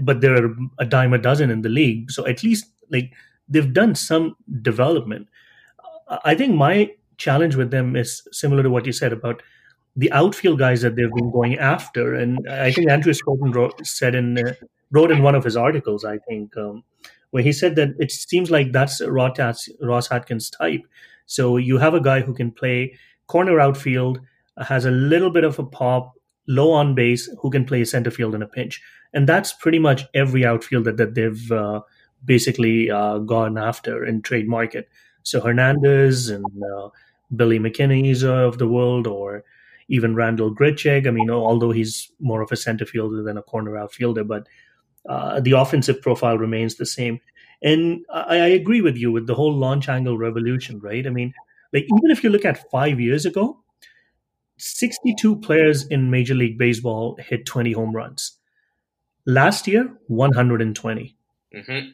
but 0.00 0.20
there 0.20 0.44
are 0.44 0.54
a 0.78 0.84
dime 0.84 1.12
a 1.12 1.18
dozen 1.18 1.50
in 1.50 1.62
the 1.62 1.68
league. 1.68 2.10
So 2.10 2.26
at 2.26 2.42
least 2.42 2.66
like 2.90 3.12
they've 3.48 3.72
done 3.72 3.94
some 3.94 4.36
development. 4.62 5.28
I 6.24 6.34
think 6.34 6.54
my 6.54 6.90
challenge 7.18 7.56
with 7.56 7.70
them 7.70 7.96
is 7.96 8.22
similar 8.32 8.62
to 8.62 8.70
what 8.70 8.86
you 8.86 8.92
said 8.92 9.12
about 9.12 9.42
the 9.96 10.12
outfield 10.12 10.58
guys 10.58 10.82
that 10.82 10.94
they've 10.94 11.12
been 11.14 11.32
going 11.32 11.58
after. 11.58 12.14
And 12.14 12.46
I 12.50 12.70
think 12.70 12.90
Andrew 12.90 13.12
Stoeten 13.12 13.52
wrote, 13.52 13.86
said 13.86 14.14
in 14.14 14.38
uh, 14.38 14.52
wrote 14.90 15.10
in 15.10 15.22
one 15.22 15.34
of 15.34 15.42
his 15.44 15.56
articles, 15.56 16.04
I 16.04 16.18
think, 16.18 16.56
um, 16.56 16.84
where 17.30 17.42
he 17.42 17.52
said 17.52 17.76
that 17.76 17.88
it 17.98 18.12
seems 18.12 18.50
like 18.50 18.72
that's 18.72 19.00
Ross, 19.04 19.68
Ross 19.80 20.12
Atkins 20.12 20.50
type. 20.50 20.82
So 21.26 21.56
you 21.56 21.78
have 21.78 21.94
a 21.94 22.00
guy 22.00 22.20
who 22.20 22.34
can 22.34 22.52
play 22.52 22.96
corner 23.26 23.58
outfield, 23.58 24.20
has 24.58 24.84
a 24.84 24.90
little 24.90 25.30
bit 25.30 25.44
of 25.44 25.58
a 25.58 25.64
pop, 25.64 26.12
low 26.46 26.70
on 26.72 26.94
base, 26.94 27.28
who 27.40 27.50
can 27.50 27.64
play 27.64 27.84
center 27.84 28.10
field 28.10 28.34
in 28.34 28.42
a 28.42 28.46
pinch 28.46 28.80
and 29.16 29.26
that's 29.26 29.54
pretty 29.54 29.78
much 29.78 30.04
every 30.12 30.44
outfielder 30.44 30.92
that 30.92 31.14
they've 31.14 31.50
uh, 31.50 31.80
basically 32.22 32.90
uh, 32.90 33.16
gone 33.18 33.56
after 33.56 34.04
in 34.04 34.20
trade 34.20 34.46
market. 34.46 34.90
So 35.22 35.40
Hernandez 35.40 36.28
and 36.28 36.44
uh, 36.44 36.90
Billy 37.34 37.58
McKinney's 37.58 38.22
of 38.22 38.58
the 38.58 38.68
world, 38.68 39.06
or 39.06 39.42
even 39.88 40.14
Randal 40.14 40.54
Grichuk. 40.54 41.06
I 41.06 41.10
mean, 41.10 41.30
although 41.30 41.70
he's 41.70 42.12
more 42.20 42.42
of 42.42 42.52
a 42.52 42.56
center 42.56 42.84
fielder 42.84 43.22
than 43.22 43.38
a 43.38 43.42
corner 43.42 43.78
outfielder, 43.78 44.22
but 44.22 44.46
uh, 45.08 45.40
the 45.40 45.52
offensive 45.52 46.02
profile 46.02 46.36
remains 46.36 46.74
the 46.74 46.84
same. 46.84 47.18
And 47.62 48.04
I, 48.12 48.36
I 48.36 48.48
agree 48.48 48.82
with 48.82 48.98
you 48.98 49.10
with 49.10 49.26
the 49.26 49.34
whole 49.34 49.54
launch 49.54 49.88
angle 49.88 50.18
revolution, 50.18 50.78
right? 50.80 51.06
I 51.06 51.10
mean, 51.10 51.32
like 51.72 51.84
even 51.84 52.10
if 52.10 52.22
you 52.22 52.28
look 52.28 52.44
at 52.44 52.70
five 52.70 53.00
years 53.00 53.24
ago, 53.24 53.62
62 54.58 55.36
players 55.36 55.86
in 55.86 56.10
Major 56.10 56.34
League 56.34 56.58
Baseball 56.58 57.18
hit 57.18 57.46
20 57.46 57.72
home 57.72 57.96
runs. 57.96 58.35
Last 59.26 59.66
year, 59.66 59.92
120. 60.06 61.16
Mm-hmm. 61.54 61.88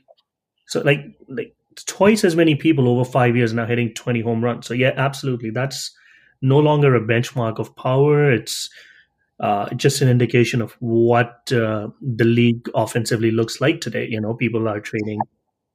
So 0.66 0.81
like 0.81 1.01
like 1.29 1.55
twice 1.87 2.25
as 2.25 2.37
many 2.37 2.55
people 2.55 2.88
over 2.88 3.05
five 3.05 3.37
years 3.37 3.53
now 3.53 3.66
hitting 3.66 3.95
20 3.95 4.21
home 4.21 4.45
runs. 4.45 4.66
So 4.66 4.75
yeah, 4.75 4.92
absolutely, 4.97 5.51
that's 5.51 5.90
no 6.40 6.59
longer 6.59 6.95
a 6.95 7.01
benchmark 7.01 7.59
of 7.59 7.75
power. 7.77 8.31
It's 8.31 8.68
uh, 9.40 9.73
just 9.75 10.03
an 10.03 10.09
indication 10.09 10.62
of 10.62 10.73
what 10.81 11.51
uh, 11.53 11.88
the 12.01 12.25
league 12.25 12.68
offensively 12.75 13.31
looks 13.31 13.61
like 13.61 13.81
today. 13.81 14.07
You 14.09 14.21
know, 14.21 14.35
people 14.35 14.68
are 14.68 14.81
trading 14.81 15.21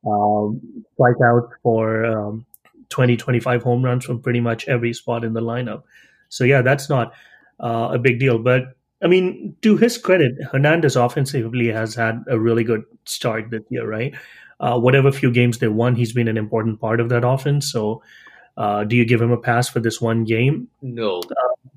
um, 0.06 0.62
strikeouts 0.98 1.50
for 1.64 2.06
um, 2.06 2.46
20, 2.90 3.18
25 3.18 3.64
home 3.64 3.84
runs 3.84 4.06
from 4.06 4.22
pretty 4.22 4.40
much 4.40 4.68
every 4.68 4.94
spot 4.94 5.24
in 5.24 5.34
the 5.34 5.42
lineup. 5.42 5.84
So 6.30 6.44
yeah, 6.44 6.62
that's 6.62 6.90
not 6.90 7.14
uh, 7.60 7.90
a 7.94 8.00
big 8.00 8.20
deal. 8.20 8.40
But 8.40 8.77
I 9.02 9.08
mean, 9.08 9.56
to 9.62 9.78
his 9.78 9.98
credit, 9.98 10.34
Hernandez 10.52 10.96
offensively 10.96 11.68
has 11.68 11.94
had 11.94 12.24
a 12.28 12.40
really 12.40 12.64
good 12.64 12.84
start 13.06 13.52
this 13.52 13.62
year, 13.70 13.88
right? 13.88 14.16
Uh, 14.60 14.80
whatever 14.80 15.12
few 15.12 15.32
games 15.32 15.60
they 15.60 15.68
won, 15.68 15.96
he's 15.96 16.14
been 16.14 16.28
an 16.28 16.38
important 16.38 16.82
part 16.82 17.00
of 17.00 17.10
that 17.10 17.24
offense. 17.24 17.72
So, 17.72 18.02
uh, 18.58 18.86
do 18.86 18.96
you 18.96 19.06
give 19.06 19.22
him 19.22 19.32
a 19.32 19.38
pass 19.38 19.70
for 19.70 19.80
this 19.80 20.02
one 20.02 20.24
game? 20.24 20.68
No. 20.82 21.20
Uh, 21.20 21.70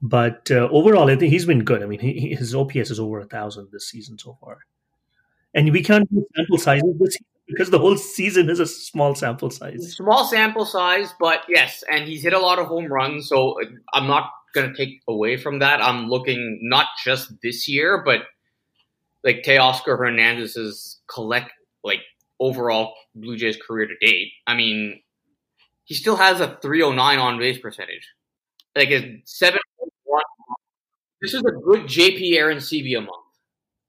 but 0.00 0.50
uh, 0.50 0.68
overall, 0.70 1.10
I 1.10 1.16
think 1.16 1.32
he's 1.32 1.44
been 1.44 1.64
good. 1.64 1.82
I 1.82 1.86
mean, 1.86 2.00
he, 2.00 2.34
his 2.34 2.54
OPS 2.54 2.90
is 2.90 3.00
over 3.00 3.20
a 3.20 3.26
thousand 3.26 3.68
this 3.72 3.88
season 3.88 4.18
so 4.18 4.38
far, 4.40 4.58
and 5.54 5.70
we 5.70 5.82
can't 5.82 6.08
do 6.10 6.26
sample 6.34 6.58
sizes 6.58 6.94
this 6.98 7.18
because 7.46 7.70
the 7.70 7.78
whole 7.78 7.96
season 7.96 8.48
is 8.48 8.58
a 8.58 8.66
small 8.66 9.14
sample 9.14 9.50
size. 9.50 9.96
Small 9.96 10.24
sample 10.24 10.64
size, 10.64 11.14
but 11.20 11.40
yes, 11.48 11.84
and 11.90 12.08
he's 12.08 12.22
hit 12.22 12.32
a 12.32 12.38
lot 12.38 12.58
of 12.58 12.66
home 12.66 12.86
runs. 12.86 13.28
So 13.28 13.56
I'm 13.92 14.06
not 14.06 14.30
going 14.54 14.70
to 14.70 14.76
take 14.76 15.02
away 15.08 15.36
from 15.36 15.58
that. 15.58 15.82
I'm 15.82 16.08
looking 16.08 16.60
not 16.62 16.86
just 17.04 17.32
this 17.42 17.68
year, 17.68 18.02
but 18.04 18.22
like 19.22 19.42
Teoscar 19.42 19.98
Hernandez's 19.98 21.00
collect 21.08 21.50
like 21.82 22.00
overall 22.40 22.94
Blue 23.14 23.36
Jays 23.36 23.56
career 23.56 23.86
to 23.86 24.06
date. 24.06 24.32
I 24.46 24.54
mean, 24.54 25.00
he 25.84 25.94
still 25.94 26.16
has 26.16 26.40
a 26.40 26.58
309 26.62 27.18
on 27.18 27.38
base 27.38 27.58
percentage. 27.58 28.08
Like 28.74 28.90
a 28.90 29.22
7 29.24 29.58
This 31.20 31.34
is 31.34 31.40
a 31.40 31.52
good 31.52 31.82
JP 31.82 32.36
Aaron 32.36 32.58
Arencibia 32.58 32.98
month. 32.98 33.10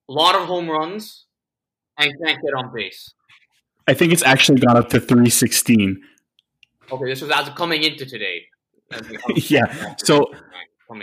A 0.10 0.14
lot 0.14 0.36
of 0.36 0.48
home 0.48 0.70
runs 0.70 1.26
and 1.98 2.14
can't 2.24 2.42
get 2.42 2.54
on 2.56 2.74
base. 2.74 3.14
I 3.88 3.94
think 3.94 4.14
it's 4.14 4.24
actually 4.24 4.60
gone 4.60 4.78
up 4.78 4.90
to 4.90 5.00
316. 5.00 6.02
Okay, 6.92 7.06
this 7.06 7.22
was 7.22 7.32
as 7.32 7.50
coming 7.50 7.84
into 7.84 8.06
today. 8.06 8.46
yeah. 9.36 9.96
So 10.04 10.32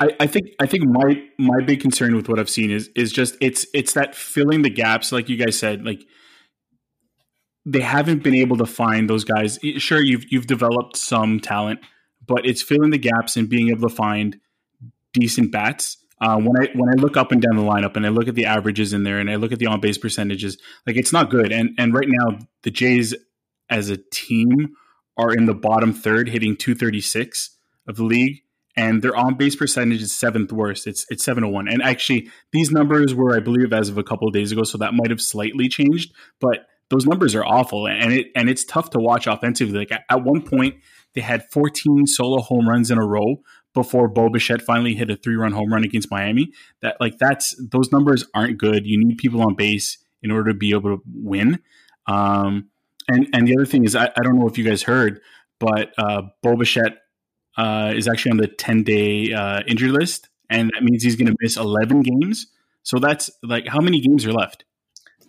I, 0.01 0.16
I, 0.21 0.27
think 0.27 0.51
I 0.61 0.66
think 0.66 0.85
my 0.85 1.23
my 1.38 1.61
big 1.64 1.81
concern 1.81 2.14
with 2.14 2.29
what 2.29 2.38
I've 2.38 2.51
seen 2.51 2.71
is 2.71 2.88
is 2.95 3.12
just 3.12 3.37
it's 3.40 3.66
it's 3.75 3.95
that 3.95 4.14
filling 4.14 4.62
the 4.62 4.71
gaps, 4.71 5.12
like 5.12 5.29
you 5.29 5.37
guys 5.37 5.59
said, 5.59 5.85
like 5.85 6.05
they 7.64 7.81
haven't 7.81 8.23
been 8.23 8.35
able 8.35 8.57
to 8.59 8.66
find 8.66 9.11
those 9.11 9.25
guys. 9.25 9.59
Sure, 9.79 10.01
you've 10.01 10.31
you've 10.31 10.47
developed 10.47 10.97
some 10.97 11.40
talent, 11.40 11.81
but 12.27 12.47
it's 12.47 12.62
filling 12.62 12.90
the 12.90 12.99
gaps 12.99 13.37
and 13.37 13.49
being 13.49 13.71
able 13.71 13.88
to 13.88 13.95
find 13.95 14.38
decent 15.12 15.51
bats. 15.51 15.99
Uh, 16.21 16.37
when 16.38 16.57
I 16.62 16.68
when 16.75 16.88
I 16.88 16.92
look 16.92 17.16
up 17.16 17.33
and 17.33 17.42
down 17.42 17.57
the 17.57 17.62
lineup 17.62 17.97
and 17.97 18.07
I 18.07 18.11
look 18.11 18.29
at 18.29 18.37
the 18.37 18.47
averages 18.47 18.92
in 18.92 19.03
there 19.03 19.18
and 19.18 19.29
I 19.29 19.35
look 19.35 19.51
at 19.51 19.59
the 19.59 19.66
on 19.66 19.81
base 19.81 19.99
percentages, 19.99 20.59
like 20.87 20.97
it's 20.97 21.12
not 21.12 21.31
good. 21.31 21.51
And 21.51 21.71
and 21.79 21.92
right 21.92 22.09
now 22.09 22.38
the 22.62 22.71
Jays 22.71 23.14
as 23.68 23.90
a 23.90 23.97
team 23.97 24.77
are 25.16 25.33
in 25.33 25.47
the 25.47 25.55
bottom 25.55 25.92
third, 25.92 26.29
hitting 26.29 26.57
236 26.57 27.51
of 27.87 27.97
the 27.97 28.05
league, 28.05 28.42
and 28.77 29.03
their 29.03 29.16
on 29.16 29.35
base 29.35 29.57
percentage 29.57 30.03
is 30.03 30.12
seventh 30.12 30.53
worst. 30.53 30.87
It's 30.87 31.07
it's 31.11 31.25
701. 31.25 31.68
And 31.68 31.83
actually, 31.83 32.31
these 32.53 32.71
numbers 32.71 33.14
were, 33.14 33.37
I 33.37 33.40
believe, 33.40 33.73
as 33.73 33.88
of 33.88 33.99
a 33.99 34.03
couple 34.03 34.29
of 34.29 34.35
days 34.35 34.53
ago, 34.53 34.62
so 34.62 34.79
that 34.79 34.95
might 34.95 35.11
have 35.11 35.21
slightly 35.21 35.68
changed, 35.68 36.12
but 36.40 36.66
those 36.92 37.07
numbers 37.07 37.35
are 37.35 37.45
awful, 37.45 37.87
and 37.87 38.12
it 38.12 38.27
and 38.37 38.51
it's 38.51 38.64
tough 38.64 38.90
to 38.90 38.99
watch 38.99 39.27
offensively. 39.27 39.79
Like 39.79 39.92
at, 40.11 40.25
one 40.25 40.42
point, 40.42 40.77
they 41.14 41.23
had 41.23 41.51
14 41.51 42.07
solo 42.07 42.42
home 42.42 42.68
runs 42.68 42.90
in 42.90 42.99
a 42.99 43.07
row 43.07 43.37
before 43.73 44.09
Bo 44.09 44.29
Bichette 44.29 44.61
finally 44.61 44.95
hit 44.95 45.11
a 45.11 45.16
three 45.16 45.37
run 45.37 45.53
home 45.53 45.73
run 45.73 45.85
against 45.85 46.11
Miami. 46.11 46.53
That 46.83 46.99
like 47.01 47.16
that's 47.18 47.57
those 47.71 47.90
numbers 47.92 48.27
aren't 48.35 48.59
good. 48.59 48.87
You 48.87 49.03
need 49.03 49.16
people 49.16 49.40
on 49.40 49.55
base 49.55 49.97
in 50.23 50.31
order 50.31 50.53
to 50.53 50.59
be 50.59 50.73
able 50.73 50.99
to 50.99 51.03
win. 51.14 51.61
Um, 52.07 52.68
and 53.09 53.27
and 53.33 53.49
the 53.49 53.57
other 53.57 53.66
thing 53.66 53.85
is, 53.85 53.97
I, 53.97 54.07
I 54.07 54.23
don't 54.23 54.38
know 54.38 54.47
if 54.47 54.59
you 54.59 54.64
guys 54.64 54.83
heard, 54.83 55.21
but 55.59 55.95
uh, 55.97 56.23
Bo 56.42 56.57
uh, 57.57 57.93
is 57.95 58.09
actually 58.09 58.33
on 58.33 58.37
the 58.38 58.49
10 58.49 58.83
day 58.83 59.33
uh, 59.33 59.62
injury 59.67 59.91
list, 59.91 60.29
and 60.51 60.71
that 60.75 60.83
means 60.83 61.03
he's 61.03 61.17
going 61.17 61.29
to 61.29 61.37
miss 61.41 61.57
11 61.57 62.03
games. 62.03 62.47
So 62.83 62.99
that's 62.99 63.31
like 63.43 63.67
how 63.67 63.81
many 63.81 64.01
games 64.01 64.27
are 64.27 64.33
left? 64.33 64.65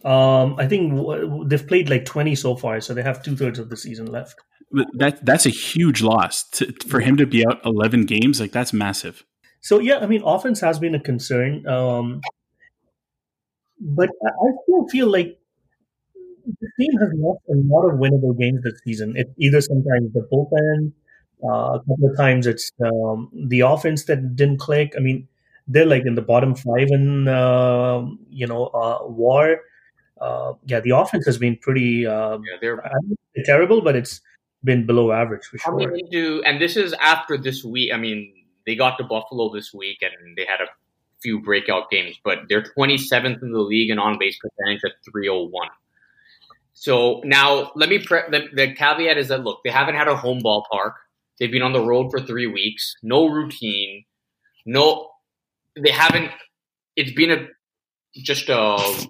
Um, 0.04 0.56
I 0.58 0.68
think 0.68 0.96
w- 0.96 1.48
they've 1.48 1.66
played 1.66 1.90
like 1.90 2.06
20 2.06 2.36
so 2.36 2.56
far, 2.56 2.82
so 2.82 2.94
they 2.94 3.04
have 3.04 3.24
two 3.24 3.36
thirds 3.36 3.60
of 3.60 3.70
the 3.70 3.78
season 3.78 4.08
left. 4.08 4.36
That 4.94 5.24
that's 5.24 5.46
a 5.46 5.52
huge 5.52 6.02
loss 6.02 6.50
to, 6.52 6.74
for 6.88 7.00
him 7.00 7.16
to 7.18 7.28
be 7.28 7.46
out 7.46 7.62
11 7.64 8.06
games. 8.06 8.42
Like 8.42 8.52
that's 8.52 8.74
massive. 8.74 9.24
So 9.62 9.80
yeah, 9.80 10.00
I 10.00 10.08
mean, 10.08 10.24
offense 10.26 10.60
has 10.62 10.80
been 10.80 10.96
a 10.96 11.00
concern, 11.00 11.66
um, 11.68 12.22
but 13.80 14.10
I 14.10 14.50
still 14.64 14.88
feel 14.90 15.08
like 15.08 15.40
the 16.46 16.70
team 16.80 16.98
has 17.00 17.10
lost 17.16 17.42
a 17.50 17.56
lot 17.56 17.88
of 17.88 18.00
winnable 18.00 18.38
games 18.38 18.62
this 18.64 18.82
season. 18.84 19.14
It's 19.16 19.32
either 19.38 19.62
sometimes 19.62 20.12
the 20.14 20.28
bullpen, 20.32 20.92
uh, 21.44 21.74
a 21.74 21.80
couple 21.80 22.10
of 22.10 22.18
times 22.18 22.48
it's 22.48 22.72
um, 22.84 23.30
the 23.34 23.62
offense 23.62 24.06
that 24.06 24.36
didn't 24.36 24.58
click. 24.58 24.94
I 24.98 25.00
mean, 25.00 25.28
they're 25.68 25.86
like 25.86 26.06
in 26.06 26.16
the 26.16 26.22
bottom 26.22 26.56
five 26.56 26.90
in 26.90 27.28
uh, 27.28 28.06
you 28.30 28.48
know 28.48 28.68
uh, 28.68 29.00
WAR. 29.08 29.62
Uh, 30.20 30.54
yeah, 30.66 30.80
the 30.80 30.92
offense 30.92 31.26
has 31.26 31.38
been 31.38 31.58
pretty 31.58 32.06
uh, 32.06 32.38
yeah, 32.38 32.58
they're, 32.62 32.84
they're 33.36 33.44
terrible, 33.44 33.82
but 33.82 33.96
it's 33.96 34.22
been 34.64 34.86
below 34.86 35.12
average 35.12 35.46
for 35.46 35.58
sure. 35.58 35.72
Coming 35.72 36.00
into, 36.00 36.42
and 36.46 36.62
this 36.62 36.78
is 36.78 36.94
after 37.02 37.38
this 37.38 37.64
week. 37.64 37.92
I 37.94 37.98
mean, 37.98 38.34
they 38.66 38.76
got 38.76 38.98
to 38.98 39.04
Buffalo 39.04 39.54
this 39.54 39.74
week, 39.74 40.02
and 40.02 40.38
they 40.38 40.46
had 40.46 40.62
a 40.62 40.68
few 41.22 41.42
breakout 41.42 41.90
games, 41.90 42.20
but 42.24 42.40
they're 42.50 42.64
27th 42.78 43.42
in 43.42 43.52
the 43.52 43.60
league 43.60 43.90
in 43.90 43.98
on 43.98 44.20
base 44.20 44.38
percentage 44.38 44.82
at 44.86 44.92
301. 45.12 45.70
So 46.74 47.22
now 47.24 47.72
let 47.76 47.90
me 47.90 48.00
pre- 48.00 48.30
the, 48.30 48.48
the 48.54 48.74
caveat 48.74 49.18
is 49.18 49.30
that 49.30 49.44
look, 49.44 49.62
they 49.64 49.70
haven't 49.70 49.96
had 49.96 50.08
a 50.08 50.16
home 50.16 50.42
ballpark. 50.42 50.94
They've 51.40 51.52
been 51.52 51.62
on 51.62 51.74
the 51.74 51.82
road 51.82 52.12
for 52.12 52.20
three 52.20 52.48
weeks, 52.48 52.96
no 53.02 53.28
routine, 53.28 54.06
no. 54.66 55.10
They 55.76 55.92
haven't. 55.92 56.30
It's 56.96 57.12
been 57.12 57.32
a 57.32 57.48
just 58.22 58.50
a 58.50 59.10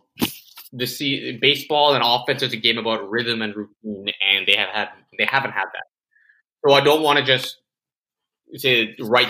the 0.72 0.88
see 0.88 1.38
baseball 1.42 1.94
and 1.94 2.04
offense 2.06 2.42
is 2.42 2.54
a 2.54 2.58
game 2.58 2.78
about 2.78 3.10
rhythm 3.10 3.42
and 3.42 3.56
routine, 3.56 4.14
and 4.28 4.48
they 4.48 4.56
have 4.56 4.70
had 4.70 4.90
they 5.18 5.26
haven't 5.26 5.52
had 5.52 5.66
that. 5.66 5.84
So 6.66 6.74
I 6.74 6.82
don't 6.82 7.04
want 7.04 7.20
to 7.20 7.26
just 7.26 7.58
say 8.56 8.96
right 9.00 9.28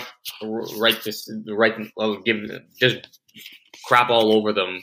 right 0.77 1.01
this 1.03 1.29
right 1.47 1.73
uh, 1.97 2.15
give 2.23 2.37
just 2.79 3.19
crap 3.85 4.09
all 4.09 4.33
over 4.33 4.53
them 4.53 4.81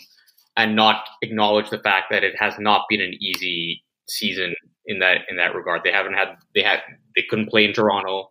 and 0.56 0.76
not 0.76 1.04
acknowledge 1.22 1.70
the 1.70 1.78
fact 1.78 2.06
that 2.10 2.24
it 2.24 2.34
has 2.38 2.54
not 2.58 2.86
been 2.88 3.00
an 3.00 3.14
easy 3.20 3.82
season 4.10 4.54
in 4.86 4.98
that 5.00 5.18
in 5.28 5.36
that 5.36 5.54
regard. 5.54 5.82
They 5.84 5.92
haven't 5.92 6.14
had 6.14 6.36
they 6.54 6.62
had 6.62 6.80
they 7.14 7.24
couldn't 7.28 7.50
play 7.50 7.64
in 7.64 7.72
Toronto. 7.72 8.30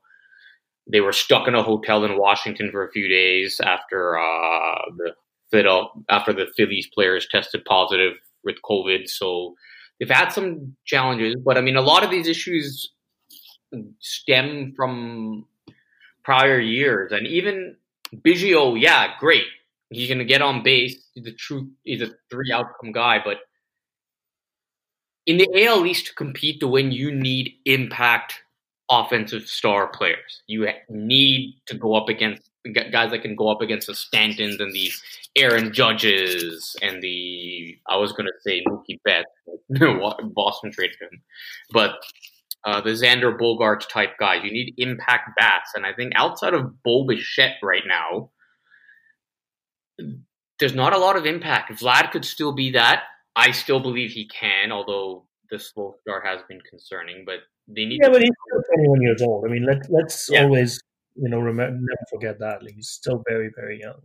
They 0.92 1.02
were 1.02 1.14
stuck 1.14 1.48
in 1.48 1.56
a 1.56 1.64
hotel 1.64 2.04
in 2.04 2.18
Washington 2.18 2.72
for 2.72 2.86
a 2.86 2.92
few 2.92 3.08
days 3.08 3.60
after 3.64 4.18
uh, 4.18 4.82
the 4.98 5.14
Phil 5.52 5.90
after 6.10 6.34
the 6.34 6.48
Phillies 6.56 6.88
players 6.94 7.28
tested 7.30 7.64
positive 7.66 8.14
with 8.44 8.56
COVID. 8.64 9.08
So 9.08 9.56
they've 10.00 10.10
had 10.10 10.30
some 10.30 10.76
challenges, 10.86 11.36
but 11.44 11.58
I 11.58 11.62
mean, 11.62 11.76
a 11.76 11.82
lot 11.82 12.04
of 12.04 12.12
these 12.12 12.28
issues 12.28 12.92
stem 14.00 14.74
from 14.76 15.46
prior 16.24 16.60
years, 16.60 17.12
and 17.12 17.28
even 17.28 17.76
Biggio, 18.16 18.80
yeah, 18.80 19.14
great. 19.20 19.44
He's 19.92 20.08
going 20.08 20.20
to 20.20 20.26
get 20.26 20.42
on 20.42 20.64
base. 20.64 20.96
He's 21.14 21.28
a 21.28 21.32
true, 21.32 21.70
he's 21.84 22.02
a 22.02 22.12
three 22.30 22.52
outcome 22.52 22.92
guy, 22.92 23.20
but 23.24 23.38
in 25.30 25.38
the 25.38 25.66
AL 25.68 25.86
East 25.86 26.08
to 26.08 26.16
compete 26.16 26.60
to 26.60 26.68
win, 26.68 26.92
you 26.92 27.12
need 27.12 27.54
impact 27.66 28.42
offensive 28.90 29.44
star 29.44 29.88
players. 29.88 30.42
You 30.48 30.68
need 30.90 31.62
to 31.68 31.78
go 31.78 31.94
up 31.94 32.10
against 32.10 32.50
guys 32.92 33.12
that 33.12 33.22
can 33.22 33.36
go 33.36 33.48
up 33.48 33.62
against 33.62 33.86
the 33.86 33.94
Stantons 33.94 34.60
and 34.60 34.74
the 34.74 34.92
Aaron 35.36 35.72
Judges 35.72 36.76
and 36.82 37.04
the 37.04 37.78
I 37.88 37.98
was 37.98 38.12
going 38.12 38.26
to 38.26 38.34
say 38.42 38.64
Mookie 38.66 39.00
Betts. 39.06 39.30
Boston 40.34 40.72
traded 40.72 40.98
him, 41.00 41.22
but 41.72 41.92
uh, 42.66 42.82
the 42.82 42.90
Xander 42.90 43.38
Bogaerts 43.40 43.88
type 43.88 44.18
guys. 44.20 44.44
You 44.44 44.52
need 44.52 44.74
impact 44.78 45.38
bats, 45.38 45.74
and 45.76 45.86
I 45.86 45.94
think 45.94 46.14
outside 46.16 46.56
of 46.56 46.82
Bo 46.82 47.08
right 47.62 47.84
now, 47.88 48.32
there's 50.60 50.74
not 50.74 50.94
a 50.94 50.98
lot 50.98 51.18
of 51.18 51.28
impact. 51.28 51.72
Vlad 51.80 52.10
could 52.10 52.26
still 52.26 52.52
be 52.52 52.72
that. 52.72 53.04
I 53.40 53.52
still 53.52 53.80
believe 53.80 54.12
he 54.12 54.28
can, 54.28 54.72
although 54.72 55.26
the 55.50 55.60
slow 55.60 55.96
start 56.02 56.26
has 56.26 56.42
been 56.48 56.60
concerning. 56.70 57.24
But 57.26 57.40
they 57.68 57.86
need. 57.86 58.00
Yeah, 58.02 58.10
but 58.10 58.22
he's 58.22 58.32
still 58.48 58.62
21 58.76 59.02
years 59.02 59.22
old. 59.22 59.46
I 59.46 59.50
mean, 59.50 59.66
let, 59.66 59.90
let's 59.90 60.30
yeah. 60.32 60.44
always 60.44 60.82
you 61.16 61.30
know 61.30 61.40
remember, 61.40 61.78
never 61.78 62.06
forget 62.12 62.40
that. 62.40 62.64
Like, 62.64 62.76
he's 62.76 62.90
still 62.90 63.24
very 63.28 63.50
very 63.56 63.80
young. 63.82 64.02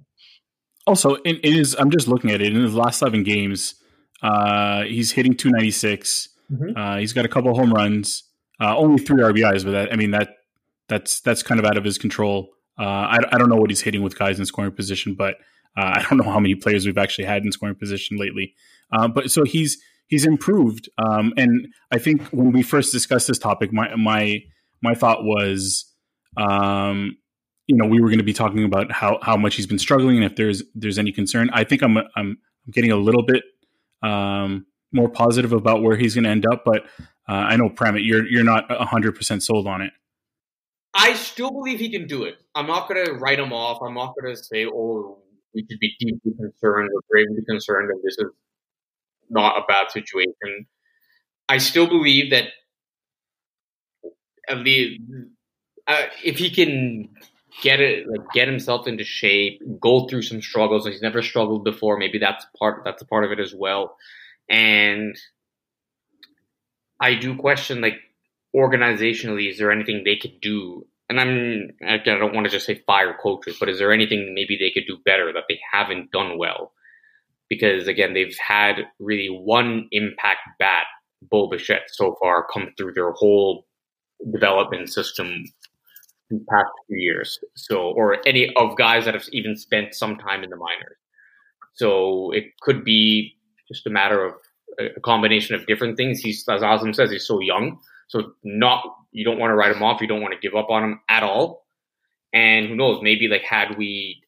Also, 0.87 1.15
in, 1.17 1.37
in 1.37 1.55
his, 1.55 1.75
I'm 1.79 1.91
just 1.91 2.09
looking 2.09 2.31
at 2.31 2.43
it. 2.43 2.55
In 2.55 2.63
his 2.63 2.75
last 2.75 3.01
11 3.01 3.23
games, 3.23 3.77
uh, 4.23 4.83
he's 4.83 5.13
hitting 5.13 5.35
296. 5.35 6.29
Mm-hmm. 6.53 6.77
Uh, 6.77 6.99
he's 6.99 7.15
got 7.15 7.25
a 7.25 7.29
couple 7.29 7.55
home 7.55 7.73
runs, 7.73 8.25
uh, 8.61 8.77
only 8.77 9.03
three 9.03 9.23
RBIs, 9.23 9.65
but 9.65 9.71
that, 9.71 9.93
I 9.93 9.97
mean 9.97 10.11
that 10.11 10.29
that's 10.89 11.21
that's 11.21 11.43
kind 11.43 11.59
of 11.59 11.67
out 11.67 11.77
of 11.77 11.85
his 11.85 11.99
control. 11.99 12.51
Uh, 12.79 12.83
I, 12.83 13.19
I 13.33 13.39
don't 13.39 13.49
know 13.49 13.57
what 13.57 13.71
he's 13.71 13.81
hitting 13.81 14.03
with 14.03 14.19
guys 14.19 14.39
in 14.39 14.47
scoring 14.47 14.73
position, 14.73 15.15
but 15.15 15.37
uh, 15.77 15.93
I 15.97 16.07
don't 16.09 16.19
know 16.19 16.31
how 16.31 16.41
many 16.41 16.55
players 16.55 16.87
we've 16.87 16.99
actually 16.99 17.25
had 17.25 17.45
in 17.45 17.53
scoring 17.53 17.75
position 17.75 18.17
lately. 18.17 18.55
Uh, 18.93 19.09
but 19.09 19.31
so 19.31 19.45
he's 19.45 19.79
he's 20.07 20.25
improved, 20.25 20.89
um, 20.99 21.33
and 21.37 21.69
I 21.91 21.99
think 21.99 22.23
when 22.29 22.53
we 22.53 22.63
first 22.63 22.93
discussed 22.93 23.27
this 23.27 23.39
topic, 23.39 23.73
my 23.73 23.95
my 23.97 24.41
my 24.83 24.95
thought 24.95 25.25
was, 25.25 25.93
um, 26.37 27.17
you 27.67 27.77
know, 27.77 27.87
we 27.87 28.01
were 28.01 28.09
going 28.09 28.19
to 28.19 28.25
be 28.25 28.35
talking 28.35 28.65
about 28.65 28.93
how 28.93 29.19
how 29.23 29.37
much 29.37 29.57
he's 29.57 29.67
been 29.67 29.79
struggling 29.79 30.17
and 30.17 30.25
if 30.25 30.37
there's 30.37 30.63
there's 30.75 30.99
any 30.99 31.13
concern. 31.13 31.51
I 31.53 31.65
think 31.65 31.83
I'm 31.83 31.97
I'm, 31.99 32.07
I'm 32.17 32.39
getting 32.71 32.93
a 32.93 32.97
little 32.97 33.25
bit 33.25 33.43
um, 34.03 34.67
more 34.93 35.09
positive 35.09 35.53
about 35.53 35.83
where 35.83 35.97
he's 35.97 36.15
going 36.15 36.25
to 36.25 36.31
end 36.31 36.47
up, 36.47 36.63
but 36.65 36.83
uh, 37.29 37.33
I 37.33 37.57
know 37.57 37.69
Pramit, 37.69 38.07
you're 38.07 38.27
you're 38.27 38.45
not 38.45 38.71
hundred 38.71 39.17
percent 39.17 39.43
sold 39.43 39.67
on 39.67 39.83
it. 39.83 39.93
I 40.95 41.15
still 41.15 41.51
believe 41.51 41.81
he 41.81 41.91
can 41.91 42.07
do 42.07 42.23
it. 42.25 42.37
I'm 42.55 42.69
not 42.69 42.89
going 42.89 43.05
to 43.05 43.15
write 43.15 43.41
him 43.41 43.53
off. 43.53 43.81
I'm 43.83 43.95
not 43.95 44.15
going 44.21 44.35
to 44.35 44.41
say, 44.41 44.67
"Oh, 44.67 45.19
we 45.55 45.67
should 45.71 45.81
be 45.81 45.95
deeply 46.01 46.33
concerned 46.39 46.91
or 46.95 47.01
gravely 47.11 47.45
concerned 47.49 47.91
that 47.91 48.01
this 48.05 48.17
is 48.19 48.31
not 49.31 49.57
a 49.59 49.63
bad 49.69 49.91
situation. 49.91 50.67
I 51.49 51.59
still 51.59 51.87
believe 51.87 52.31
that 52.31 52.49
at 54.49 54.59
least 54.59 55.01
uh, 55.87 56.03
if 56.25 56.39
he 56.39 56.51
can 56.51 57.09
get 57.63 57.81
it, 57.81 58.09
like 58.09 58.21
get 58.33 58.49
himself 58.49 58.87
into 58.87 59.05
shape, 59.05 59.61
go 59.81 60.07
through 60.09 60.23
some 60.23 60.41
struggles. 60.43 60.87
He's 60.87 61.03
never 61.03 61.23
struggled 61.23 61.65
before. 61.65 61.99
Maybe 61.99 62.19
that's 62.19 62.47
part 62.59 62.83
that's 62.85 63.03
a 63.03 63.07
part 63.07 63.25
of 63.25 63.33
it 63.33 63.41
as 63.41 63.55
well. 63.55 63.97
And 64.49 65.17
I 67.01 67.15
do 67.15 67.37
question 67.37 67.81
like 67.81 67.99
organizationally, 68.55 69.51
is 69.51 69.59
there 69.59 69.71
anything 69.73 70.03
they 70.05 70.17
could 70.17 70.41
do? 70.41 70.87
And 71.09 71.21
I'm 71.21 71.71
I 71.87 71.99
don't 71.99 72.35
want 72.35 72.47
to 72.47 72.51
just 72.51 72.67
say 72.67 72.83
fire 72.87 73.15
coaches, 73.23 73.57
but 73.61 73.69
is 73.69 73.79
there 73.79 73.93
anything 73.93 74.33
maybe 74.35 74.57
they 74.57 74.71
could 74.71 74.87
do 74.89 74.99
better 75.05 75.33
that 75.33 75.45
they 75.49 75.61
haven't 75.73 76.11
done 76.13 76.39
well? 76.39 76.73
Because 77.49 77.87
again, 77.89 78.15
they've 78.15 78.37
had 78.39 78.77
really 78.99 79.29
one 79.29 79.89
impact 79.93 80.41
bat, 80.59 80.85
Bo 81.23 81.49
Bichette, 81.49 81.89
so 81.89 82.17
far 82.21 82.47
come 82.53 82.71
through 82.77 82.95
their 82.95 83.13
whole 83.13 83.67
development 84.33 84.89
system 84.91 85.45
the 86.31 86.45
past 86.51 86.71
few 86.87 86.97
years. 86.99 87.39
So, 87.55 87.91
or 87.91 88.27
any 88.27 88.53
of 88.57 88.77
guys 88.77 89.05
that 89.05 89.15
have 89.15 89.29
even 89.33 89.57
spent 89.57 89.95
some 89.95 90.17
time 90.17 90.43
in 90.43 90.51
the 90.51 90.57
minors. 90.57 90.97
So 91.75 92.31
it 92.33 92.45
could 92.61 92.85
be 92.85 93.37
just 93.69 93.87
a 93.87 93.91
matter 93.91 94.25
of 94.25 94.35
a 94.79 95.01
combination 95.01 95.55
of 95.55 95.67
different 95.67 95.97
things. 95.97 96.21
He's, 96.21 96.45
as 96.49 96.63
Azam 96.63 96.95
says, 96.95 97.11
he's 97.11 97.27
so 97.27 97.41
young. 97.41 97.79
So 98.15 98.35
not, 98.45 98.85
you 99.11 99.25
don't 99.25 99.39
want 99.39 99.51
to 99.51 99.55
write 99.55 99.75
him 99.75 99.83
off. 99.83 100.01
You 100.01 100.07
don't 100.07 100.23
want 100.23 100.35
to 100.35 100.41
give 100.41 100.57
up 100.57 100.71
on 100.71 100.85
him 100.85 101.01
at 101.09 101.23
all. 101.25 101.65
And 102.33 102.69
who 102.69 102.77
knows, 102.77 103.01
maybe 103.03 103.27
like 103.29 103.43
had 103.43 103.77
we, 103.77 104.23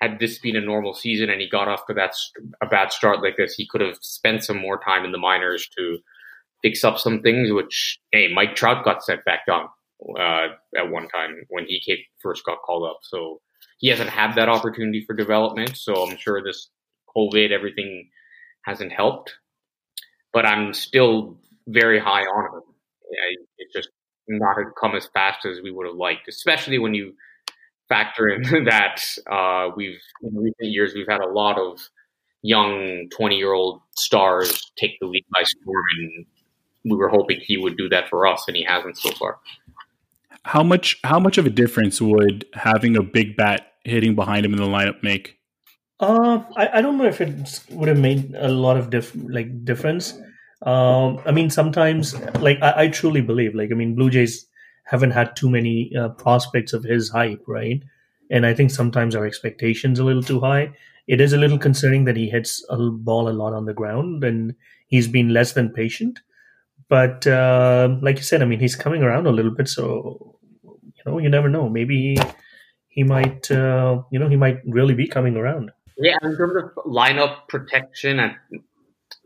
had 0.00 0.18
this 0.18 0.38
been 0.38 0.56
a 0.56 0.60
normal 0.60 0.94
season 0.94 1.30
and 1.30 1.40
he 1.40 1.48
got 1.48 1.68
off 1.68 1.86
to 1.86 1.94
that 1.94 2.14
a 2.62 2.66
bad 2.66 2.92
start 2.92 3.22
like 3.22 3.36
this, 3.36 3.54
he 3.54 3.66
could 3.68 3.80
have 3.80 3.96
spent 4.00 4.44
some 4.44 4.58
more 4.58 4.78
time 4.78 5.04
in 5.04 5.12
the 5.12 5.18
minors 5.18 5.68
to 5.78 5.98
fix 6.62 6.84
up 6.84 6.98
some 6.98 7.22
things. 7.22 7.50
Which 7.50 7.98
hey, 8.12 8.28
Mike 8.32 8.54
Trout 8.54 8.84
got 8.84 9.02
sent 9.02 9.24
back 9.24 9.46
down 9.46 9.68
uh, 10.18 10.48
at 10.76 10.90
one 10.90 11.08
time 11.08 11.44
when 11.48 11.64
he 11.66 11.80
came, 11.80 11.96
first 12.22 12.44
got 12.44 12.58
called 12.64 12.88
up. 12.88 12.98
So 13.02 13.40
he 13.78 13.88
hasn't 13.88 14.10
had 14.10 14.34
that 14.34 14.50
opportunity 14.50 15.02
for 15.06 15.14
development. 15.14 15.76
So 15.76 16.06
I'm 16.06 16.18
sure 16.18 16.42
this 16.42 16.68
COVID 17.16 17.50
everything 17.50 18.10
hasn't 18.66 18.92
helped 18.92 19.32
but 20.36 20.44
I'm 20.44 20.74
still 20.74 21.38
very 21.66 21.98
high 21.98 22.24
on 22.24 22.56
him. 22.56 22.62
It's 23.58 23.72
just 23.72 23.90
not 24.28 24.56
come 24.80 24.94
as 24.94 25.08
fast 25.12 25.46
as 25.46 25.60
we 25.62 25.70
would 25.70 25.86
have 25.86 25.96
liked, 25.96 26.28
especially 26.28 26.78
when 26.78 26.94
you 26.94 27.14
factor 27.88 28.28
in 28.28 28.42
that 28.64 29.02
uh, 29.30 29.70
we've 29.76 30.00
in 30.22 30.36
recent 30.36 30.72
years 30.72 30.92
we've 30.94 31.08
had 31.08 31.20
a 31.20 31.28
lot 31.28 31.58
of 31.58 31.88
young 32.42 33.08
20 33.16 33.36
year 33.36 33.52
old 33.52 33.80
stars 33.96 34.60
take 34.76 34.98
the 35.00 35.06
lead 35.06 35.24
by 35.32 35.42
storm, 35.42 35.84
and 36.00 36.26
we 36.84 36.96
were 36.96 37.08
hoping 37.08 37.40
he 37.40 37.56
would 37.56 37.76
do 37.76 37.88
that 37.88 38.08
for 38.08 38.26
us, 38.26 38.44
and 38.46 38.56
he 38.56 38.64
hasn't 38.64 38.96
so 38.98 39.10
far. 39.12 39.38
How 40.42 40.62
much? 40.62 40.98
How 41.02 41.18
much 41.18 41.38
of 41.38 41.46
a 41.46 41.50
difference 41.50 42.00
would 42.00 42.44
having 42.54 42.96
a 42.96 43.02
big 43.02 43.36
bat 43.36 43.72
hitting 43.84 44.14
behind 44.14 44.46
him 44.46 44.52
in 44.52 44.58
the 44.58 44.66
lineup 44.66 45.02
make? 45.02 45.38
Uh, 45.98 46.42
I, 46.56 46.78
I 46.78 46.82
don't 46.82 46.98
know 46.98 47.06
if 47.06 47.20
it 47.20 47.64
would 47.70 47.88
have 47.88 47.98
made 47.98 48.34
a 48.36 48.48
lot 48.48 48.76
of 48.76 48.90
diff 48.90 49.12
like 49.16 49.64
difference. 49.64 50.18
Um, 50.66 51.20
I 51.24 51.30
mean, 51.30 51.48
sometimes 51.48 52.20
like 52.40 52.60
I, 52.60 52.82
I, 52.82 52.88
truly 52.88 53.20
believe 53.20 53.54
like 53.54 53.70
I 53.70 53.74
mean, 53.74 53.94
Blue 53.94 54.10
Jays 54.10 54.46
haven't 54.84 55.12
had 55.12 55.36
too 55.36 55.48
many 55.48 55.92
uh, 55.96 56.08
prospects 56.08 56.72
of 56.72 56.82
his 56.82 57.08
hype, 57.08 57.42
right? 57.46 57.80
And 58.30 58.44
I 58.44 58.52
think 58.52 58.72
sometimes 58.72 59.14
our 59.14 59.24
expectations 59.24 60.00
are 60.00 60.02
a 60.02 60.06
little 60.06 60.24
too 60.24 60.40
high. 60.40 60.72
It 61.06 61.20
is 61.20 61.32
a 61.32 61.36
little 61.36 61.58
concerning 61.58 62.04
that 62.06 62.16
he 62.16 62.28
hits 62.28 62.64
a 62.68 62.76
ball 62.90 63.28
a 63.28 63.30
lot 63.30 63.52
on 63.52 63.66
the 63.66 63.74
ground 63.74 64.24
and 64.24 64.56
he's 64.88 65.06
been 65.06 65.32
less 65.32 65.52
than 65.52 65.70
patient. 65.70 66.18
But 66.88 67.28
uh, 67.28 67.96
like 68.02 68.16
you 68.16 68.24
said, 68.24 68.42
I 68.42 68.44
mean, 68.44 68.58
he's 68.58 68.74
coming 68.74 69.02
around 69.02 69.26
a 69.28 69.32
little 69.32 69.52
bit, 69.52 69.68
so 69.68 70.38
you 70.64 71.02
know, 71.04 71.18
you 71.18 71.28
never 71.28 71.48
know. 71.48 71.68
Maybe 71.68 72.16
he, 72.16 72.22
he 72.88 73.04
might, 73.04 73.48
uh, 73.52 74.02
you 74.10 74.18
know, 74.18 74.28
he 74.28 74.36
might 74.36 74.58
really 74.66 74.94
be 74.94 75.06
coming 75.06 75.36
around. 75.36 75.70
Yeah, 75.98 76.16
in 76.22 76.36
terms 76.36 76.62
of 76.62 76.84
lineup 76.84 77.48
protection, 77.48 78.36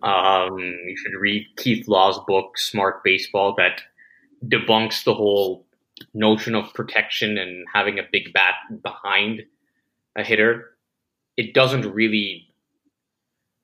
um, 0.03 0.59
you 0.59 0.97
should 0.97 1.19
read 1.19 1.47
Keith 1.57 1.87
Law's 1.89 2.19
book, 2.27 2.59
Smart 2.59 3.05
Baseball, 3.05 3.55
that 3.57 3.83
debunks 4.47 5.05
the 5.05 5.15
whole 5.15 5.67
notion 6.15 6.55
of 6.55 6.73
protection 6.75 7.37
and 7.37 7.67
having 7.73 7.99
a 7.99 8.09
big 8.11 8.33
bat 8.33 8.55
behind 8.83 9.43
a 10.17 10.25
hitter. 10.25 10.71
It 11.37 11.55
doesn't 11.55 11.93
really 11.93 12.49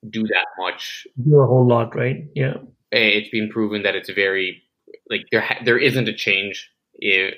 do 0.09 0.23
that 0.25 0.47
much. 0.59 1.07
Do 1.23 1.41
a 1.41 1.47
whole 1.47 1.67
lot, 1.67 1.95
right? 1.97 2.27
Yeah. 2.35 2.55
It's 2.93 3.31
been 3.31 3.51
proven 3.51 3.83
that 3.83 3.97
it's 3.97 4.11
very 4.11 4.63
like 5.11 5.27
there 5.33 5.45
there 5.65 5.79
isn't 5.79 6.09
a 6.09 6.15
change. 6.15 6.71
If 6.95 7.35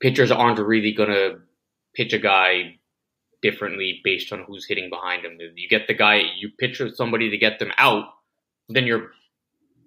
pitchers 0.00 0.30
aren't 0.30 0.58
really 0.58 0.92
gonna 0.92 1.40
pitch 1.94 2.12
a 2.12 2.18
guy 2.18 2.78
differently 3.44 4.00
based 4.02 4.32
on 4.32 4.42
who's 4.46 4.66
hitting 4.66 4.88
behind 4.88 5.24
him. 5.24 5.38
You 5.54 5.68
get 5.68 5.86
the 5.86 5.92
guy, 5.94 6.22
you 6.38 6.48
pitch 6.58 6.80
somebody 6.94 7.28
to 7.28 7.36
get 7.36 7.58
them 7.58 7.72
out, 7.76 8.06
then 8.70 8.86
you're, 8.86 9.10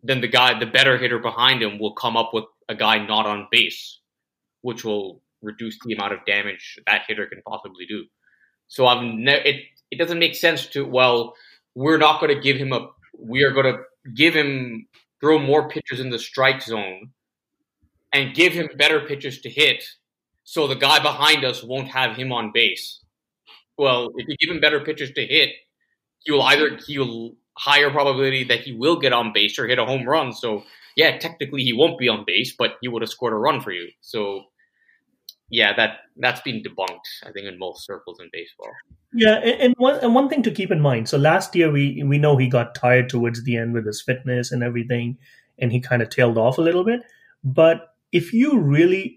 then 0.03 0.21
the 0.21 0.27
guy, 0.27 0.57
the 0.59 0.67
better 0.67 0.95
hitter 0.97 1.17
behind 1.17 1.63
him 1.63 1.79
will 1.79 1.93
come 1.93 2.15
up 2.15 2.35
with 2.35 2.45
a 2.69 2.75
guy 2.75 3.03
not 3.03 3.25
on 3.25 3.47
base, 3.49 3.99
which 4.61 4.85
will 4.85 5.23
reduce 5.41 5.75
the 5.83 5.93
amount 5.93 6.13
of 6.13 6.19
damage 6.27 6.79
that 6.85 7.05
hitter 7.07 7.25
can 7.25 7.41
possibly 7.47 7.87
do. 7.87 8.05
So 8.67 8.85
I've 8.85 9.03
ne- 9.03 9.43
it 9.43 9.63
it 9.89 9.97
doesn't 9.97 10.19
make 10.19 10.35
sense 10.35 10.67
to 10.67 10.85
well, 10.85 11.33
we're 11.73 11.97
not 11.97 12.19
going 12.19 12.35
to 12.35 12.41
give 12.41 12.57
him 12.57 12.73
a, 12.73 12.89
we 13.17 13.43
are 13.43 13.51
going 13.51 13.73
to 13.73 13.79
give 14.13 14.35
him 14.35 14.87
throw 15.19 15.39
more 15.39 15.67
pitches 15.67 15.99
in 15.99 16.11
the 16.11 16.19
strike 16.19 16.61
zone 16.61 17.09
and 18.13 18.35
give 18.35 18.53
him 18.53 18.69
better 18.77 18.99
pitches 19.01 19.41
to 19.41 19.49
hit 19.49 19.83
so 20.43 20.67
the 20.67 20.75
guy 20.75 20.99
behind 20.99 21.43
us 21.43 21.63
won't 21.63 21.87
have 21.87 22.15
him 22.15 22.31
on 22.31 22.51
base 22.53 23.01
well, 23.77 24.09
if 24.15 24.27
you 24.27 24.35
give 24.37 24.53
him 24.53 24.61
better 24.61 24.79
pitches 24.79 25.11
to 25.11 25.25
hit, 25.25 25.49
he 26.19 26.31
will 26.31 26.43
either 26.43 26.77
he 26.85 26.97
will 26.97 27.35
higher 27.57 27.89
probability 27.89 28.43
that 28.45 28.59
he 28.59 28.73
will 28.73 28.99
get 28.99 29.13
on 29.13 29.33
base 29.33 29.57
or 29.57 29.67
hit 29.67 29.79
a 29.79 29.85
home 29.85 30.07
run. 30.07 30.33
So 30.33 30.63
yeah, 30.95 31.17
technically 31.17 31.63
he 31.63 31.73
won't 31.73 31.97
be 31.97 32.09
on 32.09 32.23
base, 32.25 32.55
but 32.57 32.75
he 32.81 32.87
would 32.87 33.01
have 33.01 33.09
scored 33.09 33.33
a 33.33 33.37
run 33.37 33.61
for 33.61 33.71
you. 33.71 33.89
So 34.01 34.43
yeah, 35.49 35.73
that 35.75 35.99
that's 36.17 36.41
been 36.41 36.61
debunked, 36.61 37.25
I 37.25 37.31
think, 37.31 37.47
in 37.47 37.57
most 37.57 37.85
circles 37.85 38.19
in 38.19 38.29
baseball. 38.33 38.71
Yeah, 39.13 39.35
and 39.35 39.73
one 39.77 39.99
and 40.01 40.13
one 40.13 40.27
thing 40.27 40.43
to 40.43 40.51
keep 40.51 40.71
in 40.71 40.81
mind. 40.81 41.07
So 41.07 41.17
last 41.17 41.55
year 41.55 41.71
we 41.71 42.03
we 42.03 42.17
know 42.17 42.35
he 42.35 42.47
got 42.47 42.75
tired 42.75 43.09
towards 43.09 43.43
the 43.43 43.55
end 43.55 43.73
with 43.73 43.85
his 43.85 44.01
fitness 44.01 44.51
and 44.51 44.61
everything, 44.61 45.17
and 45.57 45.71
he 45.71 45.79
kind 45.79 46.01
of 46.01 46.09
tailed 46.09 46.37
off 46.37 46.57
a 46.57 46.61
little 46.61 46.83
bit. 46.83 47.01
But 47.43 47.93
if 48.11 48.33
you 48.33 48.59
really 48.59 49.16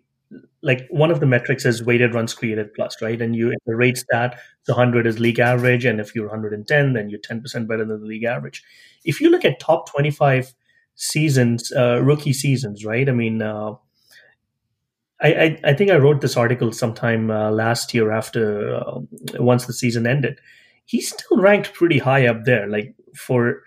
like 0.63 0.87
one 0.91 1.11
of 1.11 1.21
the 1.21 1.27
metrics 1.27 1.65
is 1.65 1.83
weighted 1.83 2.15
runs 2.15 2.35
created 2.35 2.73
plus, 2.75 3.01
right? 3.01 3.21
And 3.21 3.35
you 3.35 3.55
the 3.67 3.77
rate 3.77 3.97
stat, 3.97 4.39
the 4.67 4.75
100 4.75 5.07
is 5.07 5.19
league 5.19 5.39
average, 5.39 5.85
and 5.85 6.01
if 6.01 6.15
you're 6.15 6.27
110, 6.27 6.93
then 6.93 7.09
you're 7.09 7.21
10% 7.21 7.67
better 7.67 7.85
than 7.85 8.01
the 8.01 8.07
league 8.07 8.25
average. 8.25 8.63
If 9.05 9.21
you 9.21 9.31
look 9.31 9.45
at 9.45 9.61
top 9.61 9.89
25 9.91 10.55
seasons, 10.95 11.73
uh, 11.73 12.03
rookie 12.03 12.35
seasons, 12.35 12.85
right? 12.85 13.09
I 13.09 13.13
mean, 13.13 13.41
uh, 13.41 13.73
I, 15.23 15.33
I, 15.33 15.61
I 15.65 15.75
think 15.75 15.91
I 15.91 15.97
wrote 15.97 16.21
this 16.21 16.37
article 16.37 16.73
sometime 16.73 17.31
uh, 17.31 17.51
last 17.51 17.95
year 17.95 18.11
after 18.11 18.77
uh, 18.77 19.01
once 19.39 19.67
the 19.67 19.73
season 19.73 20.07
ended. 20.07 20.39
He's 20.85 21.09
still 21.11 21.39
ranked 21.39 21.73
pretty 21.73 21.99
high 21.99 22.27
up 22.27 22.45
there. 22.45 22.67
Like 22.67 22.95
for 23.15 23.63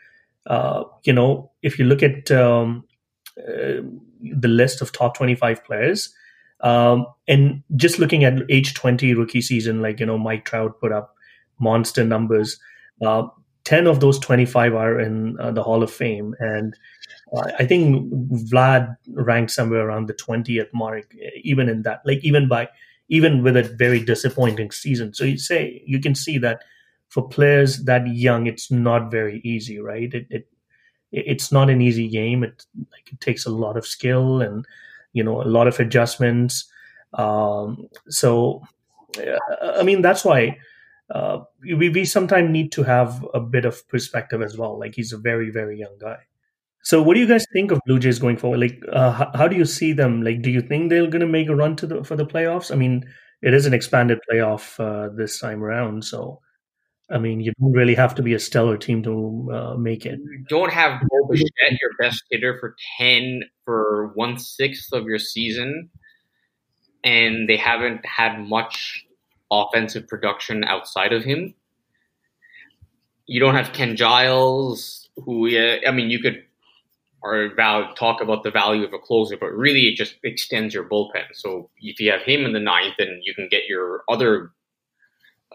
uh, 0.46 0.84
you 1.04 1.14
know, 1.14 1.52
if 1.62 1.80
you 1.80 1.86
look 1.86 2.04
at 2.04 2.30
um, 2.32 2.86
uh, 3.38 3.82
the 4.22 4.48
list 4.48 4.82
of 4.82 4.92
top 4.92 5.16
25 5.16 5.64
players 5.64 6.14
um, 6.64 7.06
and 7.28 7.62
just 7.76 8.00
looking 8.00 8.24
at 8.24 8.40
age 8.50 8.74
20 8.74 9.14
rookie 9.14 9.42
season, 9.42 9.82
like, 9.82 10.00
you 10.00 10.06
know, 10.06 10.18
Mike 10.18 10.46
Trout 10.46 10.80
put 10.80 10.92
up 10.92 11.14
monster 11.60 12.04
numbers. 12.04 12.58
Uh, 13.06 13.28
10 13.66 13.88
of 13.88 14.00
those 14.00 14.18
25 14.20 14.74
are 14.74 15.00
in 15.00 15.40
uh, 15.40 15.52
the 15.52 15.64
Hall 15.64 15.84
of 15.84 15.92
Fame. 15.92 16.36
And 16.40 16.74
uh, 17.36 17.52
I 17.60 17.66
think 17.66 18.12
Vlad 18.50 18.96
ranked 19.10 19.52
somewhere 19.52 19.88
around 19.88 20.08
the 20.08 20.14
20th 20.14 20.74
mark, 20.74 21.14
even 21.44 21.70
in 21.70 21.84
that, 21.84 22.02
like, 22.06 22.24
even 22.24 22.48
by, 22.48 22.70
even 23.10 23.44
with 23.44 23.58
a 23.58 23.64
very 23.64 24.04
disappointing 24.04 24.72
season. 24.72 25.14
So 25.14 25.26
you 25.26 25.38
say, 25.38 25.84
you 25.86 26.00
can 26.00 26.16
see 26.16 26.38
that 26.40 26.64
for 27.10 27.28
players 27.28 27.84
that 27.84 28.08
young, 28.08 28.48
it's 28.48 28.72
not 28.72 29.12
very 29.12 29.42
easy, 29.44 29.80
right? 29.80 30.14
It, 30.14 30.28
it 30.30 30.48
it's 31.12 31.52
not 31.52 31.70
an 31.70 31.80
easy 31.80 32.08
game. 32.08 32.44
It 32.44 32.66
like 32.92 33.12
it 33.12 33.22
takes 33.22 33.46
a 33.46 33.52
lot 33.52 33.78
of 33.78 33.86
skill 33.86 34.42
and 34.42 34.66
you 35.14 35.24
know 35.24 35.42
a 35.42 35.46
lot 35.48 35.68
of 35.68 35.80
adjustments. 35.80 36.70
Um, 37.14 37.88
so 38.10 38.64
i 39.78 39.84
mean 39.84 40.02
that's 40.02 40.26
why 40.26 40.58
uh, 41.14 41.40
we, 41.62 41.90
we 41.90 42.06
sometimes 42.06 42.50
need 42.50 42.72
to 42.72 42.82
have 42.82 43.24
a 43.34 43.40
bit 43.40 43.66
of 43.66 43.88
perspective 43.88 44.42
as 44.42 44.58
well. 44.58 44.80
Like 44.80 44.96
he's 44.96 45.14
a 45.14 45.18
very 45.18 45.52
very 45.52 45.78
young 45.78 45.98
guy. 46.00 46.18
So 46.82 47.02
what 47.02 47.14
do 47.14 47.20
you 47.20 47.28
guys 47.28 47.46
think 47.54 47.72
of 47.72 47.80
blue 47.86 48.00
jays 48.00 48.20
going 48.20 48.38
forward? 48.38 48.60
Like 48.60 48.82
uh, 48.92 49.12
how, 49.12 49.32
how, 49.36 49.48
do 49.48 49.56
you 49.56 49.66
see 49.66 49.94
them? 49.94 50.22
Like 50.22 50.42
do 50.42 50.50
you 50.50 50.62
think 50.62 50.90
they're 50.90 51.08
going 51.08 51.22
to 51.22 51.28
make 51.28 51.48
a 51.48 51.56
run 51.56 51.76
to 51.78 51.88
the 51.88 52.04
for 52.04 52.16
the 52.16 52.26
playoffs? 52.26 52.72
I 52.72 52.76
mean 52.76 53.06
it 53.42 53.54
is 53.54 53.66
an 53.66 53.74
expanded 53.74 54.20
playoff 54.30 54.80
uh, 54.80 55.14
this 55.14 55.40
time 55.40 55.64
around 55.64 56.06
so 56.06 56.40
I 57.14 57.20
mean, 57.20 57.40
you 57.42 57.54
don't 57.60 57.72
really 57.74 57.96
have 57.96 58.16
to 58.16 58.24
be 58.24 58.34
a 58.34 58.40
stellar 58.40 58.78
team 58.78 59.04
to 59.04 59.52
uh, 59.54 59.76
make 59.76 60.06
it. 60.06 60.20
You 60.20 60.46
don't 60.50 60.72
have 60.72 61.02
Bo 61.02 61.34
your 61.34 61.92
best 62.00 62.24
hitter, 62.32 62.58
for 62.60 62.76
ten 62.98 63.44
for 63.66 64.12
one 64.16 64.38
sixth 64.40 64.92
of 64.94 65.06
your 65.06 65.20
season. 65.20 65.90
and 67.04 67.50
they 67.50 67.58
haven't 67.58 68.06
had 68.06 68.40
much 68.40 69.06
offensive 69.52 70.08
production 70.08 70.64
outside 70.64 71.14
of 71.14 71.24
him. 71.24 71.54
You 73.26 73.40
don't 73.40 73.56
have 73.56 73.74
Ken 73.74 73.96
Giles, 73.96 75.10
who 75.18 75.48
I 75.48 75.92
mean, 75.92 76.10
you 76.10 76.20
could 76.20 76.44
or 77.22 77.50
talk 77.96 78.22
about 78.22 78.44
the 78.44 78.52
value 78.52 78.86
of 78.86 78.94
a 78.94 79.00
closer, 79.00 79.38
but 79.38 79.54
really 79.54 79.88
it 79.88 79.96
just 79.96 80.16
extends 80.24 80.74
your 80.74 80.84
bullpen. 80.84 81.24
So 81.34 81.70
if 81.78 82.00
you 82.00 82.12
have 82.12 82.22
him 82.22 82.46
in 82.46 82.52
the 82.52 82.60
ninth, 82.60 82.96
then 82.98 83.22
you 83.24 83.34
can 83.34 83.48
get 83.50 83.66
your 83.68 84.04
other 84.10 84.52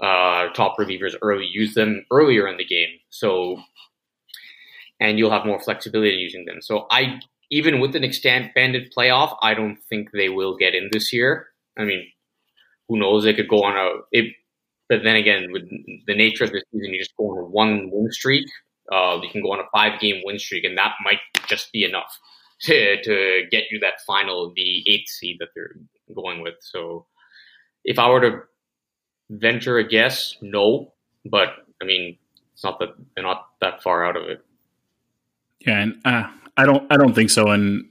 uh, 0.02 0.48
top 0.54 0.76
relievers 0.78 1.14
early, 1.22 1.46
use 1.46 1.74
them 1.74 2.04
earlier 2.10 2.46
in 2.48 2.56
the 2.56 2.64
game. 2.64 2.98
So, 3.10 3.60
and 5.00 5.18
you'll 5.18 5.30
have 5.30 5.46
more 5.46 5.60
flexibility 5.60 6.14
in 6.14 6.20
using 6.20 6.44
them. 6.44 6.60
So 6.60 6.86
I, 6.90 7.20
even 7.50 7.80
with 7.80 7.96
an 7.96 8.04
expanded 8.04 8.92
playoff, 8.96 9.36
I 9.42 9.54
don't 9.54 9.78
think 9.88 10.10
they 10.12 10.28
will 10.28 10.56
get 10.56 10.74
in 10.74 10.88
this 10.92 11.12
year. 11.12 11.48
I 11.78 11.84
mean, 11.84 12.06
who 12.88 12.98
knows? 12.98 13.24
They 13.24 13.34
could 13.34 13.48
go 13.48 13.62
on 13.62 13.76
a, 13.76 14.00
it, 14.12 14.34
but 14.88 15.02
then 15.04 15.16
again, 15.16 15.52
with 15.52 15.68
the 16.06 16.14
nature 16.14 16.44
of 16.44 16.52
the 16.52 16.62
season, 16.72 16.92
you 16.92 16.98
just 16.98 17.16
go 17.16 17.30
on 17.30 17.38
a 17.38 17.44
one 17.44 17.90
win 17.92 18.10
streak. 18.10 18.46
Uh, 18.90 19.20
you 19.22 19.28
can 19.30 19.42
go 19.42 19.52
on 19.52 19.60
a 19.60 19.68
five 19.72 20.00
game 20.00 20.22
win 20.24 20.38
streak, 20.38 20.64
and 20.64 20.78
that 20.78 20.94
might 21.04 21.20
just 21.46 21.70
be 21.72 21.84
enough 21.84 22.18
to 22.62 23.00
to 23.02 23.42
get 23.50 23.64
you 23.70 23.78
that 23.80 24.00
final, 24.06 24.52
the 24.56 24.82
eighth 24.90 25.10
seed 25.10 25.36
that 25.40 25.48
they're 25.54 25.76
going 26.14 26.40
with. 26.40 26.54
So, 26.60 27.06
if 27.84 27.98
I 27.98 28.08
were 28.08 28.20
to 28.22 28.40
venture 29.30 29.78
a 29.78 29.86
guess, 29.86 30.36
no, 30.40 30.92
but 31.24 31.48
I 31.80 31.84
mean, 31.84 32.18
it's 32.52 32.64
not 32.64 32.78
that 32.80 32.90
they're 33.14 33.24
not 33.24 33.48
that 33.60 33.82
far 33.82 34.04
out 34.04 34.16
of 34.16 34.24
it. 34.24 34.44
Yeah, 35.60 35.80
and 35.80 36.00
uh, 36.04 36.28
I 36.56 36.64
don't, 36.64 36.90
I 36.92 36.96
don't 36.96 37.14
think 37.14 37.30
so. 37.30 37.48
And 37.48 37.88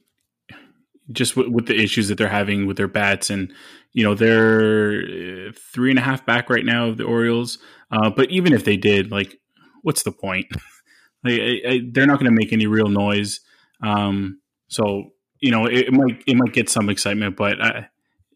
just 1.12 1.36
w- 1.36 1.54
with 1.54 1.68
the 1.68 1.76
issues 1.76 2.08
that 2.08 2.18
they're 2.18 2.28
having 2.28 2.66
with 2.66 2.78
their 2.78 2.88
bats, 2.88 3.30
and 3.30 3.54
you 3.94 4.04
know, 4.04 4.14
they're 4.14 5.50
uh, 5.50 5.52
three 5.74 5.90
and 5.90 6.00
a 6.00 6.02
half 6.02 6.26
back 6.26 6.50
right 6.50 6.66
now 6.66 6.88
of 6.88 6.98
the 6.98 7.04
Orioles. 7.04 7.60
Uh, 7.92 8.10
but 8.10 8.30
even 8.30 8.54
if 8.54 8.66
they 8.66 8.78
did, 8.78 9.12
like, 9.12 9.40
what's 9.82 10.04
the 10.04 10.12
point? 10.12 10.48
like, 11.24 11.40
I, 11.40 11.62
I, 11.68 11.82
they're 11.92 12.06
not 12.06 12.20
going 12.20 12.30
to 12.30 12.38
make 12.38 12.52
any 12.52 12.68
real 12.68 12.90
noise. 12.90 13.40
Um, 13.82 14.42
so 14.68 15.12
you 15.40 15.52
know, 15.52 15.66
it, 15.66 15.88
it, 15.88 15.94
might 15.94 16.24
it 16.26 16.36
might 16.36 16.54
get 16.54 16.70
some 16.70 16.90
excitement, 16.90 17.36
but 17.36 17.62
I, 17.62 17.88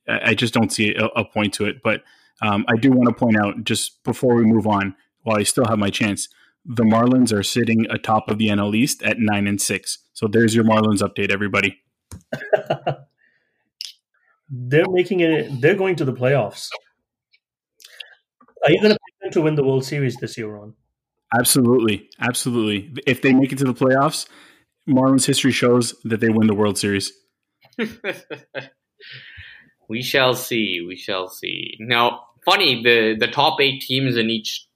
I 0.07 0.33
just 0.35 0.53
don't 0.53 0.71
see 0.71 0.93
a, 0.95 1.05
a 1.05 1.25
point 1.25 1.53
to 1.55 1.65
it. 1.65 1.81
But 1.83 2.03
um, 2.41 2.65
I 2.67 2.75
do 2.75 2.91
want 2.91 3.09
to 3.09 3.15
point 3.15 3.37
out 3.37 3.63
just 3.63 4.03
before 4.03 4.35
we 4.35 4.43
move 4.43 4.67
on, 4.67 4.95
while 5.23 5.37
I 5.37 5.43
still 5.43 5.65
have 5.65 5.77
my 5.77 5.89
chance, 5.89 6.27
the 6.65 6.83
Marlins 6.83 7.33
are 7.33 7.43
sitting 7.43 7.85
atop 7.89 8.29
of 8.29 8.37
the 8.37 8.47
NL 8.47 8.75
East 8.75 9.01
at 9.03 9.17
nine 9.19 9.47
and 9.47 9.61
six. 9.61 9.99
So 10.13 10.27
there's 10.27 10.55
your 10.55 10.63
Marlins 10.63 11.01
update, 11.01 11.31
everybody. 11.31 11.81
they're 14.49 14.89
making 14.89 15.21
it. 15.21 15.61
They're 15.61 15.75
going 15.75 15.95
to 15.97 16.05
the 16.05 16.13
playoffs. 16.13 16.69
Are 18.63 18.71
you 18.71 18.79
going 18.79 18.93
to 18.93 18.99
pick 18.99 19.21
them 19.21 19.31
to 19.31 19.41
win 19.41 19.55
the 19.55 19.63
World 19.63 19.85
Series 19.85 20.17
this 20.17 20.37
year, 20.37 20.47
Ron? 20.47 20.75
Absolutely, 21.37 22.09
absolutely. 22.19 22.93
If 23.07 23.21
they 23.21 23.33
make 23.33 23.51
it 23.51 23.57
to 23.59 23.63
the 23.63 23.73
playoffs, 23.73 24.27
Marlins 24.87 25.25
history 25.25 25.51
shows 25.51 25.95
that 26.03 26.19
they 26.19 26.29
win 26.29 26.47
the 26.47 26.53
World 26.53 26.77
Series. 26.77 27.11
we 29.89 30.03
shall 30.03 30.35
see. 30.35 30.83
We 30.85 30.95
shall 30.95 31.27
see. 31.27 31.77
Now, 31.79 32.25
funny 32.45 32.83
the 32.83 33.15
the 33.19 33.31
top 33.31 33.59
eight 33.59 33.81
teams 33.81 34.17
in 34.17 34.29
each 34.29 34.67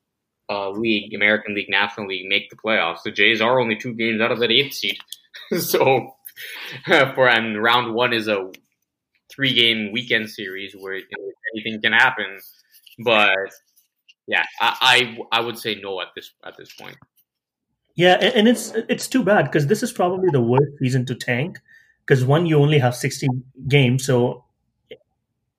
uh, 0.50 0.70
league, 0.70 1.14
American 1.14 1.56
League, 1.56 1.70
National 1.70 2.08
League, 2.08 2.28
make 2.28 2.50
the 2.50 2.56
playoffs. 2.56 3.04
The 3.04 3.12
Jays 3.12 3.42
are 3.42 3.60
only 3.60 3.76
two 3.76 3.94
games 3.94 4.22
out 4.22 4.32
of 4.32 4.40
that 4.40 4.52
eighth 4.52 4.74
seed, 4.74 4.98
so 5.60 6.16
for 6.86 7.28
and 7.28 7.62
round 7.62 7.94
one 7.94 8.14
is 8.14 8.28
a 8.28 8.52
three 9.32 9.54
game 9.54 9.92
weekend 9.92 10.30
series 10.30 10.76
where 10.76 10.96
you 10.96 11.06
know, 11.18 11.32
anything 11.56 11.82
can 11.82 11.94
happen. 11.94 12.40
But 13.04 13.52
yeah, 14.28 14.46
I, 14.62 15.18
I 15.32 15.40
I 15.40 15.42
would 15.42 15.58
say 15.58 15.76
no 15.76 16.02
at 16.02 16.08
this 16.16 16.32
at 16.46 16.58
this 16.58 16.74
point. 16.74 16.98
Yeah, 17.96 18.16
and 18.16 18.48
it's 18.48 18.74
it's 18.90 19.08
too 19.08 19.24
bad 19.24 19.46
because 19.46 19.68
this 19.68 19.82
is 19.82 19.92
probably 19.92 20.30
the 20.32 20.42
worst 20.42 20.78
season 20.80 21.06
to 21.06 21.16
tank. 21.16 21.60
Because 22.06 22.24
one, 22.24 22.46
you 22.46 22.58
only 22.58 22.78
have 22.78 22.96
sixty 22.96 23.28
games, 23.68 24.06
so 24.06 24.44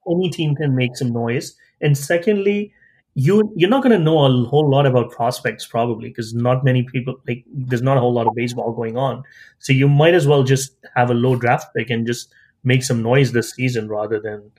any 0.08 0.30
team 0.30 0.54
can 0.54 0.76
make 0.76 0.96
some 0.96 1.12
noise. 1.12 1.56
And 1.80 1.96
secondly, 1.96 2.72
you 3.14 3.50
you're 3.56 3.70
not 3.70 3.82
going 3.82 3.98
to 3.98 4.04
know 4.04 4.18
a 4.24 4.44
whole 4.44 4.68
lot 4.70 4.84
about 4.86 5.10
prospects 5.10 5.66
probably 5.66 6.10
because 6.10 6.34
not 6.34 6.64
many 6.64 6.82
people 6.82 7.18
like 7.26 7.44
there's 7.50 7.82
not 7.82 7.96
a 7.96 8.00
whole 8.00 8.12
lot 8.12 8.26
of 8.26 8.34
baseball 8.34 8.72
going 8.72 8.96
on. 8.98 9.24
So 9.58 9.72
you 9.72 9.88
might 9.88 10.14
as 10.14 10.26
well 10.26 10.42
just 10.42 10.76
have 10.94 11.10
a 11.10 11.14
low 11.14 11.34
draft 11.34 11.74
pick 11.74 11.88
and 11.88 12.06
just 12.06 12.32
make 12.62 12.82
some 12.82 13.02
noise 13.02 13.32
this 13.32 13.52
season 13.52 13.88
rather 13.88 14.20
than 14.20 14.50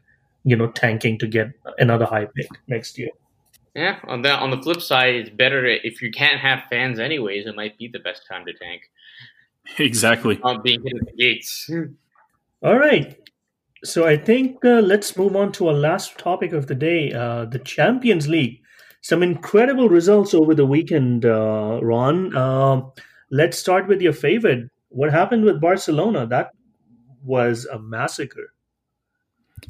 you 0.44 0.56
know 0.56 0.68
tanking 0.72 1.20
to 1.20 1.28
get 1.28 1.52
another 1.78 2.06
high 2.06 2.28
pick 2.36 2.50
next 2.68 2.98
year. 2.98 3.10
Yeah, 3.76 4.00
on 4.06 4.24
the 4.24 4.32
on 4.32 4.50
the 4.50 4.58
flip 4.58 4.82
side, 4.82 5.14
it's 5.14 5.30
better 5.30 5.64
if 5.68 6.02
you 6.02 6.10
can't 6.10 6.40
have 6.40 6.64
fans 6.68 6.98
anyways. 6.98 7.46
It 7.46 7.56
might 7.56 7.78
be 7.78 7.88
the 7.88 8.00
best 8.00 8.26
time 8.28 8.44
to 8.48 8.54
tank. 8.54 8.90
Exactly. 9.78 10.40
On 10.42 10.62
being 10.62 10.82
hit 10.82 10.94
at 11.00 11.06
the 11.06 11.14
gates. 11.16 11.70
All 12.64 12.78
right, 12.78 13.20
so 13.88 14.06
I 14.06 14.18
think 14.18 14.64
uh, 14.66 14.82
let's 14.82 15.16
move 15.16 15.36
on 15.36 15.52
to 15.54 15.70
our 15.70 15.74
last 15.74 16.18
topic 16.18 16.52
of 16.52 16.68
the 16.68 16.76
day, 16.76 17.14
uh, 17.14 17.46
the 17.46 17.60
Champions 17.60 18.28
League. 18.28 18.60
Some 19.02 19.24
incredible 19.24 19.88
results 19.88 20.34
over 20.34 20.54
the 20.54 20.66
weekend, 20.66 21.26
uh, 21.26 21.80
Ron. 21.82 22.36
Uh, 22.36 22.82
let's 23.32 23.58
start 23.58 23.88
with 23.88 24.02
your 24.02 24.14
favorite. 24.14 24.70
What 24.90 25.12
happened 25.12 25.46
with 25.46 25.62
Barcelona? 25.62 26.28
That 26.28 26.52
was 27.24 27.66
a 27.66 27.80
massacre. 27.80 28.54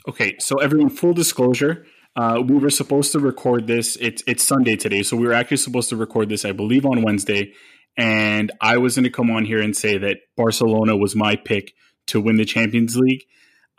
Okay, 0.08 0.36
so 0.40 0.58
everyone, 0.58 0.90
full 0.90 1.14
disclosure, 1.14 1.86
uh, 2.16 2.42
we 2.46 2.56
were 2.58 2.70
supposed 2.70 3.12
to 3.12 3.20
record 3.20 3.68
this. 3.68 3.96
It's 3.98 4.24
it's 4.26 4.44
Sunday 4.44 4.76
today, 4.76 5.04
so 5.04 5.16
we 5.16 5.28
were 5.28 5.34
actually 5.34 5.58
supposed 5.58 5.90
to 5.90 5.96
record 5.96 6.30
this, 6.30 6.44
I 6.44 6.52
believe, 6.52 6.86
on 6.86 7.04
Wednesday. 7.04 7.54
And 7.96 8.52
I 8.62 8.78
was 8.78 8.96
going 8.96 9.04
to 9.04 9.10
come 9.10 9.30
on 9.30 9.46
here 9.46 9.62
and 9.62 9.76
say 9.76 9.98
that 9.98 10.18
Barcelona 10.36 10.98
was 10.98 11.16
my 11.16 11.36
pick 11.36 11.74
to 12.08 12.22
win 12.22 12.38
the 12.38 12.46
Champions 12.46 12.96
League 12.96 13.24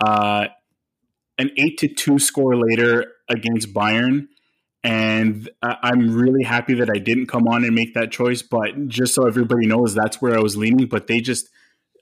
uh, 0.05 0.49
an 1.39 1.51
eight 1.57 1.79
to 1.79 1.89
two 1.89 2.19
score 2.19 2.57
later 2.57 3.13
against 3.29 3.73
Bayern, 3.73 4.29
and 4.85 5.49
I'm 5.63 6.15
really 6.15 6.45
happy 6.45 6.75
that 6.75 6.91
I 6.91 6.99
didn't 6.99 7.27
come 7.27 7.49
on 7.49 7.65
and 7.65 7.75
make 7.75 7.95
that 7.95 8.11
choice. 8.11 8.43
But 8.43 8.89
just 8.89 9.15
so 9.15 9.27
everybody 9.27 9.67
knows, 9.67 9.95
that's 9.95 10.21
where 10.23 10.37
I 10.37 10.41
was 10.41 10.57
leaning. 10.57 10.87
But 10.87 11.07
they 11.07 11.21
just 11.21 11.49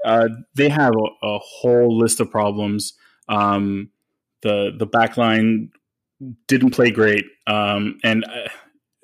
uh, 0.04 0.28
they 0.54 0.68
have 0.68 0.94
a, 0.94 1.26
a, 1.26 1.38
whole 1.38 1.96
list 1.96 2.20
of 2.20 2.30
problems. 2.30 2.94
Um, 3.28 3.90
the 4.42 4.72
the 4.76 4.86
back 4.86 5.16
line 5.16 5.70
didn't 6.48 6.70
play 6.70 6.90
great, 6.90 7.24
um, 7.46 7.98
and 8.04 8.24
uh, 8.24 8.48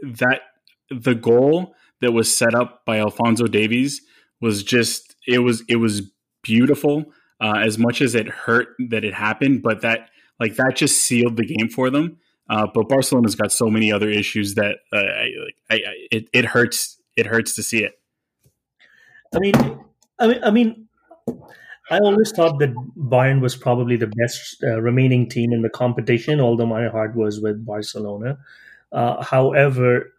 that 0.03 0.43
the 0.91 1.15
goal 1.15 1.75
that 2.01 2.13
was 2.13 2.35
set 2.35 2.55
up 2.55 2.85
by 2.85 2.99
Alphonso 2.99 3.47
Davies 3.47 4.03
was 4.41 4.63
just 4.63 5.17
it 5.27 5.39
was 5.39 5.63
it 5.69 5.77
was 5.77 6.03
beautiful 6.43 7.07
uh, 7.43 7.57
as 7.57 7.77
much 7.77 8.01
as 8.01 8.15
it 8.15 8.29
hurt 8.29 8.69
that 8.89 9.05
it 9.05 9.13
happened, 9.13 9.63
but 9.63 9.81
that 9.83 10.11
like 10.39 10.55
that 10.57 10.77
just 10.77 11.03
sealed 11.03 11.37
the 11.37 11.45
game 11.45 11.69
for 11.69 11.91
them. 11.91 12.19
Uh, 12.49 12.67
but 12.73 12.89
Barcelona's 12.89 13.35
got 13.35 13.53
so 13.53 13.67
many 13.67 13.93
other 13.93 14.09
issues 14.09 14.55
that 14.55 14.77
uh, 14.93 14.99
I, 14.99 15.31
I, 15.71 15.81
it, 16.11 16.29
it 16.33 16.45
hurts. 16.45 17.01
It 17.17 17.27
hurts 17.27 17.55
to 17.57 17.63
see 17.63 17.85
it. 17.85 17.99
I 19.35 19.39
mean, 19.39 19.55
I 20.19 20.27
mean, 20.27 20.45
I 20.45 20.51
mean, 20.51 20.89
I 21.91 21.99
always 21.99 22.31
thought 22.31 22.59
that 22.61 22.75
Bayern 22.97 23.41
was 23.41 23.57
probably 23.57 23.97
the 23.97 24.07
best 24.07 24.63
uh, 24.63 24.81
remaining 24.81 25.29
team 25.29 25.53
in 25.53 25.63
the 25.63 25.69
competition, 25.69 26.41
although 26.41 26.67
my 26.67 26.89
heart 26.89 27.17
was 27.17 27.41
with 27.41 27.65
Barcelona. 27.67 28.39
Uh, 28.93 29.23
however, 29.23 30.13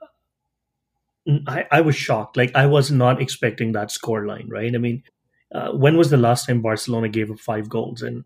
I, 1.47 1.65
I 1.71 1.81
was 1.81 1.95
shocked. 1.95 2.35
Like 2.35 2.55
I 2.55 2.65
was 2.65 2.91
not 2.91 3.21
expecting 3.21 3.71
that 3.71 3.91
score 3.91 4.25
line, 4.25 4.49
right? 4.49 4.73
I 4.73 4.77
mean, 4.77 5.03
uh, 5.53 5.71
when 5.71 5.97
was 5.97 6.09
the 6.09 6.17
last 6.17 6.47
time 6.47 6.61
Barcelona 6.61 7.09
gave 7.09 7.31
up 7.31 7.39
five 7.39 7.69
goals? 7.69 8.01
And 8.01 8.25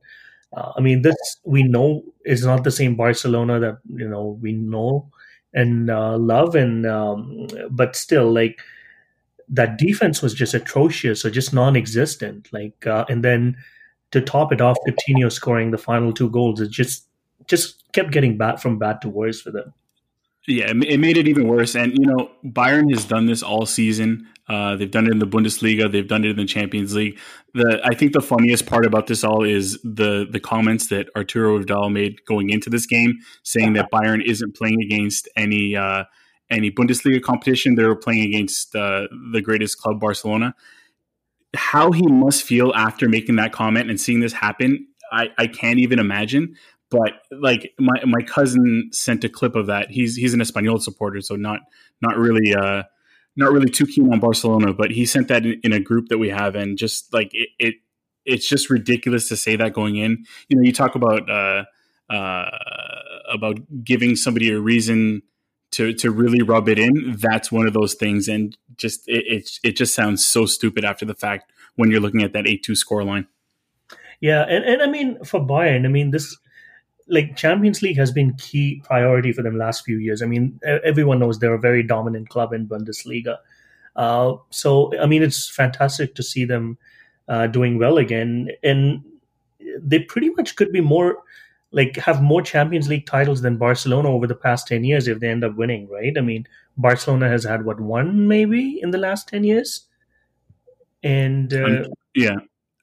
uh, 0.56 0.72
I 0.76 0.82
mean, 0.82 1.02
this 1.02 1.38
we 1.44 1.64
know 1.64 2.04
is 2.26 2.46
not 2.46 2.64
the 2.64 2.72
same 2.72 2.96
Barcelona 2.96 3.60
that 3.60 3.78
you 3.94 4.08
know 4.08 4.40
we 4.42 4.54
know 4.54 5.10
and 5.54 5.90
uh, 5.90 6.18
love, 6.18 6.56
and 6.56 6.86
um, 6.86 7.48
but 7.70 7.96
still, 7.96 8.32
like 8.32 8.60
that 9.50 9.78
defense 9.78 10.22
was 10.22 10.34
just 10.34 10.54
atrocious 10.54 11.24
or 11.26 11.30
just 11.30 11.54
non-existent. 11.54 12.50
Like, 12.52 12.86
uh, 12.86 13.06
and 13.10 13.24
then 13.24 13.58
to 14.12 14.22
top 14.22 14.52
it 14.52 14.62
off, 14.62 14.78
Coutinho 14.88 15.32
scoring 15.32 15.72
the 15.72 15.78
final 15.78 16.14
two 16.14 16.30
goals, 16.30 16.62
it 16.62 16.70
just 16.70 17.08
just 17.48 17.92
kept 17.94 18.12
getting 18.12 18.38
bad 18.38 18.62
from 18.62 18.78
bad 18.78 19.02
to 19.02 19.10
worse 19.10 19.42
for 19.42 19.52
them. 19.52 19.74
Yeah, 20.48 20.70
it 20.70 21.00
made 21.00 21.18
it 21.18 21.28
even 21.28 21.46
worse. 21.48 21.76
And, 21.76 21.92
you 21.98 22.06
know, 22.06 22.32
Bayern 22.46 22.90
has 22.94 23.04
done 23.04 23.26
this 23.26 23.44
all 23.44 23.66
season. 23.66 24.28
Uh, 24.48 24.78
they've 24.78 24.90
done 24.90 25.06
it 25.06 25.12
in 25.12 25.20
the 25.20 25.28
Bundesliga. 25.28 25.92
They've 25.92 26.08
done 26.08 26.24
it 26.24 26.30
in 26.30 26.38
the 26.38 26.46
Champions 26.46 26.96
League. 26.96 27.20
The 27.54 27.82
I 27.84 27.94
think 27.94 28.14
the 28.14 28.22
funniest 28.22 28.66
part 28.66 28.86
about 28.86 29.08
this 29.08 29.26
all 29.26 29.44
is 29.44 29.78
the 29.84 30.26
the 30.30 30.40
comments 30.40 30.88
that 30.88 31.10
Arturo 31.18 31.58
Vidal 31.58 31.90
made 31.90 32.24
going 32.26 32.50
into 32.50 32.70
this 32.70 32.86
game, 32.86 33.20
saying 33.44 33.74
that 33.74 33.92
Bayern 33.92 34.24
isn't 34.24 34.56
playing 34.56 34.82
against 34.82 35.28
any 35.36 35.76
uh, 35.76 36.06
any 36.50 36.72
Bundesliga 36.72 37.22
competition. 37.22 37.76
They're 37.76 37.96
playing 37.96 38.24
against 38.24 38.74
uh, 38.74 39.08
the 39.34 39.42
greatest 39.42 39.80
club, 39.80 40.00
Barcelona. 40.00 40.56
How 41.56 41.92
he 41.92 42.08
must 42.08 42.44
feel 42.44 42.74
after 42.74 43.10
making 43.10 43.36
that 43.36 43.52
comment 43.52 43.90
and 43.90 44.00
seeing 44.00 44.22
this 44.22 44.34
happen, 44.34 44.88
I, 45.12 45.30
I 45.38 45.48
can't 45.48 45.80
even 45.80 46.00
imagine. 46.00 46.56
But 46.90 47.14
like 47.32 47.74
my 47.80 48.04
my 48.06 48.22
cousin 48.22 48.90
sent 48.92 49.24
a 49.24 49.30
clip 49.30 49.56
of 49.56 49.68
that. 49.68 49.92
He's 49.92 50.16
he's 50.16 50.34
an 50.34 50.40
Espanyol 50.40 50.82
supporter, 50.82 51.22
so 51.22 51.36
not 51.36 51.60
not 52.02 52.18
really 52.18 52.54
uh 52.56 52.84
not 53.36 53.52
really 53.52 53.70
too 53.70 53.86
keen 53.86 54.12
on 54.12 54.20
Barcelona. 54.20 54.74
But 54.74 54.92
he 54.92 55.06
sent 55.06 55.28
that 55.28 55.46
in, 55.46 55.60
in 55.64 55.74
a 55.74 55.80
group 55.80 56.08
that 56.10 56.18
we 56.18 56.30
have, 56.30 56.56
and 56.56 56.78
just 56.78 57.14
like 57.14 57.30
it, 57.34 57.50
it, 57.60 57.76
it's 58.26 58.48
just 58.48 58.70
ridiculous 58.70 59.28
to 59.30 59.38
say 59.38 59.56
that 59.56 59.74
going 59.74 59.98
in. 59.98 60.26
You 60.48 60.58
know, 60.58 60.64
you 60.64 60.74
talk 60.74 60.96
about 60.96 61.30
uh 61.30 61.66
uh 62.10 62.50
about 63.32 63.60
giving 63.84 64.16
somebody 64.16 64.52
a 64.52 64.60
reason 64.60 65.24
to 65.72 65.94
to 65.94 66.10
really 66.10 66.42
rub 66.42 66.70
it 66.70 66.80
in. 66.80 67.18
That's 67.20 67.52
one 67.52 67.68
of 67.68 67.74
those 67.74 67.96
things, 67.96 68.28
and 68.30 68.58
just 68.78 69.08
it 69.08 69.26
it, 69.28 69.50
it 69.64 69.76
just 69.76 69.94
sounds 69.94 70.26
so 70.26 70.46
stupid 70.46 70.86
after 70.86 71.06
the 71.06 71.16
fact 71.16 71.52
when 71.76 71.92
you're 71.92 72.00
looking 72.00 72.24
at 72.24 72.34
that 72.34 72.48
eight 72.48 72.64
two 72.64 72.76
score 72.76 73.04
line. 73.04 73.28
Yeah, 74.22 74.44
and, 74.44 74.64
and 74.64 74.82
I 74.82 74.88
mean 74.88 75.24
for 75.24 75.40
Bayern, 75.40 75.86
I 75.86 75.90
mean 75.90 76.12
this 76.12 76.36
like 77.08 77.36
Champions 77.36 77.82
League 77.82 77.98
has 77.98 78.12
been 78.12 78.34
key 78.36 78.82
priority 78.84 79.32
for 79.32 79.42
them 79.42 79.58
last 79.58 79.86
few 79.86 79.98
years. 79.98 80.22
I 80.22 80.26
mean, 80.26 80.60
everyone 80.84 81.20
knows 81.20 81.40
they're 81.40 81.54
a 81.54 81.60
very 81.60 81.84
dominant 81.84 82.30
club 82.30 82.54
in 82.54 82.68
Bundesliga. 82.68 83.38
Uh, 83.96 84.36
so 84.50 84.98
I 85.00 85.06
mean, 85.06 85.24
it's 85.24 85.50
fantastic 85.50 86.16
to 86.16 86.24
see 86.24 86.46
them 86.46 86.78
uh, 87.28 87.48
doing 87.48 87.78
well 87.78 87.98
again, 87.98 88.50
and 88.64 89.04
they 89.80 90.00
pretty 90.00 90.30
much 90.32 90.56
could 90.56 90.72
be 90.72 90.82
more 90.82 91.18
like 91.72 91.96
have 91.98 92.22
more 92.22 92.42
Champions 92.42 92.88
League 92.88 93.06
titles 93.06 93.42
than 93.42 93.58
Barcelona 93.58 94.10
over 94.10 94.28
the 94.28 94.36
past 94.36 94.68
ten 94.68 94.84
years 94.84 95.08
if 95.08 95.20
they 95.20 95.30
end 95.30 95.44
up 95.44 95.56
winning. 95.56 95.90
Right? 95.90 96.14
I 96.18 96.22
mean, 96.22 96.48
Barcelona 96.78 97.28
has 97.30 97.44
had 97.44 97.66
what 97.66 97.80
one 97.80 98.28
maybe 98.28 98.80
in 98.82 98.92
the 98.92 98.98
last 98.98 99.28
ten 99.28 99.44
years, 99.44 99.86
and 101.04 101.54
uh, 101.54 101.86
yeah, 102.14 102.36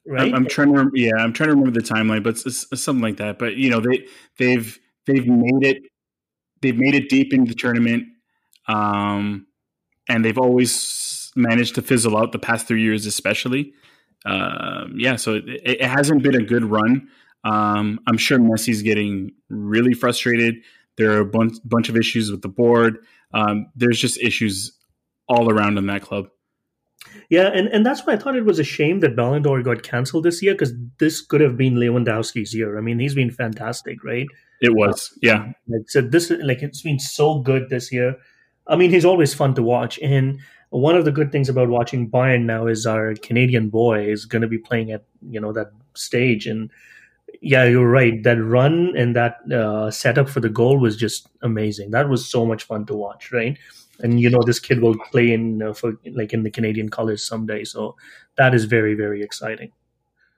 right? 0.07 0.27
I'm, 0.27 0.35
I'm, 0.35 0.47
trying 0.47 0.67
to 0.67 0.73
remember, 0.73 0.97
yeah, 0.97 1.15
I'm 1.17 1.33
trying 1.33 1.49
to 1.49 1.55
remember 1.55 1.79
the 1.79 1.85
timeline, 1.85 2.23
but 2.23 2.45
it's, 2.45 2.67
it's 2.71 2.81
something 2.81 3.01
like 3.01 3.17
that. 3.17 3.39
But 3.39 3.55
you 3.55 3.69
know, 3.69 3.79
they 3.79 4.05
they've 4.37 4.79
they've 5.05 5.27
made 5.27 5.63
it 5.63 5.83
they've 6.61 6.77
made 6.77 6.95
it 6.95 7.09
deep 7.09 7.33
into 7.33 7.49
the 7.49 7.55
tournament, 7.55 8.05
um, 8.67 9.47
and 10.09 10.23
they've 10.23 10.37
always 10.37 11.31
managed 11.35 11.75
to 11.75 11.81
fizzle 11.81 12.17
out 12.17 12.31
the 12.31 12.39
past 12.39 12.67
three 12.67 12.81
years, 12.81 13.05
especially. 13.05 13.73
Um, 14.25 14.95
yeah, 14.97 15.17
so 15.17 15.35
it, 15.35 15.43
it, 15.47 15.81
hasn't 15.83 16.23
been 16.23 16.35
a 16.35 16.43
good 16.43 16.65
run. 16.65 17.09
Um, 17.43 17.99
I'm 18.07 18.17
sure 18.17 18.39
Messi's 18.39 18.81
getting 18.81 19.33
really 19.49 19.93
frustrated. 19.93 20.55
There 20.97 21.11
are 21.11 21.19
a 21.19 21.25
bunch, 21.25 21.57
bunch 21.63 21.89
of 21.89 21.97
issues 21.97 22.31
with 22.31 22.41
the 22.41 22.47
board. 22.47 23.05
Um, 23.33 23.67
there's 23.75 23.99
just 23.99 24.19
issues 24.19 24.75
all 25.27 25.51
around 25.51 25.77
in 25.77 25.85
that 25.87 26.01
club. 26.01 26.29
Yeah, 27.29 27.47
and, 27.47 27.67
and 27.69 27.85
that's 27.85 28.05
why 28.05 28.13
I 28.13 28.17
thought 28.17 28.35
it 28.35 28.45
was 28.45 28.59
a 28.59 28.63
shame 28.63 28.99
that 28.99 29.15
Ballon 29.15 29.41
d'Or 29.41 29.61
got 29.61 29.83
canceled 29.83 30.25
this 30.25 30.41
year 30.41 30.53
because 30.53 30.73
this 30.99 31.21
could 31.21 31.41
have 31.41 31.57
been 31.57 31.75
Lewandowski's 31.75 32.53
year. 32.53 32.77
I 32.77 32.81
mean, 32.81 32.99
he's 32.99 33.15
been 33.15 33.31
fantastic, 33.31 34.03
right? 34.03 34.27
It 34.61 34.75
was, 34.75 35.17
yeah. 35.21 35.51
Like, 35.67 35.89
so 35.89 36.01
this 36.01 36.29
like 36.29 36.61
it's 36.61 36.81
been 36.81 36.99
so 36.99 37.39
good 37.39 37.69
this 37.69 37.91
year. 37.91 38.15
I 38.67 38.75
mean, 38.75 38.89
he's 38.89 39.05
always 39.05 39.33
fun 39.33 39.53
to 39.55 39.63
watch, 39.63 39.99
and 39.99 40.39
one 40.69 40.95
of 40.95 41.05
the 41.05 41.11
good 41.11 41.31
things 41.31 41.49
about 41.49 41.69
watching 41.69 42.09
Bayern 42.09 42.45
now 42.45 42.67
is 42.67 42.85
our 42.85 43.13
Canadian 43.15 43.69
boy 43.69 44.09
is 44.09 44.25
going 44.25 44.41
to 44.41 44.47
be 44.47 44.57
playing 44.57 44.91
at 44.91 45.03
you 45.21 45.39
know 45.39 45.53
that 45.53 45.71
stage, 45.93 46.47
and 46.47 46.71
yeah, 47.41 47.65
you're 47.65 47.89
right. 47.89 48.21
That 48.23 48.41
run 48.41 48.95
and 48.95 49.15
that 49.15 49.37
uh, 49.51 49.91
setup 49.91 50.29
for 50.29 50.39
the 50.39 50.49
goal 50.49 50.79
was 50.79 50.97
just 50.97 51.27
amazing. 51.41 51.91
That 51.91 52.09
was 52.09 52.29
so 52.29 52.45
much 52.45 52.63
fun 52.63 52.85
to 52.87 52.95
watch, 52.95 53.31
right? 53.31 53.57
And 54.01 54.19
you 54.19 54.29
know 54.29 54.41
this 54.43 54.59
kid 54.59 54.81
will 54.81 54.97
play 55.11 55.31
in 55.31 55.61
uh, 55.61 55.73
for 55.73 55.97
like 56.05 56.33
in 56.33 56.43
the 56.43 56.51
Canadian 56.51 56.89
colors 56.89 57.23
someday. 57.23 57.63
So 57.63 57.95
that 58.37 58.53
is 58.53 58.65
very 58.65 58.93
very 58.93 59.23
exciting. 59.23 59.71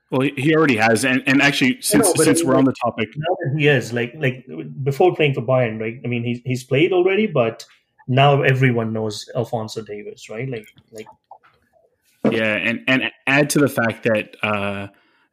Well, 0.10 0.22
he 0.22 0.55
already 0.55 0.78
has, 0.78 1.03
and, 1.03 1.22
and 1.28 1.41
actually, 1.41 1.82
since 1.82 2.08
know, 2.16 2.24
since 2.24 2.41
we're 2.41 2.55
on 2.55 2.64
the 2.64 2.74
topic, 2.82 3.10
he 3.58 3.68
is 3.68 3.91
like 3.91 4.14
like 4.18 4.45
before 4.84 5.14
playing 5.14 5.34
for 5.34 5.41
Bayern, 5.41 5.82
right? 5.82 5.99
I 6.03 6.08
mean, 6.08 6.24
he's 6.24 6.39
he's 6.45 6.64
played 6.64 6.93
already, 6.93 7.28
but 7.28 7.66
now 8.08 8.41
everyone 8.41 8.93
knows 8.93 9.30
Alphonso 9.36 9.82
Davies, 9.82 10.30
right? 10.30 10.49
Like 10.49 10.68
like 10.93 11.08
yeah, 12.32 12.55
and 12.55 12.84
and 12.88 13.12
add 13.26 13.49
to 13.51 13.60
the 13.60 13.68
fact 13.68 14.03
that 14.03 14.38
uh, 14.41 14.88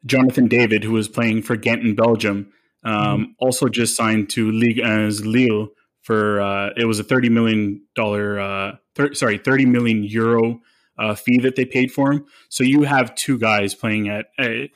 Jonathan 0.05 0.47
David, 0.47 0.83
who 0.83 0.91
was 0.91 1.07
playing 1.07 1.43
for 1.43 1.55
Ghent 1.55 1.83
in 1.83 1.95
Belgium, 1.95 2.51
um, 2.83 2.93
mm-hmm. 2.93 3.23
also 3.39 3.69
just 3.69 3.95
signed 3.95 4.29
to 4.31 4.51
Ligue 4.51 4.81
1 4.81 5.09
Lille 5.23 5.69
for 6.05 6.39
uh, 6.39 6.69
it 6.77 6.85
was 6.85 6.99
a 6.99 7.03
thirty 7.03 7.29
million 7.29 7.81
dollar 7.95 8.39
uh, 8.39 8.71
thir- 8.93 9.15
sorry 9.15 9.39
thirty 9.39 9.65
million 9.65 10.03
euro 10.03 10.61
uh, 10.99 11.15
fee 11.15 11.39
that 11.39 11.55
they 11.55 11.65
paid 11.65 11.91
for 11.91 12.11
him. 12.11 12.25
So 12.49 12.63
you 12.63 12.83
have 12.83 13.15
two 13.15 13.39
guys 13.39 13.73
playing 13.73 14.07
at 14.09 14.27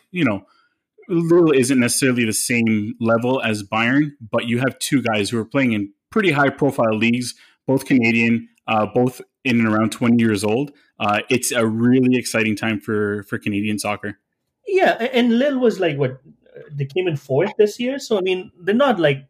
you 0.09 0.25
know 0.25 0.47
Lille 1.07 1.51
isn't 1.51 1.79
necessarily 1.79 2.25
the 2.25 2.33
same 2.33 2.95
level 2.99 3.41
as 3.43 3.61
Bayern, 3.61 4.13
but 4.19 4.47
you 4.47 4.57
have 4.57 4.79
two 4.79 5.03
guys 5.03 5.29
who 5.29 5.37
are 5.37 5.45
playing 5.45 5.73
in 5.73 5.93
pretty 6.09 6.31
high 6.31 6.49
profile 6.49 6.97
leagues, 6.97 7.35
both 7.67 7.85
Canadian, 7.85 8.49
uh, 8.67 8.87
both 8.87 9.21
in 9.43 9.59
and 9.59 9.67
around 9.67 9.91
twenty 9.91 10.21
years 10.21 10.43
old. 10.43 10.71
Uh, 10.99 11.19
it's 11.29 11.51
a 11.51 11.65
really 11.65 12.17
exciting 12.17 12.55
time 12.55 12.79
for 12.79 13.21
for 13.29 13.37
Canadian 13.37 13.77
soccer. 13.77 14.17
Yeah, 14.65 14.93
and 15.13 15.37
Lille 15.37 15.59
was 15.59 15.79
like 15.79 15.95
what 15.97 16.21
they 16.71 16.85
came 16.85 17.07
in 17.07 17.17
fourth 17.17 17.51
this 17.59 17.79
year, 17.79 17.99
so 17.99 18.17
I 18.17 18.21
mean 18.21 18.51
they're 18.59 18.73
not 18.73 18.99
like 18.99 19.28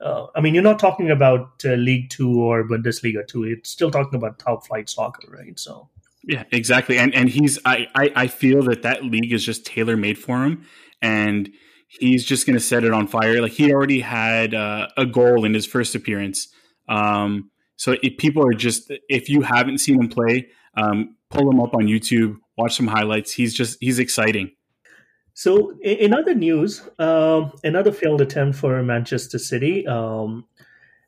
uh, 0.00 0.26
I 0.34 0.40
mean, 0.40 0.54
you're 0.54 0.62
not 0.62 0.78
talking 0.78 1.10
about 1.10 1.62
uh, 1.64 1.74
League 1.74 2.10
Two 2.10 2.40
or 2.42 2.66
Bundesliga 2.66 3.26
Two. 3.26 3.44
It's 3.44 3.70
still 3.70 3.90
talking 3.90 4.16
about 4.16 4.38
top 4.38 4.66
flight 4.66 4.88
soccer, 4.88 5.30
right? 5.30 5.58
So 5.58 5.88
yeah, 6.24 6.44
exactly. 6.52 6.98
And 6.98 7.14
and 7.14 7.28
he's 7.28 7.58
I 7.64 7.86
I, 7.94 8.12
I 8.16 8.26
feel 8.26 8.62
that 8.64 8.82
that 8.82 9.04
league 9.04 9.32
is 9.32 9.44
just 9.44 9.66
tailor 9.66 9.96
made 9.96 10.18
for 10.18 10.44
him, 10.44 10.66
and 11.02 11.50
he's 11.88 12.24
just 12.24 12.46
going 12.46 12.56
to 12.56 12.64
set 12.64 12.84
it 12.84 12.92
on 12.92 13.06
fire. 13.06 13.42
Like 13.42 13.52
he 13.52 13.72
already 13.72 14.00
had 14.00 14.54
uh, 14.54 14.88
a 14.96 15.06
goal 15.06 15.44
in 15.44 15.54
his 15.54 15.66
first 15.66 15.94
appearance. 15.94 16.48
Um, 16.88 17.50
so 17.76 17.96
if 18.02 18.16
people 18.16 18.46
are 18.46 18.52
just 18.52 18.90
if 19.08 19.28
you 19.28 19.42
haven't 19.42 19.78
seen 19.78 20.00
him 20.00 20.08
play, 20.08 20.48
um, 20.76 21.16
pull 21.30 21.50
him 21.50 21.60
up 21.60 21.74
on 21.74 21.82
YouTube, 21.82 22.36
watch 22.56 22.76
some 22.76 22.86
highlights. 22.86 23.32
He's 23.32 23.54
just 23.54 23.78
he's 23.80 23.98
exciting. 23.98 24.52
So, 25.40 25.72
in 25.80 26.12
other 26.12 26.34
news, 26.34 26.86
uh, 26.98 27.48
another 27.64 27.92
failed 27.92 28.20
attempt 28.20 28.58
for 28.58 28.82
Manchester 28.82 29.38
City. 29.38 29.86
Um, 29.86 30.44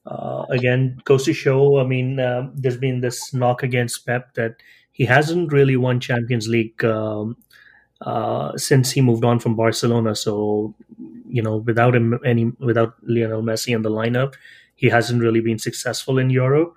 uh, 0.07 0.47
again, 0.49 0.97
goes 1.05 1.27
to 1.27 1.35
show. 1.35 1.79
I 1.79 1.85
mean, 1.85 2.19
uh, 2.19 2.49
there's 2.55 2.79
been 2.79 3.03
this 3.03 3.35
knock 3.35 3.63
against 3.63 4.07
Pep 4.07 4.33
that 4.33 4.55
he 4.91 5.05
hasn't 5.05 5.53
really 5.53 5.77
won 5.77 6.01
Champions 6.01 6.49
League 6.49 6.83
um, 6.83 7.37
uh, 8.01 8.57
since 8.57 8.91
he 8.91 9.03
moved 9.03 9.23
on 9.23 9.39
from 9.39 9.55
Barcelona. 9.55 10.15
So, 10.15 10.75
you 11.29 11.43
know, 11.43 11.59
without 11.59 11.95
him, 11.95 12.19
any 12.25 12.53
without 12.59 12.95
Lionel 13.03 13.43
Messi 13.43 13.75
in 13.75 13.83
the 13.83 13.91
lineup, 13.91 14.33
he 14.77 14.89
hasn't 14.89 15.21
really 15.21 15.41
been 15.41 15.59
successful 15.59 16.19
in 16.19 16.31
Euro. 16.31 16.75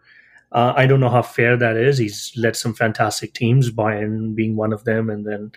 Uh, 0.52 0.74
I 0.76 0.88
don't 0.88 1.00
know 1.00 1.10
how 1.10 1.22
fair 1.22 1.56
that 1.56 1.78
is. 1.78 2.00
He's 2.00 2.34
led 2.36 2.58
some 2.58 2.74
fantastic 2.74 3.34
teams, 3.34 3.72
Bayern 3.72 4.36
being 4.36 4.58
one 4.58 4.74
of 4.74 4.84
them, 4.84 5.10
and 5.10 5.26
then 5.26 5.54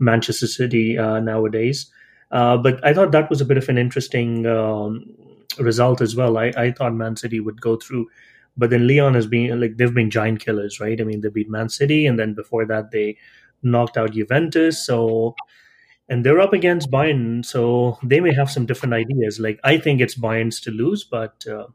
Manchester 0.00 0.46
City 0.46 0.98
uh, 0.98 1.20
nowadays. 1.20 1.90
Uh, 2.30 2.56
but 2.56 2.84
I 2.84 2.94
thought 2.94 3.12
that 3.12 3.30
was 3.30 3.40
a 3.40 3.44
bit 3.44 3.58
of 3.58 3.68
an 3.68 3.78
interesting 3.78 4.46
um, 4.46 5.14
result 5.58 6.00
as 6.00 6.16
well. 6.16 6.36
I, 6.38 6.52
I 6.56 6.70
thought 6.72 6.94
Man 6.94 7.16
City 7.16 7.40
would 7.40 7.60
go 7.60 7.76
through, 7.76 8.08
but 8.56 8.70
then 8.70 8.86
Lyon 8.86 9.14
has 9.14 9.26
been 9.26 9.60
like 9.60 9.76
they've 9.76 9.94
been 9.94 10.10
giant 10.10 10.40
killers, 10.40 10.80
right? 10.80 11.00
I 11.00 11.04
mean, 11.04 11.20
they 11.20 11.28
beat 11.28 11.50
Man 11.50 11.68
City, 11.68 12.06
and 12.06 12.18
then 12.18 12.34
before 12.34 12.66
that 12.66 12.90
they 12.90 13.16
knocked 13.62 13.96
out 13.96 14.12
Juventus. 14.12 14.84
So, 14.84 15.34
and 16.08 16.24
they're 16.24 16.40
up 16.40 16.52
against 16.52 16.90
Bayern, 16.90 17.44
so 17.44 17.98
they 18.02 18.20
may 18.20 18.34
have 18.34 18.50
some 18.50 18.66
different 18.66 18.94
ideas. 18.94 19.40
Like 19.40 19.60
I 19.64 19.78
think 19.78 20.00
it's 20.00 20.14
Bayern's 20.14 20.60
to 20.62 20.70
lose, 20.70 21.04
but 21.04 21.44
uh, 21.48 21.66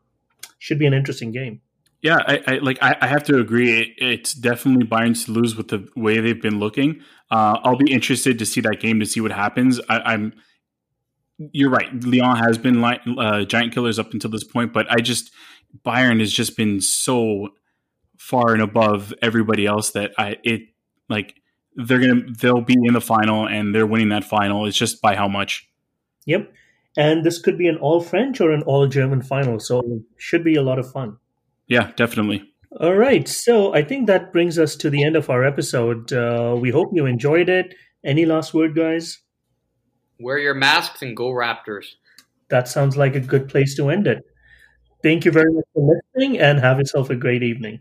should 0.59 0.79
be 0.79 0.85
an 0.85 0.93
interesting 0.93 1.31
game. 1.31 1.61
Yeah, 2.05 2.19
I, 2.27 2.39
I 2.45 2.57
like. 2.59 2.77
I, 2.83 2.95
I, 3.01 3.07
have 3.07 3.23
to 3.23 3.39
agree. 3.39 3.81
It, 3.81 3.87
it's 3.97 4.33
definitely 4.35 4.85
Bayern's 4.85 5.25
to 5.25 5.31
lose 5.31 5.55
with 5.55 5.69
the 5.69 5.89
way 5.95 6.19
they've 6.19 6.39
been 6.39 6.59
looking. 6.59 7.01
Uh, 7.31 7.57
I'll 7.63 7.77
be 7.77 7.91
interested 7.91 8.37
to 8.37 8.45
see 8.45 8.61
that 8.61 8.79
game 8.79 8.99
to 8.99 9.07
see 9.07 9.21
what 9.21 9.31
happens. 9.31 9.81
I, 9.89 10.13
am 10.13 10.33
You're 11.39 11.71
right. 11.71 11.91
Lyon 12.03 12.37
has 12.37 12.59
been 12.59 12.79
like 12.79 13.01
uh, 13.17 13.43
giant 13.45 13.73
killers 13.73 13.97
up 13.97 14.13
until 14.13 14.29
this 14.29 14.43
point, 14.43 14.71
but 14.71 14.85
I 14.91 14.97
just 14.97 15.31
Bayern 15.83 16.19
has 16.19 16.31
just 16.31 16.55
been 16.55 16.79
so 16.79 17.49
far 18.19 18.53
and 18.53 18.61
above 18.61 19.11
everybody 19.23 19.65
else 19.65 19.89
that 19.93 20.11
I 20.15 20.37
it 20.43 20.61
like 21.09 21.33
they're 21.75 21.99
gonna 21.99 22.21
they'll 22.39 22.61
be 22.61 22.77
in 22.83 22.93
the 22.93 23.01
final 23.01 23.47
and 23.47 23.73
they're 23.73 23.87
winning 23.87 24.09
that 24.09 24.25
final. 24.25 24.67
It's 24.67 24.77
just 24.77 25.01
by 25.01 25.15
how 25.15 25.27
much. 25.27 25.67
Yep, 26.27 26.53
and 26.95 27.25
this 27.25 27.39
could 27.39 27.57
be 27.57 27.67
an 27.67 27.77
all 27.77 27.99
French 27.99 28.39
or 28.41 28.51
an 28.51 28.61
all 28.61 28.85
German 28.85 29.23
final, 29.23 29.59
so 29.59 30.03
should 30.17 30.43
be 30.43 30.53
a 30.53 30.61
lot 30.61 30.77
of 30.77 30.91
fun. 30.91 31.17
Yeah, 31.67 31.91
definitely. 31.95 32.43
All 32.79 32.95
right. 32.95 33.27
So 33.27 33.73
I 33.73 33.83
think 33.83 34.07
that 34.07 34.33
brings 34.33 34.59
us 34.59 34.75
to 34.77 34.89
the 34.89 35.03
end 35.03 35.15
of 35.15 35.29
our 35.29 35.43
episode. 35.43 36.11
Uh, 36.11 36.57
we 36.59 36.71
hope 36.71 36.89
you 36.93 37.05
enjoyed 37.05 37.49
it. 37.49 37.73
Any 38.03 38.25
last 38.25 38.53
word, 38.53 38.75
guys? 38.75 39.19
Wear 40.19 40.37
your 40.37 40.53
masks 40.53 41.01
and 41.01 41.15
go 41.15 41.29
Raptors. 41.29 41.85
That 42.49 42.67
sounds 42.67 42.95
like 42.97 43.15
a 43.15 43.19
good 43.19 43.49
place 43.49 43.75
to 43.77 43.89
end 43.89 44.07
it. 44.07 44.23
Thank 45.01 45.25
you 45.25 45.31
very 45.31 45.51
much 45.51 45.65
for 45.73 45.99
listening 46.15 46.39
and 46.39 46.59
have 46.59 46.77
yourself 46.79 47.09
a 47.09 47.15
great 47.15 47.43
evening. 47.43 47.79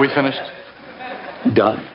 We 0.00 0.08
finished? 0.08 0.40
Done. 1.54 1.86